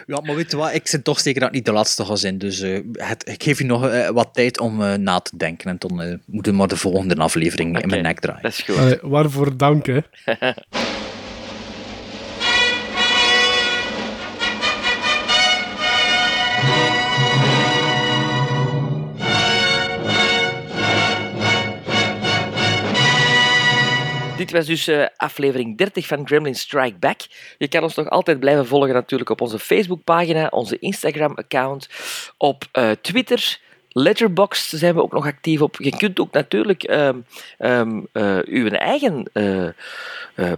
Ja, 0.06 0.22
maar 0.24 0.36
weet 0.36 0.52
je 0.52 0.58
wat, 0.58 0.74
ik 0.74 0.88
zit 0.88 1.04
toch 1.04 1.20
zeker 1.20 1.40
dat 1.40 1.50
het 1.50 1.58
niet 1.58 1.66
de 1.66 1.72
laatste 1.72 2.06
gaat 2.06 2.20
zijn. 2.20 2.38
Dus 2.38 2.62
eh, 2.62 2.80
het, 2.94 3.28
ik 3.28 3.44
geef 3.44 3.58
je 3.58 3.66
nog 3.66 3.88
eh, 3.88 4.10
wat 4.10 4.30
tijd 4.34 4.60
om 4.60 4.82
eh, 4.84 4.94
na 4.94 5.20
te 5.20 5.38
denken. 5.38 5.70
En 5.70 5.76
dan 5.78 6.20
moeten 6.26 6.52
we 6.52 6.58
maar 6.58 6.68
de 6.68 6.78
volgende 6.78 7.16
aflevering 7.16 7.82
in 7.82 7.90
mijn 7.90 8.04
nek 8.04 8.20
draaien. 8.20 8.42
Dat 8.42 8.52
is 8.52 8.62
goed. 8.62 9.00
Waarvoor 9.02 9.58
dank, 9.58 9.86
hè. 9.86 10.00
Dit 24.50 24.58
was 24.58 24.68
dus 24.68 24.88
eh, 24.88 25.06
aflevering 25.16 25.78
30 25.78 26.08
van 26.08 26.28
Gremlin 26.28 26.56
Strike 26.56 26.98
Back. 27.00 27.22
Je 27.58 27.68
kan 27.68 27.84
ons 27.84 27.96
nog 27.96 28.10
altijd 28.10 28.40
blijven 28.40 28.68
volgen 28.68 28.94
natuurlijk 28.94 29.30
op 29.30 29.42
onze 29.42 29.60
Facebookpagina, 29.60 30.48
onze 30.48 30.80
Instagram-account, 30.80 31.90
op 32.38 32.64
eh, 32.72 32.92
Twitter. 33.02 33.60
Letterboxd 33.90 34.70
zijn 34.70 34.96
we 34.96 35.02
ook 35.02 35.12
nog 35.12 35.26
actief 35.26 35.62
op. 35.62 35.76
Je 35.80 35.98
kunt 35.98 36.20
ook 36.20 36.32
natuurlijk 36.32 36.84
eh, 36.84 37.10
uw 38.44 38.70
eigen 38.70 39.32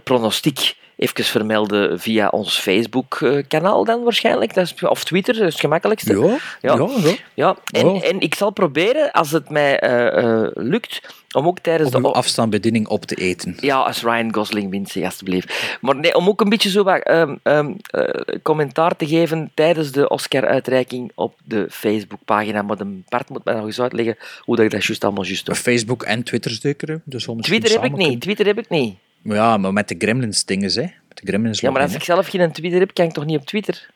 pronostiek 0.02 0.76
even 1.02 1.24
vermelden 1.24 2.00
via 2.00 2.28
ons 2.28 2.58
Facebook-kanaal 2.58 3.84
dan 3.84 4.02
waarschijnlijk. 4.02 4.54
Dat 4.54 4.64
is, 4.64 4.82
of 4.82 5.04
Twitter, 5.04 5.34
dat 5.34 5.42
is 5.42 5.52
het 5.52 5.60
gemakkelijkste. 5.60 6.18
Ja, 6.18 6.38
ja, 6.60 6.74
ja. 6.74 7.14
Ja, 7.34 7.56
en, 7.70 7.94
Ja. 7.94 8.00
en 8.00 8.20
ik 8.20 8.34
zal 8.34 8.50
proberen, 8.50 9.12
als 9.12 9.30
het 9.30 9.50
mij 9.50 9.78
eh, 9.78 10.24
eh, 10.24 10.50
lukt, 10.54 11.00
om 11.32 11.46
ook 11.46 11.58
tijdens 11.58 11.94
Om 11.94 12.02
de... 12.02 12.08
afstandsbediening 12.08 12.88
op 12.88 13.04
te 13.04 13.14
eten. 13.14 13.56
Ja, 13.60 13.76
als 13.76 14.02
Ryan 14.02 14.34
Gosling 14.34 14.70
wint, 14.70 14.88
zeg, 14.88 15.04
alsjeblieft. 15.04 15.76
Maar 15.80 15.96
nee, 15.96 16.14
om 16.14 16.28
ook 16.28 16.40
een 16.40 16.48
beetje 16.48 16.70
zo 16.70 16.82
wat 16.82 17.02
ehm, 17.02 17.36
ehm, 17.42 17.72
eh, 17.86 18.36
commentaar 18.42 18.96
te 18.96 19.06
geven 19.06 19.50
tijdens 19.54 19.92
de 19.92 20.08
Oscar-uitreiking 20.08 21.12
op 21.14 21.34
de 21.44 21.66
Facebookpagina. 21.70 22.62
Maar 22.62 22.76
de 22.76 23.00
Bart 23.08 23.28
moet 23.28 23.44
mij 23.44 23.54
nog 23.54 23.64
eens 23.64 23.80
uitleggen 23.80 24.16
hoe 24.40 24.56
dat 24.56 24.64
ik 24.64 24.70
dat 24.70 24.84
juist 24.84 25.04
allemaal 25.04 25.24
juist 25.24 25.46
doe. 25.46 25.54
Facebook 25.54 26.02
en 26.02 26.22
Twitter 26.22 26.50
zeker. 26.50 27.00
Dus 27.04 27.28
Twitter 27.40 27.72
heb 27.72 27.84
ik 27.84 27.96
niet, 27.96 28.20
Twitter 28.20 28.46
heb 28.46 28.58
ik 28.58 28.68
niet. 28.68 28.96
Ja, 29.22 29.56
maar 29.56 29.72
met 29.72 29.88
de 29.88 29.94
Gremlins 29.98 30.44
dingen, 30.44 30.72
hè. 30.72 30.80
Met 30.82 31.16
de 31.20 31.26
Gremlins 31.26 31.60
Ja, 31.60 31.70
maar 31.70 31.82
als 31.82 31.94
ik 31.94 32.02
zelf 32.02 32.28
geen 32.28 32.52
Twitter 32.52 32.80
heb, 32.80 32.94
kan 32.94 33.04
ik 33.04 33.12
toch 33.12 33.24
niet 33.24 33.38
op 33.38 33.46
Twitter? 33.46 33.90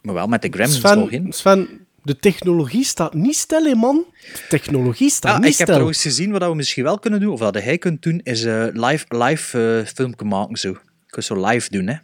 Maar 0.00 0.14
wel 0.14 0.26
met 0.26 0.42
de 0.42 0.48
Gremlins 0.48 0.78
Sven, 0.80 0.98
login. 0.98 1.32
Sven, 1.32 1.86
de 2.02 2.16
technologie 2.18 2.84
staat 2.84 3.14
niet 3.14 3.36
stil, 3.36 3.64
hè, 3.64 3.74
man. 3.74 4.04
De 4.32 4.40
technologie 4.48 5.10
staat 5.10 5.32
Ja, 5.32 5.38
niet 5.38 5.44
ik 5.52 5.52
heb 5.52 5.62
stil. 5.62 5.66
trouwens 5.74 6.02
gezien 6.02 6.30
wat 6.30 6.42
we 6.42 6.54
misschien 6.54 6.84
wel 6.84 6.98
kunnen 6.98 7.20
doen, 7.20 7.32
of 7.32 7.38
wat 7.40 7.54
hij 7.54 7.78
kunt 7.78 8.02
doen, 8.02 8.20
is 8.22 8.44
eh, 8.44 8.66
live, 8.72 9.04
live 9.08 9.78
eh, 9.80 9.86
filmpje 9.94 10.24
maken. 10.26 10.56
Zo. 10.56 10.68
Je 10.68 10.78
kunt 11.06 11.24
zo 11.24 11.46
live 11.46 11.70
doen, 11.70 11.86
hè. 11.86 11.94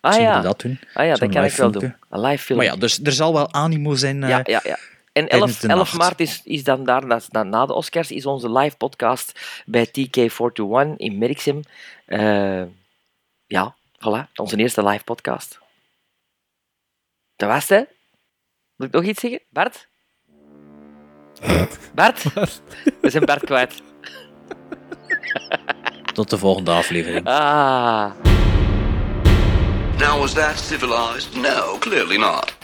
Ah 0.00 0.20
ja, 0.20 0.40
dat 0.40 0.60
doen? 0.60 0.78
ah, 0.94 1.04
ja 1.06 1.16
Zo'n 1.16 1.28
dat 1.28 1.34
kan 1.36 1.44
ik 1.44 1.50
live 1.50 1.60
wel 1.60 1.70
filmpje. 1.70 1.80
doen. 2.10 2.20
Een 2.20 2.28
live 2.30 2.44
film. 2.44 2.58
Maar 2.58 2.66
ja, 2.66 2.76
dus 2.76 3.00
er 3.02 3.12
zal 3.12 3.32
wel 3.32 3.52
animo 3.52 3.94
zijn. 3.94 4.22
eh, 4.22 4.28
Ja, 4.28 4.40
ja, 4.44 4.60
ja. 4.64 4.78
En 5.14 5.28
tijdens 5.28 5.50
11, 5.50 5.60
de 5.60 5.68
11 5.68 5.78
nacht. 5.78 5.96
maart 5.96 6.20
is, 6.20 6.40
is 6.44 6.64
dan 6.64 6.84
daar, 6.84 7.08
dat 7.08 7.20
is 7.20 7.26
dan 7.26 7.48
na 7.48 7.66
de 7.66 7.72
Oscars, 7.72 8.10
is 8.10 8.26
onze 8.26 8.52
live 8.52 8.76
podcast 8.76 9.40
bij 9.66 9.88
TK421 9.88 10.96
in 10.96 11.18
Merksem. 11.18 11.60
Eh, 12.06 12.62
ja, 13.46 13.76
voilà, 13.98 14.32
onze 14.34 14.56
eerste 14.56 14.84
live 14.84 15.04
podcast. 15.04 15.58
Dat 17.36 17.48
was 17.48 17.68
het, 17.68 17.78
hè? 17.78 17.84
Moet 18.76 18.86
ik 18.86 18.92
nog 18.92 19.04
iets 19.04 19.20
zeggen? 19.20 19.40
Bart? 19.50 19.88
Bart? 21.94 22.22
We 23.00 23.10
zijn 23.10 23.24
Bart 23.24 23.44
kwijt. 23.44 23.82
Tot 26.14 26.30
de 26.30 26.38
volgende 26.38 26.70
aflevering. 26.70 27.26
Ah. 27.26 28.12
Now, 29.98 30.20
was 30.20 30.32
that 30.32 30.58
civilized? 30.58 31.36
No, 31.36 31.76
clearly 31.78 32.16
not. 32.16 32.63